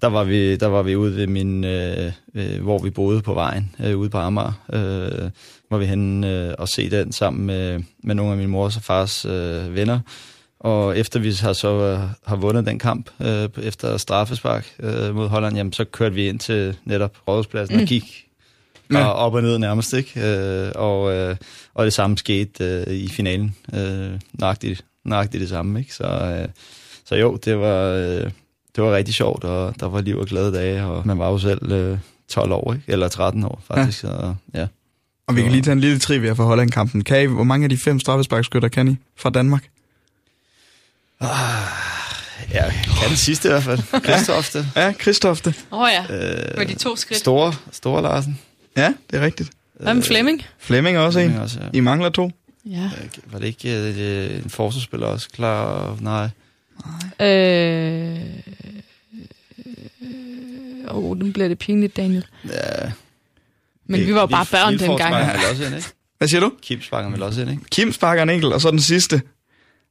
der, 0.02 0.08
var 0.08 0.24
vi, 0.24 0.56
der 0.56 0.68
var 0.68 0.82
vi 0.82 0.96
ude 0.96 1.16
ved 1.16 1.28
min, 1.28 1.64
øh, 1.64 2.12
øh, 2.36 2.62
hvor 2.62 2.80
vi 2.80 2.90
boede 2.90 3.22
på 3.22 3.34
vejen, 3.34 3.76
øh, 3.84 3.98
ude 3.98 4.10
på 4.10 4.18
Amager, 4.18 4.54
øh, 4.74 5.30
var 5.72 5.78
vi 5.78 5.86
henne 5.86 6.30
øh, 6.30 6.54
og 6.58 6.68
se 6.68 6.90
den 6.90 7.12
sammen 7.12 7.46
med, 7.46 7.84
med 8.04 8.16
nogle 8.16 8.32
af 8.32 8.38
min 8.38 8.50
mors 8.50 8.78
og 8.78 8.84
fars 8.84 9.26
øh, 9.26 9.76
venner. 9.76 10.00
Og 10.60 10.98
efter 10.98 11.20
vi 11.20 11.32
har 11.32 11.54
så 11.54 11.74
øh, 11.74 12.00
har 12.26 12.36
vundet 12.36 12.66
den 12.66 12.80
kamp 12.80 13.10
øh, 13.22 13.50
efter 13.64 13.98
straffespark 13.98 14.76
øh, 14.80 15.16
mod 15.16 15.28
Holland, 15.28 15.56
jamen, 15.56 15.74
så 15.74 15.86
kørte 15.86 16.16
vi 16.16 16.28
ind 16.28 16.40
til 16.40 16.78
netop 16.86 17.18
rådhuspladsen 17.28 17.76
mm. 17.76 17.82
og 17.82 17.88
gik 17.88 18.31
Ja. 18.92 19.00
ja. 19.00 19.06
og 19.06 19.14
op 19.14 19.34
og 19.34 19.42
ned 19.42 19.58
nærmest, 19.58 19.94
ikke? 19.94 20.22
Øh, 20.28 20.72
og, 20.76 21.14
øh, 21.14 21.36
og 21.74 21.86
det 21.86 21.94
samme 21.94 22.18
skete 22.18 22.64
øh, 22.88 22.94
i 22.94 23.10
finalen. 23.10 23.56
Øh, 23.74 24.12
nøjagtigt, 24.34 24.86
nøjagtigt 25.06 25.42
det 25.42 25.50
samme, 25.50 25.80
ikke? 25.80 25.94
Så, 25.94 26.04
øh, 26.04 26.48
så 27.06 27.16
jo, 27.16 27.36
det 27.46 27.60
var, 27.60 27.84
øh, 27.86 28.32
det 28.76 28.84
var 28.84 28.96
rigtig 28.96 29.14
sjovt, 29.16 29.44
og 29.44 29.76
der 29.80 29.86
var 29.90 30.02
liv 30.02 30.18
og 30.18 30.26
glade 30.26 30.54
dage, 30.54 30.84
og 30.84 31.08
man 31.08 31.20
var 31.20 31.30
jo 31.30 31.38
selv 31.38 31.72
øh, 31.72 31.98
12 32.30 32.52
år, 32.52 32.74
ikke? 32.74 32.92
Eller 32.92 33.08
13 33.08 33.44
år, 33.44 33.62
faktisk. 33.68 34.04
Ja. 34.04 34.10
Så, 34.10 34.34
ja. 34.54 34.68
Og 35.28 35.36
vi 35.36 35.42
kan 35.42 35.52
lige 35.52 35.62
tage 35.62 35.74
en 35.74 35.80
lille 35.80 36.00
trivia 36.00 36.34
for 36.34 36.44
Holland-kampen. 36.44 37.04
Kan 37.04 37.22
I, 37.22 37.26
hvor 37.26 37.44
mange 37.44 37.64
af 37.64 37.70
de 37.70 37.78
fem 37.78 38.00
straffesparkskytter 38.00 38.70
kan 38.70 38.88
I 38.88 38.96
fra 39.18 39.30
Danmark? 39.30 39.70
Ja, 41.22 42.64
jeg 42.64 42.74
kan 43.00 43.10
den 43.10 43.18
sidste 43.18 43.48
i 43.48 43.52
hvert 43.52 43.64
fald. 43.64 44.02
Kristofte. 44.02 44.66
Ja, 44.76 44.94
Kristofte. 45.00 45.54
Åh 45.72 45.80
oh, 45.80 45.90
ja, 45.92 46.04
Øh, 46.16 46.58
med 46.58 46.66
de 46.66 46.76
to 46.76 46.96
skridt. 46.96 47.20
Store, 47.20 47.54
store 47.72 48.02
Larsen. 48.02 48.40
Ja, 48.78 48.94
det 49.12 49.20
er 49.20 49.26
rigtigt. 49.26 49.52
Hvad 49.74 49.94
med 49.94 50.04
Flemming? 50.04 50.46
Flemming 50.60 50.98
er 50.98 51.02
også 51.02 51.20
en. 51.20 51.26
Flemming 51.26 51.44
også, 51.44 51.60
ja. 51.62 51.68
I 51.74 51.80
mangler 51.80 52.10
to. 52.10 52.32
Ja. 52.66 52.90
Var 53.26 53.40
det 53.40 53.48
ikke 53.48 53.78
øh, 53.78 54.44
en 54.44 54.50
forsvarsspiller 54.50 55.08
også 55.08 55.30
klar? 55.30 55.98
Nej. 56.02 56.30
Øh... 57.28 58.20
Åh, 60.90 60.98
oh, 60.98 61.18
den 61.18 61.34
bliver 61.34 61.48
det 61.48 61.60
pinligt, 61.60 61.98
Daniel. 61.98 62.26
Ja. 62.46 62.92
Men 63.86 64.06
vi 64.06 64.14
var 64.14 64.22
jo 64.22 64.28
bare 64.28 64.46
børn 64.52 64.80
dengang. 64.80 65.00
sparker 65.00 65.50
også 65.50 65.66
ind, 65.66 65.76
ikke? 65.76 65.88
Hvad 66.18 66.28
siger 66.28 66.42
du? 66.42 66.52
Kim 66.62 66.82
sparker 66.82 67.10
vel 67.10 67.24
også 67.24 67.42
ind, 67.42 67.50
ikke? 67.50 67.64
Kim 67.72 67.92
sparker 67.92 68.24
en 68.24 68.30
enkelt, 68.30 68.54
og 68.54 68.62
så 68.62 68.72
den 68.72 68.82
sidste. 68.82 69.22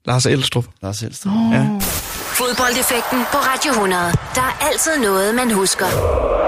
Lars 0.04 0.26
Elstrup. 0.26 0.66
Lars 0.82 1.02
Elstrup. 1.02 1.32
Oh. 1.32 1.52
Ja. 1.52 1.78
Fodboldeffekten 2.40 3.18
på 3.32 3.38
Radio 3.38 3.70
100. 3.70 4.02
Der 4.34 4.40
er 4.40 4.68
altid 4.72 4.98
noget, 5.02 5.34
man 5.34 5.50
husker. 5.50 6.39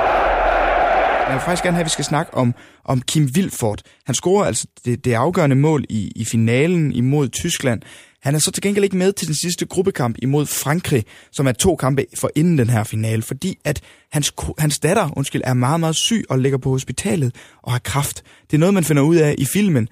Jeg 1.33 1.39
vil 1.39 1.45
faktisk 1.45 1.65
gerne 1.65 1.77
have, 1.77 1.81
at 1.81 1.87
vi 1.87 1.91
skal 1.91 2.05
snakke 2.05 2.35
om, 2.35 2.55
om 2.85 3.03
Kim 3.03 3.35
Vilfort. 3.35 3.83
Han 4.07 4.15
scorer 4.15 4.45
altså 4.45 4.67
det, 4.85 5.05
det 5.05 5.13
afgørende 5.13 5.57
mål 5.57 5.85
i, 5.89 6.13
i 6.17 6.25
finalen 6.25 6.93
imod 6.93 7.29
Tyskland. 7.29 7.83
Han 8.23 8.35
er 8.35 8.39
så 8.39 8.51
til 8.51 8.63
gengæld 8.63 8.85
ikke 8.85 8.97
med 8.97 9.13
til 9.13 9.27
den 9.27 9.35
sidste 9.35 9.67
gruppekamp 9.67 10.17
imod 10.23 10.47
Frankrig, 10.47 11.05
som 11.31 11.47
er 11.47 11.53
to 11.53 11.77
kampe 11.77 12.07
for 12.19 12.31
inden 12.35 12.59
den 12.59 12.71
her 12.71 12.85
finale, 12.85 13.23
fordi 13.23 13.59
at 13.65 13.81
hans, 14.13 14.33
hans 14.59 14.79
datter 14.79 15.11
undskyld, 15.17 15.43
er 15.45 15.55
meget, 15.55 15.81
meget 15.81 15.97
syg 15.97 16.25
og 16.29 16.39
ligger 16.39 16.59
på 16.59 16.71
hospitalet 16.71 17.35
og 17.63 17.73
har 17.73 17.79
kraft. 17.79 18.23
Det 18.51 18.57
er 18.57 18.61
noget, 18.61 18.75
man 18.75 18.85
finder 18.85 19.03
ud 19.03 19.17
af 19.17 19.35
i 19.39 19.45
filmen. 19.45 19.89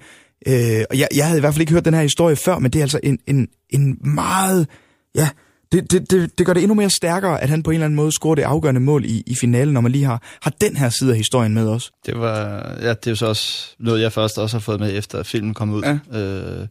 Øh, 0.47 0.83
og 0.89 0.99
jeg, 0.99 1.07
jeg 1.15 1.25
havde 1.25 1.39
i 1.39 1.41
hvert 1.41 1.53
fald 1.53 1.61
ikke 1.61 1.73
hørt 1.73 1.85
den 1.85 1.93
her 1.93 2.01
historie 2.01 2.35
før, 2.35 2.59
men 2.59 2.71
det 2.71 2.79
er 2.79 2.83
altså 2.83 2.99
en, 3.03 3.19
en, 3.27 3.47
en 3.69 3.97
meget... 4.15 4.67
Ja, 5.15 5.29
det, 5.71 5.91
det, 5.91 6.11
det, 6.11 6.37
det 6.37 6.45
gør 6.45 6.53
det 6.53 6.63
endnu 6.63 6.75
mere 6.75 6.89
stærkere, 6.89 7.41
at 7.41 7.49
han 7.49 7.63
på 7.63 7.71
en 7.71 7.75
eller 7.75 7.85
anden 7.85 7.95
måde 7.95 8.11
scorer 8.11 8.35
det 8.35 8.43
afgørende 8.43 8.81
mål 8.81 9.05
i, 9.05 9.23
i 9.27 9.35
finalen, 9.35 9.73
når 9.73 9.81
man 9.81 9.91
lige 9.91 10.05
har, 10.05 10.21
har 10.41 10.51
den 10.61 10.75
her 10.75 10.89
side 10.89 11.11
af 11.11 11.17
historien 11.17 11.53
med 11.53 11.67
os. 11.67 11.91
Det 12.05 12.19
var, 12.19 12.37
ja, 12.81 12.89
det 12.89 13.07
er 13.07 13.11
jo 13.11 13.15
så 13.15 13.25
også 13.25 13.75
noget, 13.79 14.01
jeg 14.01 14.11
først 14.11 14.37
også 14.37 14.57
har 14.57 14.61
fået 14.61 14.79
med, 14.79 14.97
efter 14.97 15.19
at 15.19 15.27
filmen 15.27 15.53
kom 15.53 15.69
ud. 15.69 15.83
Ja. 16.13 16.19
Øh, 16.19 16.67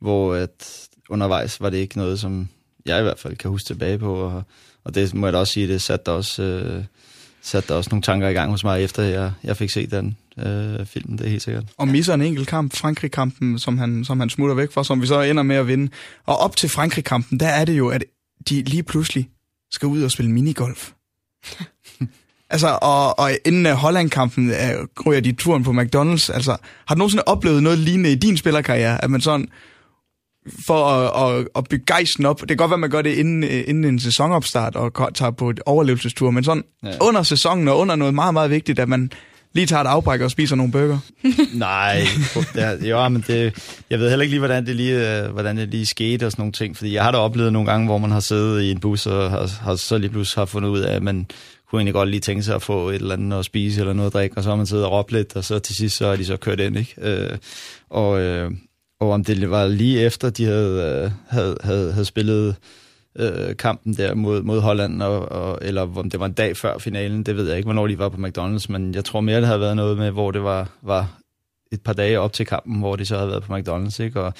hvor 0.00 0.34
at 0.34 0.88
undervejs 1.08 1.60
var 1.60 1.70
det 1.70 1.78
ikke 1.78 1.96
noget, 1.96 2.20
som 2.20 2.48
jeg 2.86 2.98
i 2.98 3.02
hvert 3.02 3.18
fald 3.18 3.36
kan 3.36 3.50
huske 3.50 3.66
tilbage 3.66 3.98
på. 3.98 4.14
Og, 4.14 4.42
og 4.84 4.94
det 4.94 5.14
må 5.14 5.26
jeg 5.26 5.32
da 5.32 5.38
også 5.38 5.52
sige, 5.52 5.68
det 5.68 5.82
satte 5.82 6.10
også, 6.10 6.42
øh, 6.42 6.84
satte 7.42 7.74
også 7.74 7.90
nogle 7.90 8.02
tanker 8.02 8.28
i 8.28 8.32
gang 8.32 8.50
hos 8.50 8.64
mig, 8.64 8.82
efter 8.82 9.02
jeg, 9.02 9.32
jeg 9.44 9.56
fik 9.56 9.70
set 9.70 9.90
den 9.90 10.16
øh, 10.38 10.86
film, 10.86 11.16
det 11.16 11.26
er 11.26 11.30
helt 11.30 11.42
sikkert. 11.42 11.64
Og 11.76 11.88
misser 11.88 12.14
en 12.14 12.22
enkelt 12.22 12.48
kamp, 12.48 12.76
Frankrig-kampen, 12.76 13.58
som 13.58 13.78
han, 13.78 14.04
som 14.04 14.20
han 14.20 14.30
smutter 14.30 14.54
væk 14.54 14.72
fra, 14.72 14.84
som 14.84 15.02
vi 15.02 15.06
så 15.06 15.20
ender 15.20 15.42
med 15.42 15.56
at 15.56 15.66
vinde. 15.66 15.90
Og 16.26 16.36
op 16.36 16.56
til 16.56 16.68
Frankrig-kampen, 16.68 17.40
der 17.40 17.48
er 17.48 17.64
det 17.64 17.78
jo, 17.78 17.88
at 17.88 18.04
de 18.48 18.62
lige 18.62 18.82
pludselig 18.82 19.28
skal 19.72 19.88
ud 19.88 20.02
og 20.02 20.10
spille 20.10 20.32
minigolf. 20.32 20.92
altså, 22.50 22.78
og, 22.82 23.18
og 23.18 23.30
inden 23.44 23.66
uh, 23.66 23.72
Holland-kampen 23.72 24.50
uh, 24.50 25.06
ryger 25.06 25.20
de 25.20 25.32
turen 25.32 25.64
på 25.64 25.70
McDonald's. 25.70 26.32
Altså, 26.34 26.56
har 26.86 26.94
du 26.94 26.98
nogensinde 26.98 27.24
oplevet 27.26 27.62
noget 27.62 27.78
lignende 27.78 28.12
i 28.12 28.14
din 28.14 28.36
spillerkarriere, 28.36 29.04
at 29.04 29.10
man 29.10 29.20
sådan 29.20 29.48
for 30.66 30.86
at, 30.86 31.38
at, 31.38 31.48
at 31.56 31.68
bygge 31.68 31.84
gejsten 31.86 32.26
op. 32.26 32.40
Det 32.40 32.48
kan 32.48 32.56
godt 32.56 32.70
være, 32.70 32.78
man 32.78 32.90
gør 32.90 33.02
det 33.02 33.14
inden, 33.14 33.44
øh, 33.44 33.64
inden 33.66 33.84
en 33.84 33.98
sæsonopstart 33.98 34.76
og 34.76 35.14
tager 35.14 35.30
på 35.30 35.50
et 35.50 35.60
overlevelsestur, 35.66 36.30
men 36.30 36.44
sådan. 36.44 36.64
Ja. 36.84 36.96
under 37.00 37.22
sæsonen 37.22 37.68
og 37.68 37.78
under 37.78 37.96
noget 37.96 38.14
meget, 38.14 38.34
meget 38.34 38.50
vigtigt, 38.50 38.78
at 38.78 38.88
man 38.88 39.12
lige 39.52 39.66
tager 39.66 39.82
et 39.82 39.86
afbræk 39.86 40.20
og 40.20 40.30
spiser 40.30 40.56
nogle 40.56 40.72
burger. 40.72 40.98
Nej, 41.54 42.02
det, 42.54 42.90
jo, 42.90 43.08
men 43.08 43.24
det, 43.26 43.54
jeg 43.90 43.98
ved 43.98 44.08
heller 44.08 44.22
ikke 44.22 44.32
lige, 44.32 44.38
hvordan 44.38 44.66
det 44.66 44.76
lige, 44.76 45.22
øh, 45.22 45.30
hvordan 45.32 45.56
det 45.56 45.68
lige 45.68 45.86
skete 45.86 46.26
og 46.26 46.32
sådan 46.32 46.42
nogle 46.42 46.52
ting, 46.52 46.76
fordi 46.76 46.94
jeg 46.94 47.04
har 47.04 47.10
da 47.10 47.18
oplevet 47.18 47.52
nogle 47.52 47.70
gange, 47.70 47.86
hvor 47.86 47.98
man 47.98 48.10
har 48.10 48.20
siddet 48.20 48.62
i 48.62 48.70
en 48.70 48.80
bus 48.80 49.06
og 49.06 49.30
har, 49.30 49.50
har 49.60 49.74
så 49.74 49.98
lige 49.98 50.10
pludselig 50.10 50.40
har 50.40 50.46
fundet 50.46 50.68
ud 50.68 50.80
af, 50.80 50.94
at 50.96 51.02
man 51.02 51.26
kunne 51.70 51.80
egentlig 51.80 51.94
godt 51.94 52.08
lige 52.08 52.20
tænke 52.20 52.42
sig 52.42 52.54
at 52.54 52.62
få 52.62 52.88
et 52.88 52.94
eller 52.94 53.14
andet 53.14 53.38
at 53.38 53.44
spise 53.44 53.80
eller 53.80 53.92
noget 53.92 54.06
at 54.06 54.12
drikke, 54.12 54.36
og 54.36 54.42
så 54.42 54.50
har 54.50 54.56
man 54.56 54.66
siddet 54.66 54.84
og 54.84 54.92
råbt 54.92 55.12
lidt, 55.12 55.36
og 55.36 55.44
så 55.44 55.58
til 55.58 55.76
sidst 55.76 55.96
så 55.96 56.06
er 56.06 56.16
de 56.16 56.24
så 56.24 56.36
kørt 56.36 56.60
ind, 56.60 56.78
ikke? 56.78 56.94
Øh, 56.98 57.38
og, 57.90 58.20
øh, 58.20 58.50
og 59.00 59.10
om 59.10 59.24
det 59.24 59.50
var 59.50 59.66
lige 59.66 60.00
efter, 60.00 60.30
de 60.30 60.44
havde, 60.44 61.02
øh, 61.04 61.10
havde, 61.28 61.56
havde, 61.60 61.92
havde 61.92 62.04
spillet 62.04 62.56
øh, 63.16 63.56
kampen 63.56 63.94
der 63.94 64.14
mod, 64.14 64.42
mod 64.42 64.60
Holland, 64.60 65.02
og, 65.02 65.32
og, 65.32 65.58
eller 65.62 65.98
om 65.98 66.10
det 66.10 66.20
var 66.20 66.26
en 66.26 66.32
dag 66.32 66.56
før 66.56 66.78
finalen, 66.78 67.22
det 67.22 67.36
ved 67.36 67.48
jeg 67.48 67.56
ikke, 67.56 67.66
hvornår 67.66 67.86
de 67.86 67.98
var 67.98 68.08
på 68.08 68.26
McDonald's, 68.26 68.66
men 68.68 68.94
jeg 68.94 69.04
tror 69.04 69.20
mere, 69.20 69.36
det 69.36 69.46
havde 69.46 69.60
været 69.60 69.76
noget 69.76 69.98
med, 69.98 70.10
hvor 70.10 70.30
det 70.30 70.42
var, 70.42 70.68
var 70.82 71.20
et 71.72 71.80
par 71.82 71.92
dage 71.92 72.20
op 72.20 72.32
til 72.32 72.46
kampen, 72.46 72.78
hvor 72.78 72.96
de 72.96 73.04
så 73.04 73.16
havde 73.16 73.30
været 73.30 73.42
på 73.42 73.56
McDonald's, 73.56 74.02
ikke? 74.02 74.20
Og 74.20 74.32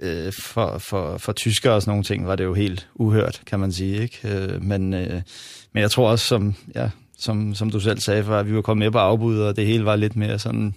øh, 0.00 0.32
for, 0.32 0.78
for, 0.78 1.18
for 1.18 1.32
tyskere 1.32 1.74
og 1.74 1.82
sådan 1.82 1.90
nogle 1.90 2.04
ting 2.04 2.26
var 2.26 2.36
det 2.36 2.44
jo 2.44 2.54
helt 2.54 2.88
uhørt, 2.94 3.42
kan 3.46 3.60
man 3.60 3.72
sige, 3.72 4.02
ikke? 4.02 4.18
Øh, 4.24 4.62
men, 4.62 4.94
øh, 4.94 5.22
men 5.72 5.80
jeg 5.80 5.90
tror 5.90 6.10
også, 6.10 6.26
som, 6.26 6.54
ja, 6.74 6.90
som, 7.18 7.54
som 7.54 7.70
du 7.70 7.80
selv 7.80 7.98
sagde, 7.98 8.24
for, 8.24 8.36
at 8.36 8.48
vi 8.48 8.54
var 8.54 8.62
kommet 8.62 8.86
med 8.86 8.92
på 8.92 8.98
afbud, 8.98 9.38
og 9.38 9.56
det 9.56 9.66
hele 9.66 9.84
var 9.84 9.96
lidt 9.96 10.16
mere 10.16 10.38
sådan, 10.38 10.74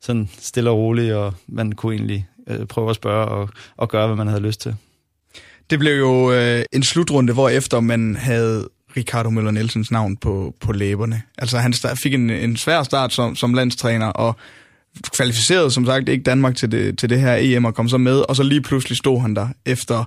sådan 0.00 0.28
stille 0.38 0.70
og 0.70 0.76
roligt, 0.76 1.14
og 1.14 1.34
man 1.46 1.72
kunne 1.72 1.94
egentlig 1.94 2.26
øh, 2.46 2.66
prøve 2.66 2.90
at 2.90 2.96
spørge 2.96 3.26
og, 3.26 3.48
og 3.76 3.88
gøre, 3.88 4.06
hvad 4.06 4.16
man 4.16 4.28
havde 4.28 4.42
lyst 4.42 4.60
til. 4.60 4.76
Det 5.70 5.78
blev 5.78 5.98
jo 5.98 6.32
øh, 6.32 6.64
en 6.72 6.82
slutrunde, 6.82 7.32
hvor 7.32 7.48
efter 7.48 7.80
man 7.80 8.16
havde 8.16 8.68
Ricardo 8.96 9.30
Møller 9.30 9.50
Nielsens 9.50 9.90
navn 9.90 10.16
på, 10.16 10.54
på 10.60 10.72
læberne. 10.72 11.22
Altså 11.38 11.58
han 11.58 11.74
fik 12.02 12.14
en, 12.14 12.30
en 12.30 12.56
svær 12.56 12.82
start 12.82 13.12
som, 13.12 13.36
som 13.36 13.54
landstræner, 13.54 14.06
og 14.06 14.36
kvalificerede 15.16 15.70
som 15.70 15.86
sagt 15.86 16.08
ikke 16.08 16.22
Danmark 16.22 16.56
til 16.56 16.72
det, 16.72 16.98
til 16.98 17.10
det 17.10 17.20
her 17.20 17.36
EM, 17.40 17.64
og 17.64 17.74
kom 17.74 17.88
så 17.88 17.98
med, 17.98 18.18
og 18.18 18.36
så 18.36 18.42
lige 18.42 18.60
pludselig 18.60 18.98
stod 18.98 19.20
han 19.20 19.36
der 19.36 19.48
efter, 19.66 20.04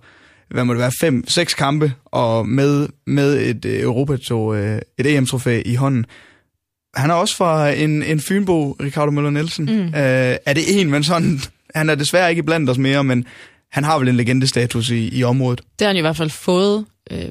hvad 0.50 0.64
må 0.64 0.74
det 0.74 0.80
være, 0.80 0.92
fem, 1.02 1.24
seks 1.28 1.54
kampe, 1.54 1.94
og 2.06 2.48
med, 2.48 2.88
med 3.08 3.50
et 3.50 3.66
øh, 3.66 3.82
Europa 3.82 4.18
øh, 4.34 4.80
et 4.98 5.18
EM-trofæ 5.18 5.62
i 5.66 5.76
hånden. 5.76 6.06
Han 6.96 7.10
er 7.10 7.14
også 7.14 7.38
fra 7.38 7.70
en, 7.70 8.04
en 8.04 8.20
Fynbo, 8.20 8.72
Ricardo 8.72 9.12
Møller 9.12 9.30
Nielsen. 9.30 9.66
Mm. 9.66 9.86
Øh, 9.86 9.92
er 10.46 10.54
det 10.54 10.82
en, 10.82 10.90
men 10.90 11.04
sådan... 11.04 11.42
Han 11.76 11.90
er 11.90 11.96
desværre 11.96 12.30
ikke 12.30 12.44
blandt 12.44 12.70
os 12.70 12.78
mere, 12.78 13.04
men 13.04 13.26
han 13.74 13.84
har 13.84 14.00
vel 14.00 14.08
en 14.08 14.16
legendestatus 14.16 14.90
i, 14.90 15.18
i 15.18 15.24
området. 15.24 15.62
Det 15.80 15.86
har 15.86 15.90
han 15.90 15.98
i 15.98 16.02
hvert 16.02 16.18
fald 16.18 16.30
fået. 16.30 16.86
Øh, 17.12 17.28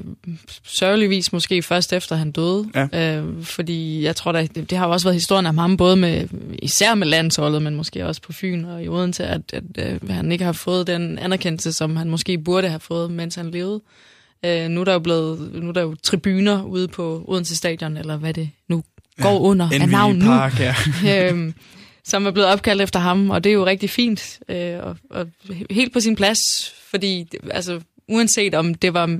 sørgeligvis 0.63 1.33
måske 1.33 1.61
først 1.61 1.93
efter 1.93 2.15
han 2.15 2.31
døde. 2.31 2.69
Ja. 2.75 3.17
Øh, 3.17 3.43
fordi 3.43 4.03
jeg 4.03 4.15
tror, 4.15 4.31
da, 4.31 4.47
det, 4.55 4.69
det 4.69 4.77
har 4.77 4.85
jo 4.85 4.91
også 4.91 5.05
været 5.05 5.15
historien 5.15 5.45
om 5.45 5.57
ham, 5.57 5.77
både 5.77 5.95
med, 5.95 6.27
især 6.61 6.95
med 6.95 7.07
landsholdet, 7.07 7.61
men 7.61 7.75
måske 7.75 8.05
også 8.05 8.21
på 8.21 8.33
Fyn 8.33 8.65
og 8.65 8.83
i 8.83 8.87
Odense, 8.87 9.25
at, 9.25 9.41
at, 9.53 9.63
at 9.75 10.03
øh, 10.03 10.09
han 10.09 10.31
ikke 10.31 10.45
har 10.45 10.51
fået 10.51 10.87
den 10.87 11.19
anerkendelse, 11.19 11.73
som 11.73 11.95
han 11.95 12.09
måske 12.09 12.37
burde 12.37 12.67
have 12.67 12.79
fået, 12.79 13.11
mens 13.11 13.35
han 13.35 13.51
levede. 13.51 13.81
Øh, 14.45 14.69
nu 14.69 14.81
er 14.81 14.85
der 14.85 14.93
jo 14.93 14.99
blevet, 14.99 15.49
nu 15.53 15.69
er 15.69 15.73
der 15.73 15.81
jo 15.81 15.95
tribuner 16.03 16.63
ude 16.63 16.87
på 16.87 17.25
Odense 17.27 17.55
Stadion, 17.55 17.97
eller 17.97 18.17
hvad 18.17 18.33
det 18.33 18.49
nu 18.69 18.83
går 19.21 19.29
ja, 19.29 19.39
under 19.39 19.69
af 19.73 19.89
navn 19.89 20.15
nu. 20.15 20.25
Park, 20.25 20.59
ja. 20.59 20.75
øhm, 21.29 21.53
som 22.05 22.25
er 22.25 22.31
blevet 22.31 22.49
opkaldt 22.49 22.81
efter 22.81 22.99
ham, 22.99 23.29
og 23.29 23.43
det 23.43 23.49
er 23.49 23.53
jo 23.53 23.65
rigtig 23.65 23.89
fint, 23.89 24.39
øh, 24.49 24.79
og, 24.83 24.97
og 25.09 25.27
helt 25.69 25.93
på 25.93 25.99
sin 25.99 26.15
plads, 26.15 26.39
fordi 26.89 27.27
altså, 27.51 27.81
uanset 28.07 28.53
om 28.53 28.75
det 28.75 28.93
var 28.93 29.19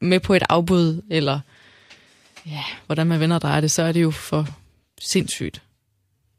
med 0.00 0.20
på 0.20 0.34
et 0.34 0.42
afbud, 0.48 1.02
eller 1.10 1.40
ja, 2.46 2.62
hvordan 2.86 3.06
man 3.06 3.20
vender 3.20 3.38
drejer 3.38 3.60
det, 3.60 3.70
så 3.70 3.82
er 3.82 3.92
det 3.92 4.02
jo 4.02 4.10
for 4.10 4.48
sindssygt 5.00 5.62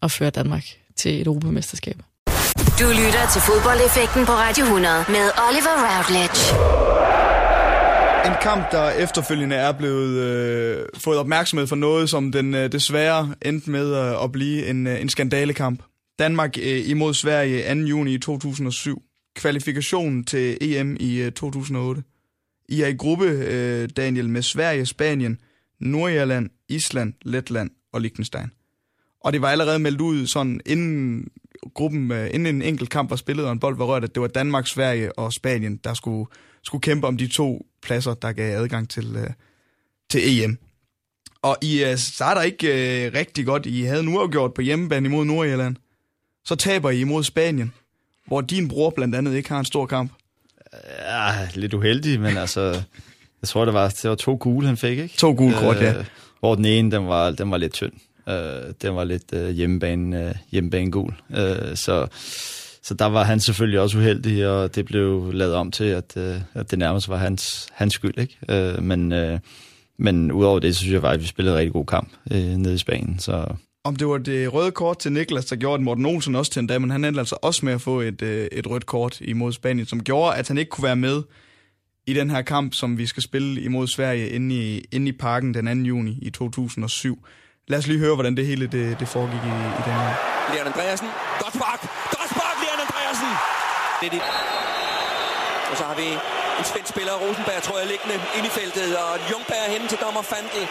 at 0.02 0.12
føre 0.12 0.30
Danmark 0.30 0.64
til 0.96 1.22
et 1.22 1.28
europamesterskab. 1.28 1.98
Du 2.80 2.88
lytter 2.88 3.30
til 3.34 3.42
fodboldeffekten 3.42 4.26
på 4.26 4.32
Radio 4.32 4.64
100 4.64 5.06
med 5.08 5.26
Oliver 5.48 5.76
Routledge. 5.86 7.25
En 8.26 8.32
kamp, 8.42 8.72
der 8.72 8.90
efterfølgende 8.90 9.56
er 9.56 9.72
blevet 9.72 10.18
øh, 10.18 10.86
fået 10.98 11.18
opmærksomhed 11.18 11.68
for 11.68 11.76
noget, 11.76 12.10
som 12.10 12.32
den 12.32 12.56
øh, 12.56 12.72
desværre 12.72 13.36
endte 13.46 13.72
med 13.72 13.96
øh, 13.96 14.24
at 14.24 14.32
blive 14.32 14.68
en, 14.68 14.88
øh, 14.88 15.02
en 15.02 15.10
skandalekamp. 15.10 15.84
Danmark 16.20 16.58
øh, 16.58 16.90
imod 16.90 17.14
Sverige 17.14 17.76
2. 17.76 17.80
juni 17.80 18.18
2007. 18.18 19.02
Kvalifikationen 19.36 20.24
til 20.24 20.58
EM 20.62 20.98
i 21.00 21.22
øh, 21.22 21.32
2008. 21.32 22.04
I 22.70 22.82
er 22.82 22.88
i 22.88 22.94
gruppe, 22.94 23.26
øh, 23.26 23.90
Daniel, 23.98 24.30
med 24.30 24.42
Sverige, 24.42 24.86
Spanien, 24.86 25.40
Nordirland, 25.80 26.50
Island, 26.70 27.14
Letland 27.22 27.70
og 27.94 28.02
Liechtenstein. 28.02 28.52
Og 29.24 29.34
det 29.34 29.42
var 29.42 29.50
allerede 29.50 29.80
meldt 29.80 30.02
ud 30.02 30.28
sådan 30.28 30.62
inden 30.66 31.28
gruppen, 31.74 32.12
øh, 32.12 32.30
inden 32.34 32.56
en 32.56 32.62
enkelt 32.62 32.90
kamp 32.90 33.10
var 33.10 33.16
spillet 33.16 33.46
og 33.46 33.52
en 33.52 33.60
bold 33.60 33.78
var 33.78 33.86
rørt, 33.86 34.04
at 34.04 34.16
det 34.16 34.22
var 34.22 34.28
Danmark, 34.28 34.68
Sverige 34.68 35.20
og 35.20 35.34
Spanien, 35.34 35.78
der 35.84 35.94
skulle, 35.94 36.26
skulle 36.66 36.82
kæmpe 36.82 37.08
om 37.08 37.18
de 37.18 37.28
to 37.28 37.66
pladser, 37.82 38.14
der 38.14 38.32
gav 38.32 38.62
adgang 38.62 38.90
til, 38.90 39.16
øh, 39.16 39.30
til 40.10 40.44
EM. 40.44 40.58
Og 41.42 41.58
I 41.62 41.84
øh, 41.84 41.98
starter 41.98 42.42
ikke 42.42 42.68
øh, 42.68 43.14
rigtig 43.14 43.46
godt. 43.46 43.66
I 43.66 43.82
havde 43.82 44.04
nu 44.04 44.28
gjort 44.28 44.54
på 44.54 44.62
hjemmebane 44.62 45.08
imod 45.08 45.26
Nordirland. 45.26 45.76
Så 46.46 46.56
taber 46.56 46.90
I 46.90 47.00
imod 47.00 47.24
Spanien, 47.24 47.74
hvor 48.28 48.42
din 48.42 48.68
bror 48.68 48.90
blandt 48.90 49.16
andet 49.16 49.36
ikke 49.36 49.50
har 49.50 49.60
en 49.60 49.66
stor 49.66 49.86
kamp. 49.86 50.12
Ja, 51.00 51.48
lidt 51.56 51.74
uheldig, 51.74 52.20
men 52.20 52.38
altså... 52.38 52.62
Jeg 53.42 53.50
tror, 53.50 53.66
det 53.66 53.74
var, 53.74 53.90
det 53.90 54.10
var 54.10 54.16
to 54.16 54.38
gule, 54.40 54.68
han 54.68 54.78
fik, 54.78 55.00
ikke? 55.00 55.18
To 55.18 55.34
gule 55.38 55.56
kort, 55.60 55.82
ja. 55.82 55.94
Hvor 56.40 56.56
den 56.56 56.66
ene, 56.66 56.92
den 56.92 57.08
var, 57.08 57.32
den 57.32 57.52
var 57.52 57.58
lidt 57.58 57.74
tynd. 57.74 57.92
Øh, 58.30 58.74
den 58.82 58.96
var 58.96 59.04
lidt 59.04 59.34
øh, 59.34 59.50
hjemmebane, 59.50 60.28
øh, 60.30 60.36
hjemmebane 60.52 60.92
gul. 60.92 61.14
Øh, 61.30 61.76
så, 61.76 62.08
så 62.86 62.94
der 62.94 63.06
var 63.06 63.24
han 63.24 63.40
selvfølgelig 63.40 63.80
også 63.80 63.98
uheldig, 63.98 64.48
og 64.48 64.76
det 64.76 64.86
blev 64.86 65.32
lavet 65.34 65.56
om 65.56 65.72
til, 65.72 65.84
at, 65.84 66.18
øh, 66.18 66.36
at 66.54 66.72
det 66.72 66.80
nærmest 66.80 67.10
var 67.10 67.18
hans, 67.18 67.68
hans 67.74 67.94
skyld. 67.94 68.18
Ikke? 68.18 68.38
Øh, 68.50 68.84
men, 68.84 69.12
øh, 69.12 69.40
men 70.00 70.32
udover 70.32 70.60
det, 70.60 70.76
så 70.76 70.80
synes 70.80 70.94
jeg 70.94 71.02
faktisk, 71.02 71.20
at 71.20 71.24
vi 71.24 71.28
spillede 71.28 71.56
en 71.56 71.60
rigtig 71.60 71.74
god 71.74 71.86
kamp 71.86 72.10
øh, 72.32 72.38
nede 72.38 72.74
i 72.74 72.78
Spanien. 72.78 73.20
Så 73.20 73.46
om 73.84 73.96
det 73.96 74.08
var 74.08 74.18
det 74.18 74.54
røde 74.54 74.72
kort 74.72 75.00
til 75.00 75.12
Niklas, 75.12 75.46
der 75.46 75.56
gjorde 75.56 75.84
Morten 75.84 76.06
Olsen 76.06 76.36
også 76.36 76.52
til 76.52 76.60
en 76.60 76.68
dag, 76.68 76.82
men 76.82 76.90
han 76.90 77.06
endte 77.06 77.20
altså 77.20 77.38
også 77.42 77.66
med 77.66 77.74
at 77.74 77.82
få 77.82 78.02
et, 78.02 78.22
øh, 78.22 78.48
et 78.52 78.68
rødt 78.68 78.86
kort 78.86 79.22
imod 79.22 79.54
Spanien, 79.54 79.86
som 79.86 80.04
gjorde, 80.04 80.36
at 80.36 80.48
han 80.48 80.58
ikke 80.58 80.70
kunne 80.70 80.84
være 80.84 80.96
med 80.96 81.24
i 82.08 82.14
den 82.14 82.30
her 82.30 82.42
kamp, 82.42 82.74
som 82.74 82.98
vi 82.98 83.06
skal 83.06 83.24
spille 83.24 83.62
imod 83.62 83.88
Sverige 83.88 84.30
inde 84.30 84.56
i, 84.56 84.86
inde 84.92 85.10
i 85.10 85.12
parken 85.12 85.54
den 85.54 85.84
2. 85.84 85.88
juni 85.88 86.20
i 86.22 86.30
2007. 86.30 87.26
Lad 87.68 87.80
os 87.80 87.88
lige 87.88 88.00
høre, 88.00 88.16
hvordan 88.16 88.38
det 88.38 88.46
hele 88.46 88.68
det, 88.68 89.00
det 89.00 89.08
foregik 89.08 89.44
i, 89.52 89.56
i 89.80 89.82
den 89.86 89.94
her. 89.94 90.14
Leon 90.54 90.68
Andreasen. 90.68 91.08
Godt 91.44 91.54
spark. 91.60 91.82
Godt 92.16 92.30
spark, 92.34 92.56
Leon 92.64 92.80
Andreasen. 92.86 93.32
Det 94.00 94.06
er 94.06 94.10
det. 94.10 94.22
Og 95.72 95.78
så 95.78 95.84
har 95.84 95.94
vi 95.94 96.08
en 96.60 96.66
svensk 96.72 96.90
spiller, 96.90 97.14
Rosenberg, 97.14 97.64
tror 97.64 97.78
jeg, 97.78 97.88
liggende 97.88 98.22
ind 98.38 98.46
i 98.46 98.50
feltet. 98.50 98.98
Og 98.98 99.20
Jungberg 99.32 99.66
hen 99.68 99.88
til 99.88 99.98
dommer 99.98 100.22
Fandel 100.22 100.68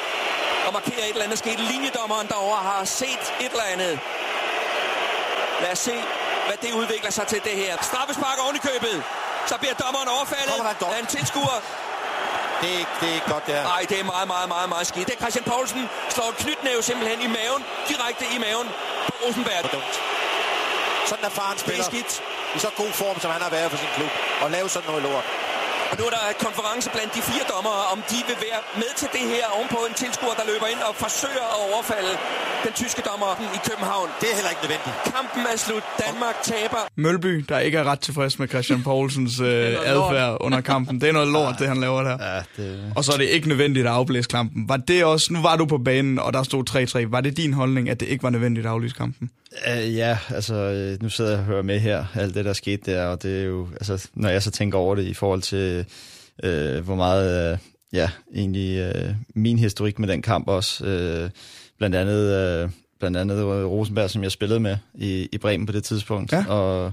og 0.66 0.72
markerer 0.72 1.04
et 1.04 1.08
eller 1.08 1.24
andet 1.24 1.38
sket. 1.38 1.58
Linjedommeren 1.60 2.26
derovre 2.28 2.62
har 2.70 2.84
set 2.84 3.24
et 3.40 3.50
eller 3.50 3.64
andet. 3.72 4.00
Lad 5.60 5.72
os 5.72 5.78
se, 5.78 5.96
hvad 6.46 6.56
det 6.62 6.72
udvikler 6.72 7.10
sig 7.10 7.26
til 7.26 7.40
det 7.44 7.52
her. 7.52 7.76
Straffespark 7.82 8.38
oven 8.44 8.56
i 8.56 8.58
købet. 8.58 9.02
Så 9.46 9.58
bliver 9.58 9.74
dommeren 9.74 10.08
overfaldet 10.08 10.54
af 10.94 10.98
en 11.00 11.06
tilskuer. 11.06 11.58
Det 12.60 12.74
er, 12.74 12.78
ikke, 12.78 12.90
det 13.00 13.08
er 13.10 13.14
ikke 13.14 13.30
godt, 13.32 13.46
det 13.46 13.54
her. 13.54 13.62
Nej, 13.62 13.87
det 13.88 14.00
er 14.00 14.04
meget, 14.04 14.28
meget, 14.28 14.48
meget, 14.48 14.68
meget 14.68 14.87
skidt. 14.87 15.06
Det 15.08 15.14
er 15.14 15.18
Christian 15.18 15.44
Poulsen 15.44 15.88
slår 16.08 16.28
en 16.28 16.34
knytnæve 16.44 16.82
simpelthen 16.82 17.20
i 17.20 17.26
maven. 17.26 17.64
Direkte 17.88 18.24
i 18.34 18.38
maven 18.38 18.68
på 19.06 19.12
Rosenberg. 19.22 19.64
Er 19.64 19.68
dumt. 19.68 19.94
Sådan 21.06 21.24
er 21.24 21.28
faren 21.28 21.58
spiller. 21.58 21.84
Det 21.84 22.02
er 22.02 22.08
skidt. 22.08 22.22
I 22.57 22.59
så 22.67 22.71
god 22.83 22.93
form, 23.03 23.17
som 23.23 23.31
han 23.37 23.43
har 23.47 23.53
været 23.57 23.69
for 23.73 23.79
sin 23.85 23.93
klub. 23.97 24.12
Og 24.43 24.51
lave 24.57 24.67
sådan 24.69 24.88
noget 24.90 25.03
lort. 25.09 25.27
Og 25.90 25.95
nu 25.99 26.05
er 26.09 26.12
der 26.17 26.23
et 26.35 26.40
konference 26.47 26.87
blandt 26.95 27.11
de 27.17 27.23
fire 27.31 27.45
dommere, 27.55 27.81
om 27.95 27.99
de 28.11 28.19
vil 28.29 28.38
være 28.47 28.61
med 28.83 28.90
til 29.01 29.09
det 29.17 29.25
her 29.35 29.45
ovenpå 29.57 29.79
en 29.88 29.95
tilskuer, 30.03 30.35
der 30.40 30.47
løber 30.53 30.67
ind 30.75 30.83
og 30.88 30.95
forsøger 31.05 31.47
at 31.55 31.59
overfalde 31.69 32.14
den 32.64 32.72
tyske 32.72 33.03
dommer 33.11 33.31
i 33.57 33.59
København. 33.68 34.09
Det 34.20 34.29
er 34.33 34.35
heller 34.35 34.50
ikke 34.55 34.62
nødvendigt. 34.66 34.96
Kampen 35.16 35.42
er 35.53 35.59
slut. 35.66 35.85
Danmark 36.07 36.37
taber. 36.42 36.81
Mølby, 36.96 37.44
der 37.48 37.59
ikke 37.59 37.79
er 37.79 37.85
ret 37.85 38.00
tilfreds 38.00 38.38
med 38.38 38.48
Christian 38.48 38.83
Poulsens 38.83 39.40
øh, 39.40 39.46
adfærd 39.92 40.37
under 40.40 40.61
kampen. 40.61 41.00
Det 41.00 41.09
er 41.09 41.12
noget 41.12 41.29
lort, 41.29 41.55
det 41.61 41.68
han 41.68 41.81
laver 41.81 42.03
der. 42.03 42.16
ja, 42.35 42.42
det... 42.57 42.92
Og 42.96 43.05
så 43.05 43.12
er 43.12 43.16
det 43.16 43.24
ikke 43.24 43.48
nødvendigt 43.48 43.87
at 43.87 43.92
afblæse 43.92 44.29
kampen. 44.29 44.68
Var 44.68 44.77
det 44.77 45.05
også, 45.05 45.33
nu 45.33 45.42
var 45.42 45.57
du 45.57 45.64
på 45.66 45.79
banen, 45.79 46.18
og 46.18 46.33
der 46.33 46.42
stod 46.42 47.05
3-3. 47.07 47.11
Var 47.11 47.20
det 47.20 47.37
din 47.37 47.53
holdning, 47.53 47.88
at 47.90 48.00
det 48.00 48.07
ikke 48.07 48.22
var 48.22 48.31
nødvendigt 48.31 48.66
at 48.66 48.72
aflyse 48.72 48.94
kampen? 48.94 49.31
Uh, 49.66 49.96
ja, 49.96 50.18
altså 50.31 50.55
øh, 50.55 51.03
nu 51.03 51.09
sidder 51.09 51.31
jeg 51.31 51.38
og 51.40 51.44
hører 51.44 51.62
med 51.62 51.81
her, 51.81 52.05
alt 52.14 52.35
det 52.35 52.44
der 52.44 52.53
skete 52.53 52.92
der, 52.92 53.07
og 53.07 53.22
det 53.22 53.40
er 53.40 53.44
jo, 53.44 53.68
altså 53.72 54.09
når 54.14 54.29
jeg 54.29 54.42
så 54.42 54.50
tænker 54.50 54.79
over 54.79 54.94
det 54.94 55.05
i 55.05 55.14
forhold 55.14 55.42
til, 55.42 55.87
uh, 56.44 56.85
hvor 56.85 56.94
meget, 56.94 57.53
uh, 57.53 57.59
ja, 57.92 58.11
egentlig 58.35 58.92
uh, 58.94 59.14
min 59.35 59.59
historik 59.59 59.98
med 59.98 60.09
den 60.09 60.22
kamp 60.22 60.48
også, 60.48 60.85
uh, 61.24 61.31
blandt 61.78 61.96
andet, 61.96 62.64
uh, 62.64 62.70
blandt 63.00 63.16
andet 63.16 63.44
Rosenberg, 63.44 64.10
som 64.10 64.22
jeg 64.22 64.30
spillede 64.32 64.60
med 64.60 64.76
i, 64.94 65.28
i 65.32 65.38
Bremen 65.38 65.66
på 65.66 65.72
det 65.72 65.84
tidspunkt, 65.84 66.32
Ja. 66.32 66.44
og, 66.48 66.92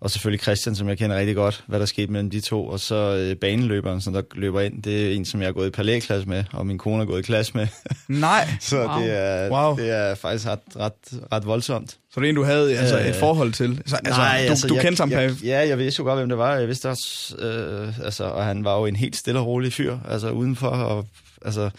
og 0.00 0.10
selvfølgelig 0.10 0.42
Christian, 0.42 0.74
som 0.74 0.88
jeg 0.88 0.98
kender 0.98 1.16
rigtig 1.18 1.34
godt, 1.34 1.64
hvad 1.66 1.80
der 1.80 1.86
skete 1.86 2.12
mellem 2.12 2.30
de 2.30 2.40
to, 2.40 2.66
og 2.66 2.80
så 2.80 3.28
uh, 3.30 3.36
baneløberen, 3.40 4.00
som 4.00 4.12
der 4.12 4.22
løber 4.34 4.60
ind, 4.60 4.82
det 4.82 5.06
er 5.12 5.16
en, 5.16 5.24
som 5.24 5.40
jeg 5.40 5.46
har 5.46 5.52
gået 5.52 5.66
i 5.66 5.70
parallelklasse 5.70 6.28
med, 6.28 6.44
og 6.52 6.66
min 6.66 6.78
kone 6.78 6.96
har 6.98 7.04
gået 7.04 7.18
i 7.18 7.22
klasse 7.22 7.52
med, 7.54 7.66
Nej. 8.08 8.48
så 8.60 8.76
Wow. 8.86 9.00
det, 9.02 9.18
er, 9.18 9.50
Wow. 9.50 9.76
det 9.76 9.90
er 9.90 10.14
faktisk 10.14 10.46
ret, 10.46 10.58
ret, 10.76 10.92
ret 11.32 11.46
voldsomt. 11.46 11.90
Så 12.14 12.20
det 12.20 12.26
er 12.26 12.30
en, 12.30 12.36
du 12.36 12.42
havde 12.44 12.76
altså, 12.78 12.98
Øh, 12.98 13.06
et 13.06 13.14
forhold 13.14 13.52
til? 13.52 13.82
Så, 13.86 13.96
altså, 13.96 14.20
Nej, 14.20 14.42
du, 14.46 14.50
altså, 14.50 14.66
du 14.68 14.74
jeg, 14.74 14.82
kendte 14.82 15.00
ham 15.00 15.10
jeg. 15.10 15.32
Ja, 15.44 15.68
jeg 15.68 15.78
vidste 15.78 16.00
jo 16.00 16.04
godt, 16.04 16.18
hvem 16.18 16.28
det 16.28 16.38
var. 16.38 16.54
Jeg 16.56 16.68
vidste 16.68 16.88
også, 16.88 17.36
øh, 17.38 18.04
altså, 18.04 18.24
og 18.24 18.44
han 18.44 18.64
var 18.64 18.78
jo 18.78 18.86
en 18.86 18.96
helt 18.96 19.16
stille 19.16 19.40
og 19.40 19.46
rolig 19.46 19.72
fyr, 19.72 19.98
altså 20.08 20.30
udenfor, 20.30 20.68
og 20.68 21.06
altså, 21.44 21.70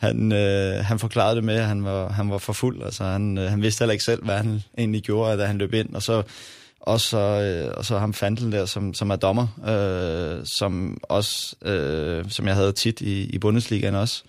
han, 0.00 0.32
øh, 0.32 0.84
han 0.84 0.98
forklarede 0.98 1.36
det 1.36 1.44
med, 1.44 1.54
at 1.54 1.66
han 1.66 1.84
var, 1.84 2.08
han 2.08 2.30
var 2.30 2.38
for 2.38 2.52
fuld. 2.52 2.82
Altså, 2.82 3.04
han, 3.04 3.38
øh, 3.38 3.50
han 3.50 3.62
vidste 3.62 3.82
heller 3.82 3.92
ikke 3.92 4.04
selv, 4.04 4.24
hvad 4.24 4.36
han 4.36 4.62
egentlig 4.78 5.02
gjorde, 5.02 5.38
da 5.38 5.44
han 5.44 5.58
løb 5.58 5.74
ind. 5.74 5.94
Og 5.94 6.02
så 6.02 6.22
også 6.80 7.08
så, 7.08 7.18
øh, 7.18 7.74
og 7.76 7.84
så 7.84 7.98
ham 7.98 8.14
Fandel 8.14 8.52
der, 8.52 8.66
som, 8.66 8.94
som 8.94 9.10
er 9.10 9.16
dommer, 9.16 9.46
øh, 9.68 10.46
som 10.58 10.98
også, 11.02 11.56
øh, 11.62 12.24
som 12.28 12.46
jeg 12.46 12.54
havde 12.54 12.72
tit 12.72 13.00
i, 13.00 13.22
i 13.22 13.38
Bundesligaen 13.38 13.94
også, 13.94 14.22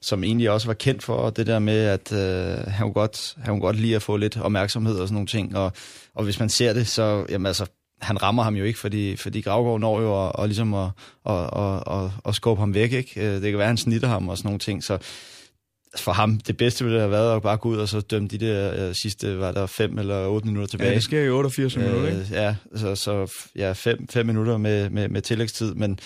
som 0.00 0.24
egentlig 0.24 0.50
også 0.50 0.66
var 0.66 0.74
kendt 0.74 1.02
for 1.02 1.30
det 1.30 1.46
der 1.46 1.58
med, 1.58 1.78
at 1.84 2.12
øh, 2.12 2.72
han 2.72 2.86
kunne 2.86 2.92
godt, 2.92 3.34
han 3.38 3.46
kunne 3.46 3.60
godt 3.60 3.76
lide 3.76 3.96
at 3.96 4.02
få 4.02 4.16
lidt 4.16 4.36
opmærksomhed 4.36 5.00
og 5.00 5.08
sådan 5.08 5.14
nogle 5.14 5.26
ting. 5.26 5.56
Og, 5.56 5.72
og 6.14 6.24
hvis 6.24 6.38
man 6.38 6.48
ser 6.48 6.72
det, 6.72 6.88
så 6.88 7.26
jamen 7.28 7.46
altså, 7.46 7.66
han 8.00 8.22
rammer 8.22 8.42
ham 8.42 8.54
jo 8.54 8.64
ikke, 8.64 8.78
fordi, 8.78 9.16
fordi 9.16 9.40
Gravgaard 9.40 9.80
når 9.80 10.00
jo 10.00 10.26
at, 10.26 10.32
og 10.34 10.46
ligesom 10.48 10.74
at, 10.74 10.88
at, 11.26 11.34
at, 11.56 11.82
at, 11.90 12.10
at 12.26 12.34
skubbe 12.34 12.60
ham 12.60 12.74
væk. 12.74 12.92
Ikke? 12.92 13.20
Øh, 13.20 13.32
Det 13.34 13.42
kan 13.42 13.52
være, 13.52 13.62
at 13.62 13.66
han 13.68 13.76
snitter 13.76 14.08
ham 14.08 14.28
og 14.28 14.36
sådan 14.38 14.48
nogle 14.48 14.58
ting. 14.58 14.84
Så 14.84 14.98
for 15.96 16.12
ham, 16.12 16.38
det 16.40 16.56
bedste 16.56 16.84
ville 16.84 16.98
have 16.98 17.10
været 17.10 17.36
at 17.36 17.42
bare 17.42 17.56
gå 17.56 17.68
ud 17.68 17.76
og 17.76 17.88
så 17.88 18.00
dømme 18.00 18.28
de 18.28 18.38
der 18.38 18.88
øh, 18.88 18.94
sidste, 18.94 19.38
var 19.38 19.52
der 19.52 19.66
fem 19.66 19.98
eller 19.98 20.26
otte 20.26 20.46
minutter 20.46 20.66
tilbage. 20.68 20.88
Ja, 20.90 20.94
det 20.94 21.02
sker 21.02 21.20
i 21.22 21.28
88 21.30 21.76
minutter, 21.76 22.06
ikke? 22.08 22.20
Øh, 22.20 22.26
ja, 22.32 22.54
så, 22.76 22.94
så 22.94 23.32
ja, 23.56 23.72
fem, 23.72 24.08
fem 24.10 24.26
minutter 24.26 24.56
med, 24.56 24.90
med, 24.90 25.08
med 25.08 25.22
tillægstid, 25.22 25.74
men, 25.74 25.98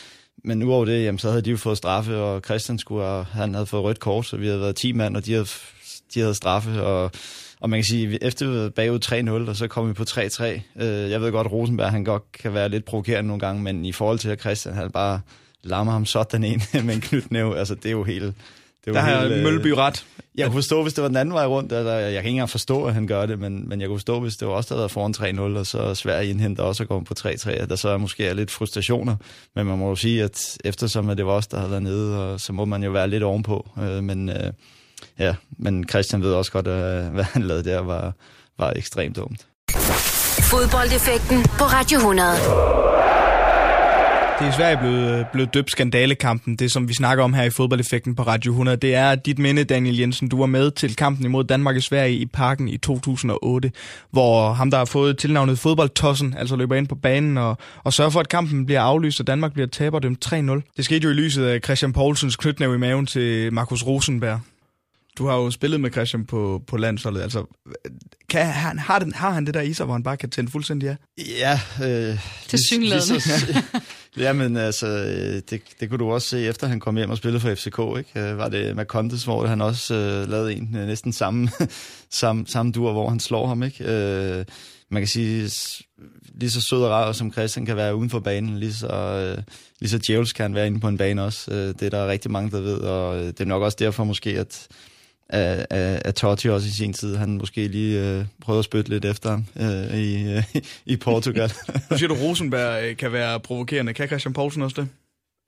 men 0.45 0.62
udover 0.62 0.84
det, 0.84 1.05
jamen, 1.05 1.18
så 1.18 1.28
havde 1.28 1.43
de 1.43 1.51
jo 1.51 1.57
fået 1.57 1.76
straffe, 1.76 2.16
og 2.16 2.40
Christian 2.45 2.78
skulle, 2.78 3.05
have- 3.05 3.24
han 3.24 3.55
havde 3.55 3.66
fået 3.66 3.82
rødt 3.82 4.01
kort, 4.01 4.26
så 4.26 4.36
vi 4.36 4.47
havde 4.47 4.61
været 4.61 4.76
10 4.76 4.93
mand, 4.93 5.16
og 5.16 5.26
de 5.26 5.32
havde, 5.32 5.47
de 6.14 6.20
havde 6.20 6.34
straffe, 6.34 6.82
og, 6.82 7.11
og 7.62 7.70
man 7.70 7.78
kan 7.78 7.84
sige, 7.84 8.24
efter 8.24 8.46
vi 8.46 8.58
var 8.58 8.68
bagud 8.68 9.44
3-0, 9.46 9.50
og 9.50 9.56
så 9.56 9.68
kom 9.68 9.88
vi 9.88 9.92
på 9.92 10.02
3-3. 10.02 10.44
Øh, 10.44 10.60
jeg 11.10 11.20
ved 11.20 11.32
godt, 11.32 11.46
at 11.46 11.52
Rosenberg, 11.52 11.90
han 11.90 12.04
godt 12.04 12.22
kan 12.32 12.54
være 12.54 12.68
lidt 12.68 12.84
provokerende 12.84 13.28
nogle 13.28 13.40
gange, 13.40 13.62
men 13.62 13.84
i 13.84 13.92
forhold 13.92 14.18
til 14.18 14.28
at 14.28 14.40
Christian, 14.40 14.74
han 14.74 14.90
bare 14.90 15.20
lammer 15.62 15.92
ham 15.92 16.06
sådan 16.06 16.44
en 16.44 16.62
med 16.86 16.94
en 16.94 17.00
knytnæve, 17.00 17.58
altså 17.58 17.74
det 17.74 17.86
er 17.86 17.90
jo 17.90 18.04
helt, 18.04 18.34
det 18.84 18.94
var 18.94 19.00
der 19.00 19.00
har 19.00 19.24
øh, 19.24 19.42
Mølby 19.42 19.66
ret. 19.66 20.06
Jeg 20.34 20.46
kunne 20.46 20.54
forstå, 20.54 20.82
hvis 20.82 20.94
det 20.94 21.02
var 21.02 21.08
den 21.08 21.16
anden 21.16 21.34
vej 21.34 21.46
rundt. 21.46 21.72
Altså, 21.72 21.90
jeg 21.90 22.12
kan 22.12 22.18
ikke 22.18 22.28
engang 22.28 22.50
forstå, 22.50 22.84
at 22.84 22.94
han 22.94 23.06
gør 23.06 23.26
det, 23.26 23.38
men, 23.38 23.68
men 23.68 23.80
jeg 23.80 23.88
kunne 23.88 23.98
forstå, 23.98 24.20
hvis 24.20 24.36
det 24.36 24.48
var 24.48 24.54
også 24.54 24.74
der 24.74 24.80
havde 24.80 24.88
foran 24.88 25.54
3-0, 25.54 25.58
og 25.58 25.66
så 25.66 25.94
Sverige 25.94 26.30
indhenter 26.30 26.62
også 26.62 26.82
at 26.82 26.88
komme 26.88 27.04
på 27.04 27.14
3-3, 27.18 27.50
at 27.50 27.68
der 27.68 27.76
så 27.76 27.88
er 27.88 27.96
måske 27.96 28.26
er 28.26 28.34
lidt 28.34 28.50
frustrationer. 28.50 29.16
Men 29.54 29.66
man 29.66 29.78
må 29.78 29.88
jo 29.88 29.94
sige, 29.94 30.22
at 30.22 30.58
eftersom 30.64 31.08
at 31.08 31.16
det 31.16 31.26
var 31.26 31.32
os, 31.32 31.46
der 31.46 31.56
havde 31.56 31.70
været 31.70 31.82
nede, 31.82 32.32
og 32.32 32.40
så 32.40 32.52
må 32.52 32.64
man 32.64 32.82
jo 32.82 32.90
være 32.90 33.08
lidt 33.08 33.22
ovenpå. 33.22 33.70
Øh, 33.82 34.04
men, 34.04 34.28
øh, 34.28 34.52
ja, 35.22 35.34
men 35.58 35.88
Christian 35.88 36.22
ved 36.22 36.32
også 36.32 36.52
godt, 36.52 36.66
at 36.68 37.04
hvad 37.14 37.24
han 37.24 37.42
lavede 37.42 37.70
der 37.70 37.80
var, 37.80 38.12
var 38.58 38.72
ekstremt 38.76 39.16
dumt. 39.16 39.46
Fodboldeffekten 40.50 41.42
på 41.42 41.64
Radio 41.64 41.98
100. 41.98 42.28
Det 44.38 44.48
er 44.48 44.52
i 44.52 44.56
Sverige 44.56 44.76
blevet, 44.76 45.26
blevet 45.32 45.54
døbt 45.54 45.70
skandalekampen, 45.70 46.56
det 46.56 46.72
som 46.72 46.88
vi 46.88 46.94
snakker 46.94 47.24
om 47.24 47.34
her 47.34 47.42
i 47.42 47.50
fodboldeffekten 47.50 48.14
på 48.14 48.22
Radio 48.22 48.52
100. 48.52 48.76
Det 48.76 48.94
er 48.94 49.14
dit 49.14 49.38
minde, 49.38 49.64
Daniel 49.64 49.98
Jensen. 49.98 50.28
Du 50.28 50.38
var 50.38 50.46
med 50.46 50.70
til 50.70 50.96
kampen 50.96 51.24
imod 51.24 51.44
Danmark 51.44 51.76
og 51.76 51.82
Sverige 51.82 52.16
i 52.16 52.26
parken 52.26 52.68
i 52.68 52.76
2008, 52.76 53.72
hvor 54.10 54.52
ham, 54.52 54.70
der 54.70 54.78
har 54.78 54.84
fået 54.84 55.18
tilnavnet 55.18 55.58
fodboldtossen, 55.58 56.34
altså 56.38 56.56
løber 56.56 56.76
ind 56.76 56.88
på 56.88 56.94
banen 56.94 57.38
og, 57.38 57.56
og 57.84 57.92
sørger 57.92 58.10
for, 58.10 58.20
at 58.20 58.28
kampen 58.28 58.66
bliver 58.66 58.80
aflyst, 58.80 59.20
og 59.20 59.26
Danmark 59.26 59.52
bliver 59.52 59.66
taber 59.68 59.98
dem 59.98 60.16
3-0. 60.24 60.72
Det 60.76 60.84
skete 60.84 61.04
jo 61.04 61.10
i 61.10 61.14
lyset 61.14 61.44
af 61.44 61.60
Christian 61.64 61.92
Poulsens 61.92 62.36
knytnæv 62.36 62.74
i 62.74 62.78
maven 62.78 63.06
til 63.06 63.52
Markus 63.52 63.86
Rosenberg. 63.86 64.40
Du 65.18 65.26
har 65.26 65.36
jo 65.36 65.50
spillet 65.50 65.80
med 65.80 65.90
Christian 65.90 66.24
på, 66.26 66.62
på 66.66 66.76
landsholdet. 66.76 67.20
Altså, 67.20 67.44
kan, 68.28 68.46
han, 68.46 68.78
har, 68.78 68.98
den, 68.98 69.12
har 69.14 69.30
han 69.30 69.46
det 69.46 69.54
der 69.54 69.60
i 69.60 69.72
sig, 69.72 69.84
hvor 69.86 69.94
han 69.94 70.02
bare 70.02 70.16
kan 70.16 70.30
tænde 70.30 70.50
fuldstændig 70.50 70.88
af? 70.88 70.96
Ja. 71.18 71.60
Øh, 71.82 72.18
Til 72.48 72.58
synligheden. 72.66 73.20
ja, 74.24 74.32
men 74.32 74.56
altså, 74.56 74.86
det, 75.50 75.62
det 75.80 75.88
kunne 75.88 75.98
du 75.98 76.12
også 76.12 76.28
se, 76.28 76.46
efter 76.46 76.66
han 76.66 76.80
kom 76.80 76.96
hjem 76.96 77.10
og 77.10 77.16
spillede 77.16 77.40
for 77.40 77.54
FCK, 77.54 77.78
ikke? 77.98 78.30
Øh, 78.30 78.38
var 78.38 78.48
det 78.48 78.76
Macontes, 78.76 79.24
hvor 79.24 79.46
han 79.46 79.60
også 79.60 79.94
øh, 79.94 80.30
lavede 80.30 80.54
en 80.54 80.76
øh, 80.76 80.86
næsten 80.86 81.12
samme, 81.12 81.50
samme, 82.10 82.46
samme 82.46 82.72
dur, 82.72 82.92
hvor 82.92 83.08
han 83.08 83.20
slår 83.20 83.46
ham, 83.46 83.62
ikke? 83.62 83.84
Øh, 83.84 84.44
man 84.90 85.02
kan 85.02 85.08
sige, 85.08 85.50
lige 86.34 86.50
så 86.50 86.60
sød 86.60 86.82
og 86.82 86.90
rar 86.90 87.12
som 87.12 87.32
Christian 87.32 87.66
kan 87.66 87.76
være 87.76 87.96
uden 87.96 88.10
for 88.10 88.20
banen, 88.20 88.58
lige 88.58 88.74
så, 88.74 88.86
øh, 88.86 89.42
lige 89.80 89.90
så 89.90 89.98
djævelsk 90.06 90.36
kan 90.36 90.42
han 90.42 90.54
være 90.54 90.66
inde 90.66 90.80
på 90.80 90.88
en 90.88 90.98
bane 90.98 91.24
også. 91.24 91.50
Øh, 91.50 91.68
det 91.68 91.82
er 91.82 91.90
der 91.90 92.08
rigtig 92.08 92.30
mange, 92.30 92.50
der 92.50 92.60
ved, 92.60 92.78
og 92.78 93.18
øh, 93.18 93.26
det 93.26 93.40
er 93.40 93.44
nok 93.44 93.62
også 93.62 93.76
derfor 93.80 94.04
måske, 94.04 94.30
at 94.30 94.68
af, 95.33 95.66
af, 95.70 96.03
af 96.05 96.14
Totti 96.14 96.49
også 96.49 96.68
i 96.68 96.70
sin 96.70 96.93
tid. 96.93 97.16
Han 97.16 97.39
måske 97.39 97.68
lige 97.68 98.01
øh, 98.01 98.24
prøvede 98.41 98.59
at 98.59 98.64
spytte 98.64 98.91
lidt 98.91 99.05
efter 99.05 99.30
ham 99.30 99.45
øh, 99.57 99.99
i, 99.99 100.33
øh, 100.37 100.43
i 100.87 100.97
Portugal. 100.97 101.53
nu 101.91 101.99
siger 101.99 102.09
du, 102.09 102.14
Rosenberg 102.14 102.85
øh, 102.85 102.97
kan 102.97 103.12
være 103.12 103.41
provokerende. 103.41 103.95
Kan 103.95 104.07
Christian 104.07 104.33
Poulsen 104.33 104.62
også 104.62 104.80
det? 104.80 104.89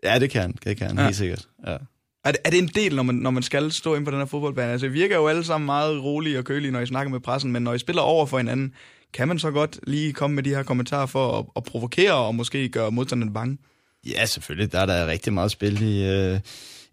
Ja, 0.05 0.19
det 0.19 0.31
kan 0.31 0.55
det 0.65 0.77
kan 0.77 0.87
han, 0.87 0.99
ja. 0.99 1.05
helt 1.05 1.17
sikkert. 1.17 1.49
Ja. 1.67 1.77
Er 2.25 2.33
det, 2.33 2.41
er 2.45 2.51
det 2.51 2.59
en 2.59 2.69
del, 2.69 2.97
når 2.97 3.03
man, 3.03 3.15
når 3.15 3.31
man 3.31 3.43
skal 3.43 3.73
stå 3.73 3.95
ind 3.95 4.05
på 4.05 4.11
den 4.11 4.19
her 4.19 4.27
fodboldbane? 4.27 4.73
Altså, 4.73 4.87
I 4.87 4.91
virker 4.91 5.17
jo 5.17 5.29
alle 5.29 5.45
sammen 5.45 5.67
meget 5.67 6.03
rolige 6.03 6.39
og 6.39 6.45
kølige, 6.45 6.71
når 6.71 6.81
I 6.81 6.87
snakker 6.87 7.11
med 7.11 7.21
pressen, 7.21 7.53
men 7.53 7.63
når 7.63 7.75
I 7.75 7.79
spiller 7.79 8.03
over 8.03 8.27
for 8.27 8.39
hinanden, 8.39 8.75
kan 9.13 9.29
man 9.29 9.39
så 9.39 9.51
godt 9.51 9.81
lige 9.87 10.13
komme 10.13 10.35
med 10.35 10.43
de 10.43 10.51
her 10.51 10.63
kommentarer 10.63 11.07
for 11.07 11.39
at, 11.39 11.45
at 11.57 11.65
provokere 11.65 12.15
og 12.15 12.35
måske 12.35 12.69
gøre 12.69 12.91
modstanderen 12.91 13.33
bange? 13.33 13.59
Ja, 14.07 14.27
selvfølgelig. 14.27 14.73
Der 14.73 14.81
er 14.81 14.87
der 14.87 15.07
rigtig 15.07 15.33
meget 15.33 15.51
spil 15.51 15.83
i, 15.83 16.09
øh, 16.09 16.41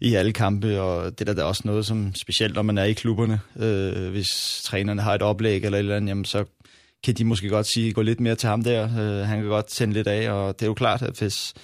i 0.02 0.14
alle 0.14 0.32
kampe, 0.32 0.80
og 0.80 1.18
det 1.18 1.26
der, 1.26 1.34
der 1.34 1.42
er 1.42 1.46
også 1.46 1.62
noget, 1.64 1.86
som 1.86 2.14
specielt 2.14 2.54
når 2.54 2.62
man 2.62 2.78
er 2.78 2.84
i 2.84 2.92
klubberne, 2.92 3.40
øh, 3.56 4.10
hvis 4.10 4.60
trænerne 4.64 5.02
har 5.02 5.14
et 5.14 5.22
oplæg 5.22 5.64
eller 5.64 5.78
et 5.78 5.82
eller 5.82 5.96
andet, 5.96 6.08
jamen, 6.08 6.24
så 6.24 6.44
kan 7.04 7.14
de 7.14 7.24
måske 7.24 7.48
godt 7.48 7.66
sige, 7.66 7.92
gå 7.92 8.02
lidt 8.02 8.20
mere 8.20 8.34
til 8.34 8.48
ham 8.48 8.62
der. 8.62 8.84
Øh, 8.84 9.26
han 9.26 9.40
kan 9.40 9.48
godt 9.48 9.66
tænde 9.66 9.94
lidt 9.94 10.06
af, 10.06 10.30
og 10.30 10.60
det 10.60 10.66
er 10.66 10.70
jo 10.70 10.74
klart, 10.74 11.02
at 11.02 11.18
hvis, 11.18 11.54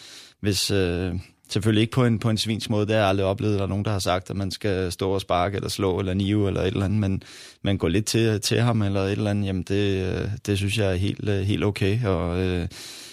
hvis 0.40 0.70
øh, 0.70 1.14
selvfølgelig 1.50 1.80
ikke 1.80 1.92
på 1.92 2.04
en, 2.04 2.18
på 2.18 2.30
en 2.30 2.38
svins 2.38 2.70
måde, 2.70 2.86
det 2.86 2.94
har 2.94 3.00
jeg 3.00 3.08
aldrig 3.08 3.26
oplevet, 3.26 3.52
at 3.52 3.58
der 3.58 3.64
er 3.64 3.68
nogen, 3.68 3.84
der 3.84 3.90
har 3.90 3.98
sagt, 3.98 4.30
at 4.30 4.36
man 4.36 4.50
skal 4.50 4.92
stå 4.92 5.10
og 5.10 5.20
sparke, 5.20 5.56
eller 5.56 5.68
slå, 5.68 5.98
eller 5.98 6.14
nive, 6.14 6.48
eller 6.48 6.60
et 6.60 6.66
eller 6.66 6.84
andet, 6.84 7.00
men, 7.00 7.22
man 7.62 7.78
går 7.78 7.88
lidt 7.88 8.06
til, 8.06 8.40
til 8.40 8.60
ham, 8.60 8.82
eller 8.82 9.00
et 9.00 9.12
eller 9.12 9.30
andet, 9.30 9.46
jamen 9.46 9.62
det, 9.62 10.06
øh, 10.06 10.28
det 10.46 10.58
synes 10.58 10.78
jeg 10.78 10.92
er 10.92 10.96
helt, 10.96 11.28
øh, 11.28 11.40
helt 11.40 11.64
okay, 11.64 12.04
og, 12.04 12.40
øh, 12.40 12.68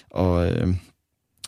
og, 0.09 0.51
øh, 0.51 0.67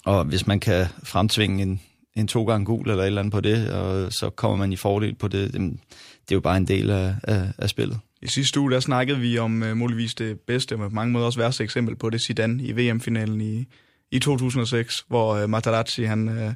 og 0.05 0.25
hvis 0.25 0.47
man 0.47 0.59
kan 0.59 0.85
fremtvinge 1.03 1.63
en, 1.63 1.81
en 2.17 2.27
to 2.27 2.43
gange 2.45 2.65
gul 2.65 2.89
eller 2.89 3.03
et 3.03 3.07
eller 3.07 3.21
andet 3.21 3.31
på 3.31 3.41
det, 3.41 3.69
og 3.69 4.13
så 4.13 4.29
kommer 4.29 4.57
man 4.57 4.73
i 4.73 4.75
fordel 4.75 5.15
på 5.15 5.27
det. 5.27 5.53
Det 5.53 6.31
er 6.31 6.35
jo 6.35 6.39
bare 6.39 6.57
en 6.57 6.67
del 6.67 6.89
af, 6.89 7.15
af, 7.23 7.47
af 7.57 7.69
spillet. 7.69 7.99
I 8.21 8.27
sidste 8.27 8.59
uge, 8.59 8.71
der 8.71 8.79
snakkede 8.79 9.19
vi 9.19 9.37
om 9.37 9.61
uh, 9.61 9.77
muligvis 9.77 10.13
det 10.13 10.39
bedste, 10.39 10.73
og 10.73 10.79
på 10.79 10.89
mange 10.89 11.13
måder 11.13 11.25
også 11.25 11.39
værste 11.39 11.63
eksempel 11.63 11.95
på 11.95 12.09
det, 12.09 12.21
Zidane 12.21 12.63
i 12.63 12.71
VM-finalen 12.71 13.41
i, 13.41 13.65
i 14.11 14.19
2006, 14.19 15.05
hvor 15.07 15.43
uh, 15.43 15.49
Materazzi, 15.49 16.03
han 16.03 16.27
uh, 16.29 16.53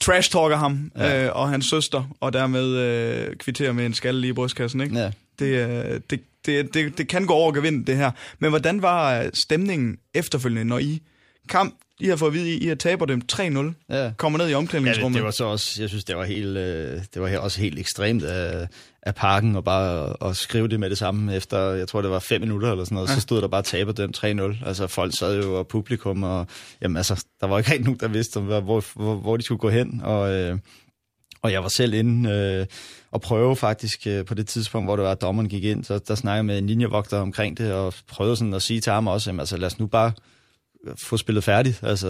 trash-talker 0.00 0.56
ham 0.56 0.92
ja. 0.96 1.28
uh, 1.28 1.36
og 1.36 1.48
hans 1.48 1.66
søster, 1.66 2.16
og 2.20 2.32
dermed 2.32 3.28
uh, 3.28 3.36
kvitterer 3.36 3.72
med 3.72 3.86
en 3.86 3.94
skalle 3.94 4.20
lige 4.20 4.30
i 4.30 4.32
brystkassen, 4.32 4.80
ikke? 4.80 4.98
Ja. 4.98 5.10
Det, 5.38 5.66
uh, 5.66 6.00
det, 6.10 6.20
det, 6.46 6.74
det, 6.74 6.98
det 6.98 7.08
kan 7.08 7.26
gå 7.26 7.34
over 7.34 7.56
og 7.56 7.62
vinde, 7.62 7.84
det 7.84 7.96
her. 7.96 8.10
Men 8.38 8.50
hvordan 8.50 8.82
var 8.82 9.30
stemningen 9.34 9.98
efterfølgende, 10.14 10.64
når 10.64 10.78
I 10.78 11.02
kamp 11.48 11.74
i 12.00 12.08
har 12.08 12.16
fået 12.16 12.30
at 12.30 12.34
vide, 12.34 12.56
I 12.56 12.66
har 12.66 12.74
taber 12.74 13.06
dem 13.06 13.22
3-0, 13.32 13.94
ja. 13.94 14.12
kommer 14.16 14.38
ned 14.38 14.50
i 14.50 14.54
omklædningsrummet. 14.54 15.02
Ja, 15.02 15.08
det, 15.08 15.14
det, 15.14 15.24
var 15.24 15.30
så 15.30 15.44
også, 15.44 15.82
jeg 15.82 15.88
synes, 15.88 16.04
det 16.04 16.16
var 16.16 16.24
helt, 16.24 16.56
øh, 16.56 17.00
det 17.14 17.22
var 17.22 17.38
også 17.38 17.60
helt 17.60 17.78
ekstremt 17.78 18.22
af, 18.22 18.68
af 19.02 19.14
parken, 19.14 19.56
og 19.56 19.64
bare 19.64 20.08
at, 20.08 20.30
at 20.30 20.36
skrive 20.36 20.68
det 20.68 20.80
med 20.80 20.90
det 20.90 20.98
samme 20.98 21.36
efter, 21.36 21.58
jeg 21.58 21.88
tror, 21.88 22.02
det 22.02 22.10
var 22.10 22.18
fem 22.18 22.40
minutter 22.40 22.70
eller 22.70 22.84
sådan 22.84 22.94
noget, 22.94 23.08
ja. 23.08 23.14
så 23.14 23.20
stod 23.20 23.42
der 23.42 23.48
bare 23.48 23.62
taber 23.62 23.92
dem 23.92 24.12
3-0. 24.16 24.66
Altså, 24.66 24.86
folk 24.86 25.16
sad 25.18 25.42
jo, 25.42 25.58
og 25.58 25.68
publikum, 25.68 26.22
og 26.22 26.46
jamen, 26.82 26.96
altså, 26.96 27.24
der 27.40 27.46
var 27.46 27.58
ikke 27.58 27.70
rigtig 27.70 27.84
nogen, 27.84 28.00
der 28.00 28.08
vidste, 28.08 28.40
hvor, 28.40 28.60
hvor, 28.94 29.14
hvor 29.14 29.36
de 29.36 29.42
skulle 29.42 29.58
gå 29.58 29.68
hen, 29.68 30.00
og... 30.04 30.32
Øh, 30.32 30.58
og 31.42 31.52
jeg 31.52 31.62
var 31.62 31.68
selv 31.68 31.94
inde 31.94 32.30
øh, 32.30 32.66
og 33.10 33.20
prøve 33.20 33.56
faktisk 33.56 34.06
øh, 34.06 34.24
på 34.24 34.34
det 34.34 34.46
tidspunkt, 34.46 34.86
hvor 34.86 34.96
det 34.96 35.04
var, 35.04 35.10
at 35.10 35.20
dommeren 35.20 35.48
gik 35.48 35.64
ind, 35.64 35.84
så 35.84 35.98
der 35.98 36.14
snakkede 36.14 36.44
med 36.44 36.58
en 36.58 36.66
linjevogter 36.66 37.18
omkring 37.18 37.58
det, 37.58 37.72
og 37.72 37.94
prøvede 38.08 38.36
sådan 38.36 38.54
at 38.54 38.62
sige 38.62 38.80
til 38.80 38.92
ham 38.92 39.06
også, 39.06 39.30
jamen, 39.30 39.40
altså 39.40 39.56
lad 39.56 39.66
os 39.66 39.78
nu 39.78 39.86
bare 39.86 40.12
få 40.96 41.16
spillet 41.16 41.44
færdigt. 41.44 41.80
Altså, 41.82 42.08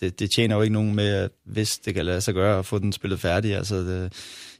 det, 0.00 0.18
det 0.18 0.30
tjener 0.36 0.56
jo 0.56 0.62
ikke 0.62 0.72
nogen 0.72 0.94
med, 0.94 1.28
hvis 1.46 1.70
det 1.70 1.94
kan 1.94 2.04
lade 2.06 2.20
sig 2.20 2.34
gøre 2.34 2.58
at 2.58 2.66
få 2.66 2.78
den 2.78 2.92
spillet 2.92 3.20
færdig. 3.20 3.56
Altså, 3.56 3.76
det, 3.76 4.12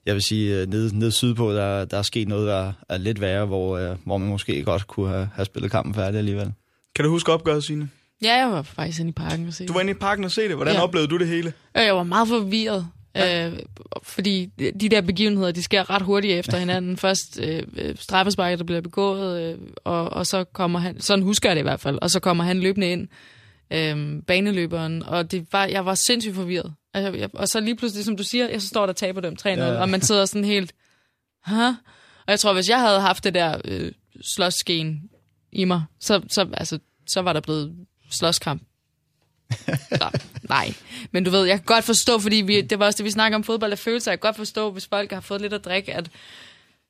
jeg 0.07 0.15
vil 0.15 0.23
sige, 0.23 0.67
nede, 0.67 0.99
nede 0.99 1.13
sydpå, 1.13 1.53
der, 1.53 1.85
der 1.85 1.99
er 1.99 2.03
sket 2.03 2.29
noget, 2.29 2.49
der 2.49 2.73
er 2.89 2.99
lidt 2.99 3.21
værre, 3.21 3.47
hvor, 3.47 3.79
øh, 3.79 3.97
hvor 4.05 4.19
man 4.19 4.29
måske 4.29 4.63
godt 4.65 4.87
kunne 4.87 5.09
have, 5.09 5.29
have 5.35 5.45
spillet 5.45 5.71
kampen 5.71 5.95
færdig 5.95 6.19
alligevel. 6.19 6.53
Kan 6.95 7.05
du 7.05 7.11
huske 7.11 7.33
opgøret, 7.33 7.65
Signe? 7.65 7.89
Ja, 8.23 8.37
jeg 8.37 8.51
var 8.51 8.63
faktisk 8.63 9.01
inde 9.01 9.09
i 9.09 9.13
parken 9.13 9.49
og 9.49 9.55
se 9.55 9.67
Du 9.67 9.73
var 9.73 9.81
inde 9.81 9.91
i 9.91 9.95
parken 9.95 10.25
og 10.25 10.31
se 10.31 10.43
det. 10.43 10.57
Hvordan 10.57 10.75
ja. 10.75 10.83
oplevede 10.83 11.09
du 11.09 11.19
det 11.19 11.29
hele? 11.29 11.53
Jeg 11.75 11.97
var 11.97 12.03
meget 12.03 12.29
forvirret. 12.29 12.87
Ja. 13.15 13.49
Øh, 13.49 13.59
fordi 14.03 14.47
de 14.81 14.89
der 14.89 15.01
begivenheder, 15.01 15.53
de 15.53 15.63
sker 15.63 15.91
ret 15.91 16.03
hurtigt 16.03 16.39
efter 16.39 16.59
hinanden. 16.59 16.97
Først 16.97 17.41
øh, 17.43 17.63
straffesparket, 17.97 18.59
der 18.59 18.65
bliver 18.65 18.81
begået, 18.81 19.43
øh, 19.43 19.59
og, 19.85 20.11
og 20.11 20.27
så 20.27 20.45
kommer 20.45 20.79
han, 20.79 21.01
sådan 21.01 21.23
husker 21.23 21.49
jeg 21.49 21.57
det 21.57 21.63
i 21.63 21.69
hvert 21.69 21.81
fald, 21.81 21.99
og 22.03 22.11
så 22.11 22.21
kommer 22.21 22.45
han 22.45 22.61
løbende 22.61 22.91
ind, 22.91 23.09
øh, 23.71 24.23
baneløberen, 24.27 25.03
og 25.03 25.31
det 25.31 25.47
var, 25.53 25.65
jeg 25.65 25.87
var 25.87 25.95
sindssygt 25.95 26.35
forvirret. 26.35 26.75
Altså, 26.95 27.19
jeg, 27.19 27.29
og 27.35 27.49
så 27.49 27.61
lige 27.61 27.77
pludselig, 27.77 28.05
som 28.05 28.17
du 28.17 28.23
siger, 28.23 28.49
jeg 28.49 28.63
så 28.63 28.69
står 28.69 28.87
der 28.87 28.93
og 28.93 28.97
taber 28.97 29.21
dem 29.21 29.37
3-0, 29.41 29.49
ja. 29.49 29.81
og 29.81 29.89
man 29.89 30.01
sidder 30.01 30.25
sådan 30.25 30.45
helt, 30.45 30.73
Hæ? 31.47 31.67
Og 32.27 32.31
jeg 32.31 32.41
tror, 32.41 32.53
hvis 32.53 32.69
jeg 32.69 32.81
havde 32.81 33.01
haft 33.01 33.25
det 33.25 33.35
der 33.35 33.61
øh, 33.65 33.93
slåsgen 34.23 35.11
i 35.53 35.65
mig, 35.65 35.85
så, 36.01 36.23
så, 36.31 36.49
altså, 36.53 36.79
så 37.07 37.21
var 37.21 37.33
der 37.33 37.41
blevet 37.41 37.77
slåskamp 38.11 38.63
nej, 40.55 40.75
men 41.13 41.25
du 41.25 41.31
ved, 41.31 41.45
jeg 41.47 41.57
kan 41.57 41.65
godt 41.65 41.85
forstå, 41.85 42.19
fordi 42.19 42.37
vi, 42.37 42.61
det 42.61 42.79
var 42.79 42.87
også 42.87 42.97
det, 42.97 43.05
vi 43.05 43.11
snakker 43.11 43.37
om 43.37 43.45
fodbold 43.45 43.73
af 43.73 43.79
følelser, 43.79 44.11
jeg 44.13 44.21
kan 44.21 44.29
godt 44.29 44.37
forstå, 44.37 44.71
hvis 44.71 44.87
folk 44.87 45.13
har 45.13 45.21
fået 45.21 45.41
lidt 45.41 45.53
at 45.53 45.65
drikke, 45.65 45.95
at, 45.95 46.11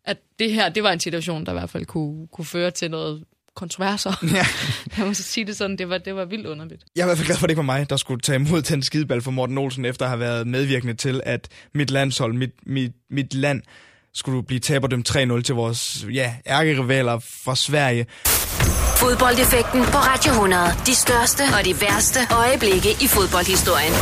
at 0.05 0.19
det 0.39 0.53
her, 0.53 0.69
det 0.69 0.83
var 0.83 0.93
en 0.93 1.01
situation, 1.01 1.47
der 1.47 1.53
i 1.53 1.55
hvert 1.55 1.71
fald 1.71 1.87
kunne, 1.87 2.27
kunne 2.33 2.45
føre 2.45 2.71
til 2.71 2.91
noget 2.91 3.25
kontroverser. 3.55 4.13
Ja. 4.23 4.47
jeg 4.99 5.07
må 5.07 5.15
så 5.15 5.23
sige 5.23 5.47
det 5.47 5.57
sådan, 5.57 5.77
det 5.77 5.89
var, 5.89 5.99
det 5.99 6.15
var 6.15 6.25
vildt 6.25 6.47
underligt. 6.47 6.85
Jeg 6.97 7.03
er 7.03 7.07
i 7.07 7.09
hvert 7.09 7.19
fald 7.19 7.27
glad 7.27 7.37
for, 7.37 7.47
at 7.47 7.49
det 7.49 7.57
var 7.57 7.63
mig, 7.63 7.91
der 7.91 7.97
skulle 7.97 8.21
tage 8.21 8.37
imod 8.37 8.63
den 8.63 8.83
skideball 8.83 9.23
for 9.23 9.31
Morten 9.31 9.59
Olsen, 9.59 9.85
efter 9.85 10.05
at 10.05 10.09
have 10.09 10.21
været 10.21 10.47
medvirkende 10.47 10.95
til, 10.95 11.21
at 11.25 11.49
mit 11.75 11.91
landshold, 11.91 12.35
mit, 12.35 12.51
mit, 12.67 12.93
mit 13.11 13.35
land, 13.35 13.63
skulle 14.15 14.43
blive 14.43 14.61
taberdømt 14.61 15.11
3-0 15.11 15.43
til 15.43 15.55
vores 15.55 16.07
ja, 16.13 16.35
ærkerivaler 16.47 17.19
fra 17.45 17.57
Sverige. 17.57 18.07
Fodboldeffekten 18.97 19.81
på 19.81 19.99
Radio 20.11 20.33
100. 20.33 20.63
De 20.87 20.95
største 20.95 21.43
og 21.59 21.65
de 21.65 21.75
værste 21.81 22.21
øjeblikke 22.31 22.91
i 22.91 23.07
fodboldhistorien. 23.17 23.95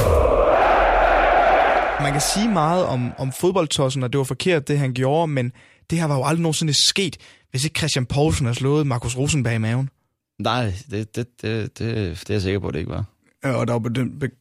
Man 2.02 2.12
kan 2.12 2.20
sige 2.34 2.48
meget 2.48 2.84
om, 2.84 3.12
om 3.18 3.32
fodboldtossen, 3.40 4.02
og 4.02 4.12
det 4.12 4.18
var 4.18 4.24
forkert, 4.24 4.68
det 4.68 4.78
han 4.78 4.92
gjorde, 4.94 5.28
men 5.32 5.52
det 5.90 5.98
her 5.98 6.06
var 6.06 6.16
jo 6.16 6.24
aldrig 6.24 6.42
nogensinde 6.42 6.88
sket, 6.88 7.16
hvis 7.50 7.64
ikke 7.64 7.78
Christian 7.78 8.06
Poulsen 8.06 8.46
har 8.46 8.52
slået 8.52 8.86
Markus 8.86 9.16
Rosenberg 9.16 9.54
i 9.54 9.58
maven. 9.58 9.88
Nej, 10.38 10.72
det, 10.90 11.16
det, 11.16 11.26
det, 11.42 11.78
det, 11.78 12.20
det 12.20 12.30
er 12.30 12.34
jeg 12.34 12.42
sikker 12.42 12.58
på, 12.60 12.68
at 12.68 12.74
det 12.74 12.80
ikke 12.80 12.92
var. 12.92 13.04
Ja, 13.45 13.53
og 13.53 13.66
der 13.66 13.72
var 13.72 13.90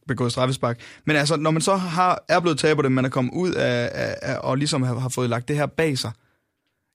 begået 0.08 0.32
straffespark. 0.32 0.80
Men 1.04 1.16
altså, 1.16 1.36
når 1.36 1.50
man 1.50 1.62
så 1.62 1.76
har, 1.76 2.24
er 2.28 2.40
blevet 2.40 2.58
taber 2.58 2.82
det, 2.82 2.92
man 2.92 3.04
er 3.04 3.08
kommet 3.08 3.32
ud 3.34 3.52
af, 3.52 3.90
af, 3.94 4.16
af 4.22 4.38
og 4.38 4.56
ligesom 4.56 4.82
har, 4.82 4.98
har 4.98 5.08
fået 5.08 5.30
lagt 5.30 5.48
det 5.48 5.56
her 5.56 5.66
bag 5.66 5.98
sig, 5.98 6.12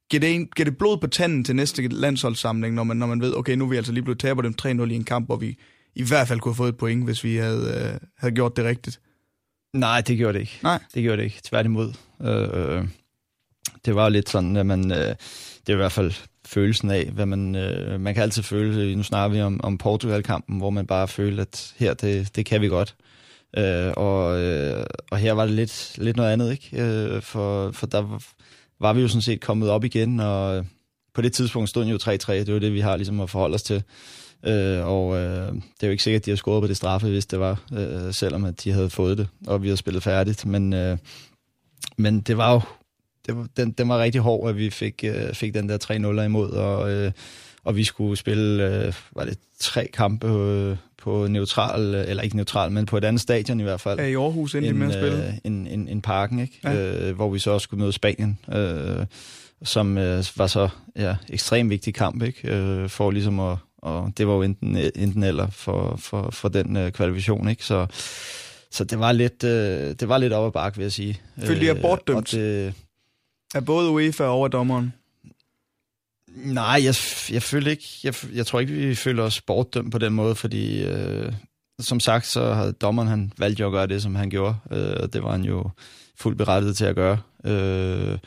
Giver 0.09 0.21
det, 0.21 0.35
en, 0.35 0.47
giver 0.55 0.65
det 0.65 0.77
blod 0.77 0.97
på 0.97 1.07
tanden 1.07 1.43
til 1.43 1.55
næste 1.55 1.87
landsholdssamling, 1.87 2.75
når 2.75 2.83
man, 2.83 2.97
når 2.97 3.07
man 3.07 3.21
ved, 3.21 3.35
okay, 3.35 3.55
nu 3.55 3.65
er 3.65 3.69
vi 3.69 3.77
altså 3.77 3.91
lige 3.91 4.03
blevet 4.03 4.19
taber 4.19 4.41
dem 4.41 4.55
3-0 4.61 4.65
i 4.65 4.95
en 4.95 5.03
kamp, 5.03 5.25
hvor 5.25 5.35
vi 5.35 5.57
i 5.95 6.03
hvert 6.03 6.27
fald 6.27 6.39
kunne 6.39 6.51
have 6.51 6.57
fået 6.57 6.69
et 6.69 6.77
point, 6.77 7.03
hvis 7.03 7.23
vi 7.23 7.35
havde, 7.35 7.91
øh, 7.93 8.09
havde 8.17 8.35
gjort 8.35 8.57
det 8.57 8.65
rigtigt? 8.65 8.99
Nej, 9.73 10.01
det 10.01 10.17
gjorde 10.17 10.33
det 10.33 10.39
ikke. 10.39 10.59
Nej. 10.63 10.79
Det 10.93 11.03
gjorde 11.03 11.17
det 11.17 11.23
ikke. 11.23 11.39
Tværtimod. 11.43 11.93
Øh, 12.21 12.87
det 13.85 13.95
var 13.95 14.09
lidt 14.09 14.29
sådan, 14.29 14.57
at 14.57 14.65
man... 14.65 14.91
Øh, 14.91 14.97
det 14.97 15.73
er 15.73 15.73
i 15.73 15.75
hvert 15.75 15.91
fald 15.91 16.13
følelsen 16.47 16.91
af, 16.91 17.05
hvad 17.05 17.25
man, 17.25 17.55
øh, 17.55 18.01
man 18.01 18.13
kan 18.13 18.23
altid 18.23 18.43
føle, 18.43 18.81
øh, 18.81 18.97
nu 18.97 19.03
snakker 19.03 19.35
vi 19.35 19.41
om, 19.41 19.59
om 19.63 19.77
Portugal-kampen, 19.77 20.57
hvor 20.57 20.69
man 20.69 20.87
bare 20.87 21.07
føler, 21.07 21.41
at 21.41 21.73
her, 21.77 21.93
det, 21.93 22.35
det 22.35 22.45
kan 22.45 22.61
vi 22.61 22.67
godt. 22.67 22.95
Øh, 23.57 23.93
og, 23.97 24.41
øh, 24.41 24.85
og 25.11 25.17
her 25.17 25.33
var 25.33 25.45
det 25.45 25.53
lidt, 25.53 25.95
lidt 25.97 26.17
noget 26.17 26.31
andet, 26.31 26.51
ikke? 26.51 26.83
Øh, 26.83 27.21
for, 27.21 27.71
for 27.71 27.87
der 27.87 28.19
var 28.79 28.93
vi 28.93 29.01
jo 29.01 29.07
sådan 29.07 29.21
set 29.21 29.41
kommet 29.41 29.69
op 29.69 29.83
igen, 29.83 30.19
og 30.19 30.57
øh, 30.57 30.65
på 31.13 31.21
det 31.21 31.33
tidspunkt 31.33 31.69
stod 31.69 31.85
jo 31.85 31.97
3-3, 31.97 32.31
det 32.31 32.53
var 32.53 32.59
det, 32.59 32.73
vi 32.73 32.79
har 32.79 32.95
ligesom 32.95 33.19
at 33.19 33.29
forholde 33.29 33.55
os 33.55 33.63
til. 33.63 33.83
Øh, 34.45 34.87
og 34.87 35.17
øh, 35.17 35.53
det 35.53 35.83
er 35.83 35.87
jo 35.87 35.91
ikke 35.91 36.03
sikkert, 36.03 36.21
at 36.21 36.25
de 36.25 36.31
har 36.31 36.35
scoret 36.35 36.61
på 36.61 36.67
det 36.67 36.77
straffe, 36.77 37.07
hvis 37.07 37.25
det 37.25 37.39
var, 37.39 37.61
øh, 37.73 38.13
selvom 38.13 38.45
at 38.45 38.63
de 38.63 38.71
havde 38.71 38.89
fået 38.89 39.17
det, 39.17 39.27
og 39.47 39.61
vi 39.61 39.67
havde 39.67 39.77
spillet 39.77 40.03
færdigt. 40.03 40.45
Men, 40.45 40.73
øh, 40.73 40.97
men 41.97 42.21
det 42.21 42.37
var 42.37 42.53
jo 42.53 42.61
det 43.27 43.57
den, 43.57 43.71
den 43.71 43.89
var 43.89 43.99
rigtig 43.99 44.21
hård, 44.21 44.49
at 44.49 44.57
vi 44.57 44.69
fik, 44.69 45.03
øh, 45.07 45.33
fik 45.33 45.53
den 45.53 45.69
der 45.69 45.77
3-0 46.21 46.21
imod, 46.21 46.51
og, 46.51 46.91
øh, 46.91 47.11
og 47.63 47.75
vi 47.75 47.83
skulle 47.83 48.17
spille, 48.17 48.63
øh, 48.65 48.93
var 49.15 49.25
det 49.25 49.37
tre 49.59 49.87
kampe 49.93 50.27
øh, 50.27 50.77
på 50.97 51.27
neutral, 51.27 51.95
eller 51.95 52.23
ikke 52.23 52.35
neutral, 52.35 52.71
men 52.71 52.85
på 52.85 52.97
et 52.97 53.03
andet 53.03 53.21
stadion 53.21 53.59
i 53.59 53.63
hvert 53.63 53.81
fald. 53.81 53.99
Ja, 53.99 54.05
i 54.05 54.15
Aarhus, 54.15 54.53
inden 54.53 54.73
de 54.73 54.79
med 54.79 54.87
at 54.87 54.93
spille. 54.93 55.27
Øh, 55.27 55.33
en, 55.43 55.67
en, 55.67 55.87
en 55.87 56.01
parken, 56.01 56.39
ikke? 56.39 56.59
Ja. 56.63 57.07
Øh, 57.09 57.15
hvor 57.15 57.29
vi 57.29 57.39
så 57.39 57.51
også 57.51 57.63
skulle 57.63 57.81
møde 57.81 57.93
Spanien, 57.93 58.39
øh, 58.53 59.05
som 59.63 59.97
øh, 59.97 60.23
var 60.35 60.47
så 60.47 60.69
ja, 60.95 61.15
ekstremt 61.29 61.69
vigtig 61.69 61.93
kamp, 61.93 62.23
ikke? 62.23 62.55
Øh, 62.55 62.89
for 62.89 63.11
ligesom 63.11 63.39
at, 63.39 63.57
og 63.77 64.11
det 64.17 64.27
var 64.27 64.33
jo 64.33 64.41
enten, 64.41 64.77
enten 64.95 65.23
eller 65.23 65.49
for, 65.49 65.95
for, 65.95 66.29
for 66.31 66.49
den 66.49 66.77
øh, 66.77 66.91
kvalifikation, 66.91 67.49
ikke? 67.49 67.65
Så, 67.65 67.87
så 68.71 68.83
det 68.83 68.99
var 68.99 69.11
lidt, 69.11 69.43
øh, 69.43 69.95
det 69.99 70.09
var 70.09 70.17
lidt 70.17 70.33
op 70.33 70.45
ad 70.45 70.51
bakke, 70.51 70.77
vil 70.77 70.83
jeg 70.83 70.91
sige. 70.91 71.19
Følte 71.39 71.61
de 71.61 71.69
er 71.69 71.81
bortdømt? 71.81 72.33
Øh, 72.33 72.41
det, 72.41 72.73
af 73.55 73.65
både 73.65 73.89
UEFA 73.89 74.23
og 74.23 74.31
over 74.31 74.47
dommeren? 74.47 74.93
Nej, 76.35 76.81
jeg, 76.83 76.95
jeg 77.31 77.43
føler 77.43 77.71
ikke, 77.71 77.87
jeg, 78.03 78.13
jeg 78.33 78.45
tror 78.45 78.59
ikke, 78.59 78.73
vi 78.73 78.95
føler 78.95 79.23
os 79.23 79.41
bortdømt 79.41 79.91
på 79.91 79.97
den 79.97 80.13
måde, 80.13 80.35
fordi 80.35 80.83
øh, 80.83 81.33
som 81.79 81.99
sagt, 81.99 82.25
så 82.27 82.53
havde 82.53 82.71
dommeren 82.71 83.07
han 83.07 83.33
valgt 83.37 83.59
jo 83.59 83.65
at 83.65 83.71
gøre 83.71 83.87
det, 83.87 84.01
som 84.01 84.15
han 84.15 84.29
gjorde, 84.29 84.55
øh, 84.71 84.95
og 84.99 85.13
det 85.13 85.23
var 85.23 85.31
han 85.31 85.43
jo 85.43 85.69
fuldt 86.19 86.37
berettiget 86.37 86.77
til 86.77 86.85
at 86.85 86.95
gøre. 86.95 87.17
Øh, 87.45 88.17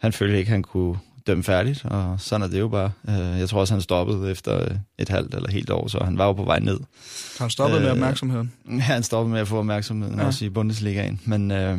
han 0.00 0.12
følte 0.12 0.38
ikke, 0.38 0.50
han 0.50 0.62
kunne 0.62 0.98
dømme 1.26 1.44
færdigt, 1.44 1.84
og 1.84 2.20
sådan 2.20 2.42
er 2.42 2.50
det 2.50 2.60
jo 2.60 2.68
bare. 2.68 2.92
Øh, 3.08 3.38
jeg 3.38 3.48
tror 3.48 3.60
også, 3.60 3.74
han 3.74 3.80
stoppede 3.80 4.30
efter 4.30 4.76
et 4.98 5.08
halvt 5.08 5.34
eller 5.34 5.50
helt 5.50 5.70
år, 5.70 5.88
så 5.88 5.98
han 6.04 6.18
var 6.18 6.26
jo 6.26 6.32
på 6.32 6.44
vej 6.44 6.58
ned. 6.58 6.80
Så 7.04 7.42
han 7.42 7.50
stoppede 7.50 7.78
øh, 7.78 7.84
med 7.84 7.90
opmærksomheden? 7.90 8.52
Ja, 8.68 8.78
han 8.94 9.02
stoppede 9.02 9.32
med 9.32 9.40
at 9.40 9.48
få 9.48 9.58
opmærksomheden, 9.58 10.18
ja. 10.18 10.26
også 10.26 10.44
i 10.44 10.48
Bundesligaen, 10.48 11.20
men... 11.24 11.50
Øh, 11.50 11.78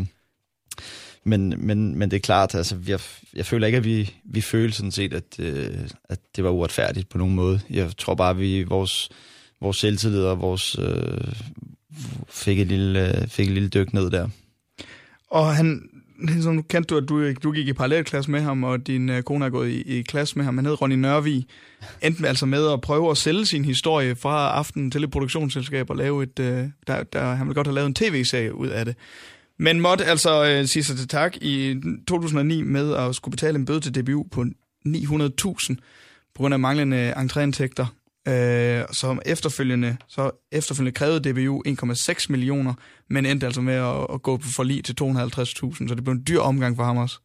men, 1.24 1.54
men, 1.58 1.98
men 1.98 2.12
det 2.12 2.18
er 2.18 2.22
klart, 2.22 2.56
altså, 2.56 2.78
jeg, 2.88 3.00
jeg 3.34 3.46
føler 3.46 3.68
ikke, 3.68 3.78
at 3.78 3.86
vi, 3.86 4.14
vi 4.26 4.42
føler 4.42 4.74
sådan 4.74 4.92
set, 4.92 5.14
at, 5.14 5.40
øh, 5.40 5.78
at 6.10 6.20
det 6.36 6.44
var 6.44 6.50
uretfærdigt 6.50 7.10
på 7.10 7.18
nogen 7.18 7.36
måde. 7.36 7.60
Jeg 7.70 7.92
tror 7.98 8.16
bare, 8.16 8.30
at 8.30 8.40
vi 8.40 8.64
vores, 8.64 9.10
vores 9.62 9.78
selvtillid 9.78 10.24
og 10.24 10.42
vores 10.42 10.80
øh, 10.80 11.34
fik, 12.30 12.60
et 12.60 12.68
lille, 12.68 13.22
øh, 13.22 13.28
fik 13.28 13.48
et 13.48 13.54
lille 13.54 13.70
dyk 13.70 13.94
ned 13.94 14.10
der. 14.10 14.30
Og 15.30 15.56
han, 15.56 15.90
som 16.42 16.64
kendte 16.64 16.96
du, 16.96 16.98
at 16.98 17.10
du, 17.10 17.34
du 17.44 17.52
gik 17.52 17.68
i 17.68 17.74
parallelklasse 17.74 18.32
med 18.32 18.42
ham, 18.42 18.64
og 18.64 18.88
din 18.88 19.10
øh, 19.10 19.24
kone 19.24 19.46
er 19.46 19.50
gået 19.50 19.70
i, 19.70 19.82
i 19.82 20.02
klasse 20.02 20.38
med 20.38 20.46
ham. 20.46 20.58
Han 20.58 20.66
hed 20.66 20.82
Ronny 20.82 20.96
Nørvi. 20.96 21.46
Endte 22.02 22.28
altså 22.28 22.46
med 22.46 22.72
at 22.72 22.82
prøve 22.82 23.12
at 23.12 23.18
sælge 23.18 23.46
sin 23.46 23.66
historie 23.66 24.16
fra 24.16 24.52
aften 24.52 24.92
til 24.92 25.04
et 25.04 25.12
produktionsselskab 25.12 25.90
og 25.90 25.96
lave 25.96 26.24
et... 26.24 26.40
Øh, 26.40 26.66
der, 26.88 27.04
der, 27.04 27.36
han 27.36 27.48
ville 27.48 27.56
godt 27.56 27.68
have 27.68 27.76
lavet 27.76 27.88
en 27.88 27.96
tv-serie 27.96 28.56
ud 28.56 28.68
af 28.68 28.86
det. 28.86 28.96
Men 29.62 29.80
måtte 29.80 30.06
altså 30.06 30.46
øh, 30.46 30.66
sige 30.66 30.84
sig 30.84 30.98
til 30.98 31.08
tak 31.08 31.38
i 31.38 31.76
2009 32.08 32.62
med 32.62 32.96
at 32.96 33.16
skulle 33.16 33.32
betale 33.32 33.56
en 33.56 33.66
bøde 33.66 33.80
til 33.80 33.96
DBU 33.96 34.26
på 34.32 34.46
900.000 34.88 35.76
på 36.36 36.38
grund 36.38 36.54
af 36.54 36.60
manglende 36.60 37.14
entréindtægter. 37.14 37.86
Øh, 38.28 38.84
som 38.92 39.22
efterfølgende, 39.26 39.98
så 40.08 40.32
efterfølgende 40.52 40.96
krævede 40.96 41.32
DBU 41.32 41.64
1,6 41.68 42.26
millioner, 42.30 42.74
men 43.08 43.26
endte 43.26 43.46
altså 43.46 43.62
med 43.62 43.74
at, 43.74 44.08
at 44.14 44.22
gå 44.22 44.38
på 44.38 44.48
forlig 44.48 44.84
til 44.84 44.96
250.000, 45.02 45.88
så 45.88 45.96
det 45.96 46.04
blev 46.04 46.14
en 46.14 46.24
dyr 46.28 46.40
omgang 46.40 46.76
for 46.76 46.84
ham 46.84 46.98
også. 46.98 47.18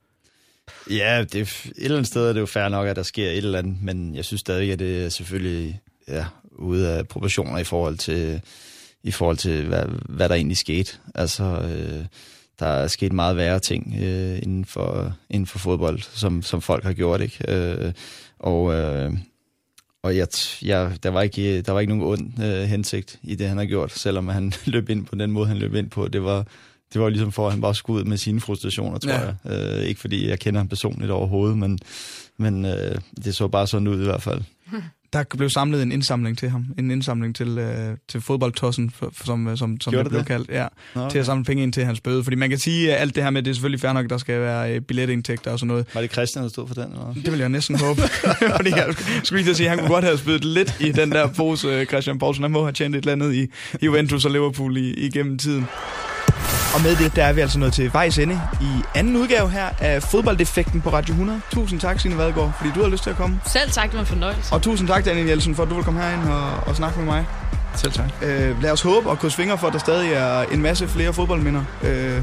Ja, 0.90 1.24
det, 1.32 1.40
et 1.42 1.72
eller 1.76 1.96
andet 1.96 2.06
sted 2.06 2.28
er 2.28 2.32
det 2.32 2.40
jo 2.40 2.46
fair 2.46 2.68
nok, 2.68 2.88
at 2.88 2.96
der 2.96 3.02
sker 3.02 3.30
et 3.30 3.36
eller 3.36 3.58
andet, 3.58 3.82
men 3.82 4.14
jeg 4.14 4.24
synes 4.24 4.40
stadig, 4.40 4.72
at 4.72 4.78
det 4.78 5.04
er 5.04 5.08
selvfølgelig 5.08 5.80
ja, 6.08 6.26
ude 6.52 6.92
af 6.92 7.08
proportioner 7.08 7.58
i 7.58 7.64
forhold 7.64 7.98
til, 7.98 8.40
i 9.06 9.10
forhold 9.10 9.36
til, 9.36 9.66
hvad, 9.66 9.84
hvad 10.08 10.28
der 10.28 10.34
egentlig 10.34 10.56
skete. 10.56 10.92
Altså, 11.14 11.44
øh, 11.44 12.04
der 12.58 12.66
er 12.66 12.86
sket 12.86 13.12
meget 13.12 13.36
værre 13.36 13.58
ting 13.58 13.94
øh, 14.00 14.38
inden, 14.42 14.64
for, 14.64 15.16
inden 15.30 15.46
for 15.46 15.58
fodbold, 15.58 16.00
som, 16.00 16.42
som 16.42 16.60
folk 16.60 16.84
har 16.84 16.92
gjort, 16.92 17.20
ikke? 17.20 17.44
Øh, 17.48 17.92
og 18.38 18.74
øh, 18.74 19.12
og 20.06 20.16
jeg, 20.16 20.28
jeg, 20.62 20.92
der, 21.02 21.10
var 21.10 21.22
ikke, 21.22 21.62
der 21.62 21.72
var 21.72 21.80
ikke 21.80 21.96
nogen 21.96 22.12
ond 22.12 22.42
øh, 22.42 22.62
hensigt 22.62 23.18
i 23.22 23.34
det, 23.34 23.48
han 23.48 23.58
har 23.58 23.64
gjort, 23.64 23.92
selvom 23.92 24.28
han 24.28 24.52
løb 24.66 24.90
ind 24.90 25.06
på 25.06 25.14
den 25.14 25.30
måde, 25.30 25.46
han 25.46 25.56
løb 25.56 25.74
ind 25.74 25.90
på. 25.90 26.08
Det 26.08 26.24
var, 26.24 26.46
det 26.92 27.00
var 27.00 27.08
ligesom 27.08 27.32
for, 27.32 27.46
at 27.46 27.52
han 27.52 27.60
bare 27.60 27.74
skulle 27.74 28.00
ud 28.00 28.04
med 28.04 28.16
sine 28.16 28.40
frustrationer, 28.40 28.98
tror 28.98 29.12
ja. 29.12 29.34
jeg. 29.44 29.78
Øh, 29.78 29.82
ikke 29.82 30.00
fordi 30.00 30.28
jeg 30.28 30.38
kender 30.38 30.60
ham 30.60 30.68
personligt 30.68 31.10
overhovedet, 31.10 31.58
men, 31.58 31.78
men 32.36 32.64
øh, 32.64 32.98
det 33.24 33.34
så 33.34 33.48
bare 33.48 33.66
sådan 33.66 33.88
ud 33.88 34.00
i 34.00 34.04
hvert 34.04 34.22
fald. 34.22 34.42
der 35.12 35.24
blev 35.36 35.50
samlet 35.50 35.82
en 35.82 35.92
indsamling 35.92 36.38
til 36.38 36.50
ham. 36.50 36.66
En 36.78 36.90
indsamling 36.90 37.36
til, 37.36 37.58
øh, 37.58 37.96
til 38.08 38.20
fodboldtossen, 38.20 38.90
for, 38.90 39.10
for, 39.12 39.24
som, 39.24 39.48
øh, 39.48 39.58
som, 39.58 39.80
som 39.80 39.92
det, 39.92 40.04
det 40.04 40.10
blev 40.10 40.24
kaldt. 40.24 40.50
Ja, 40.50 40.66
Nå, 40.94 41.00
okay. 41.00 41.10
Til 41.10 41.18
at 41.18 41.26
samle 41.26 41.44
penge 41.44 41.62
ind 41.62 41.72
til 41.72 41.84
hans 41.84 42.00
bøde. 42.00 42.24
Fordi 42.24 42.36
man 42.36 42.50
kan 42.50 42.58
sige, 42.58 42.94
at 42.94 43.00
alt 43.00 43.14
det 43.14 43.22
her 43.22 43.30
med, 43.30 43.42
det 43.42 43.50
er 43.50 43.54
selvfølgelig 43.54 43.80
fair 43.80 43.92
nok, 43.92 44.10
der 44.10 44.18
skal 44.18 44.40
være 44.40 44.74
øh, 44.74 44.80
billetindtægter 44.80 45.50
og 45.50 45.58
sådan 45.58 45.68
noget. 45.68 45.86
Var 45.94 46.00
det 46.00 46.12
Christian, 46.12 46.42
der 46.42 46.50
stod 46.50 46.68
for 46.68 46.74
den? 46.74 46.92
Eller? 46.92 47.14
Det 47.14 47.32
vil 47.32 47.40
jeg 47.40 47.48
næsten 47.48 47.78
håbe. 47.78 48.00
fordi 48.56 48.70
jeg 48.70 48.94
skulle 49.22 49.42
lige 49.42 49.54
sige, 49.54 49.66
at 49.66 49.70
han 49.70 49.78
kunne 49.78 49.94
godt 49.94 50.04
have 50.04 50.18
spydet 50.18 50.44
lidt 50.44 50.76
i 50.80 50.92
den 50.92 51.12
der 51.12 51.26
pose, 51.26 51.68
øh, 51.68 51.86
Christian 51.86 52.18
Poulsen. 52.18 52.42
Han 52.44 52.50
må 52.50 52.62
have 52.62 52.72
tjent 52.72 52.96
et 52.96 52.98
eller 52.98 53.12
andet 53.12 53.34
i, 53.34 53.42
i 53.80 53.84
Juventus 53.84 54.24
og 54.24 54.30
Liverpool 54.30 54.76
i, 54.76 54.90
igennem 54.90 55.38
tiden. 55.38 55.66
Og 56.76 56.82
med 56.82 56.96
det, 56.96 57.16
der 57.16 57.24
er 57.24 57.32
vi 57.32 57.40
altså 57.40 57.58
nået 57.58 57.72
til 57.72 57.92
vejs 57.92 58.18
ende 58.18 58.40
i 58.60 58.68
anden 58.94 59.16
udgave 59.16 59.50
her 59.50 59.68
af 59.78 60.02
Fodbolddefekten 60.02 60.80
på 60.80 60.90
Radio 60.92 61.12
100. 61.12 61.40
Tusind 61.52 61.80
tak, 61.80 62.00
Signe 62.00 62.18
Vadgaard, 62.18 62.52
fordi 62.56 62.70
du 62.74 62.82
har 62.82 62.88
lyst 62.88 63.02
til 63.02 63.10
at 63.10 63.16
komme. 63.16 63.40
Selv 63.46 63.70
tak, 63.70 63.84
det 63.84 63.94
var 63.94 64.00
en 64.00 64.06
fornøjelse. 64.06 64.52
Og 64.52 64.62
tusind 64.62 64.88
tak, 64.88 65.04
Daniel 65.04 65.26
Jensen, 65.26 65.54
for 65.54 65.62
at 65.62 65.70
du 65.70 65.74
vil 65.74 65.84
komme 65.84 66.00
herind 66.02 66.28
og, 66.28 66.50
og 66.66 66.76
snakke 66.76 66.98
med 66.98 67.06
mig. 67.06 67.26
Selv 67.74 67.92
tak. 67.92 68.08
Øh, 68.22 68.62
lad 68.62 68.70
os 68.70 68.82
håbe 68.82 69.10
og 69.10 69.18
krydse 69.18 69.36
fingre 69.36 69.58
for, 69.58 69.66
at 69.66 69.72
der 69.72 69.78
stadig 69.78 70.12
er 70.12 70.42
en 70.42 70.62
masse 70.62 70.88
flere 70.88 71.12
fodboldminder 71.12 71.62
øh, 71.82 72.22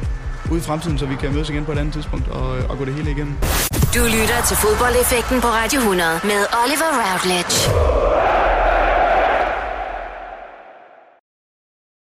ude 0.51 0.59
i 0.59 0.63
fremtiden, 0.63 0.97
så 0.99 1.05
vi 1.05 1.15
kan 1.15 1.33
mødes 1.33 1.49
igen 1.49 1.65
på 1.65 1.71
et 1.71 1.77
andet 1.77 1.93
tidspunkt 1.93 2.27
og, 2.27 2.49
og 2.69 2.77
gå 2.77 2.85
det 2.85 2.93
hele 2.93 3.11
igennem. 3.11 3.35
Du 3.95 4.03
lytter 4.03 4.41
til 4.47 4.57
Fodboldeffekten 4.57 5.41
på 5.41 5.47
Radio 5.47 5.79
100 5.79 6.19
med 6.23 6.45
Oliver 6.63 6.91
Routledge. 7.03 7.69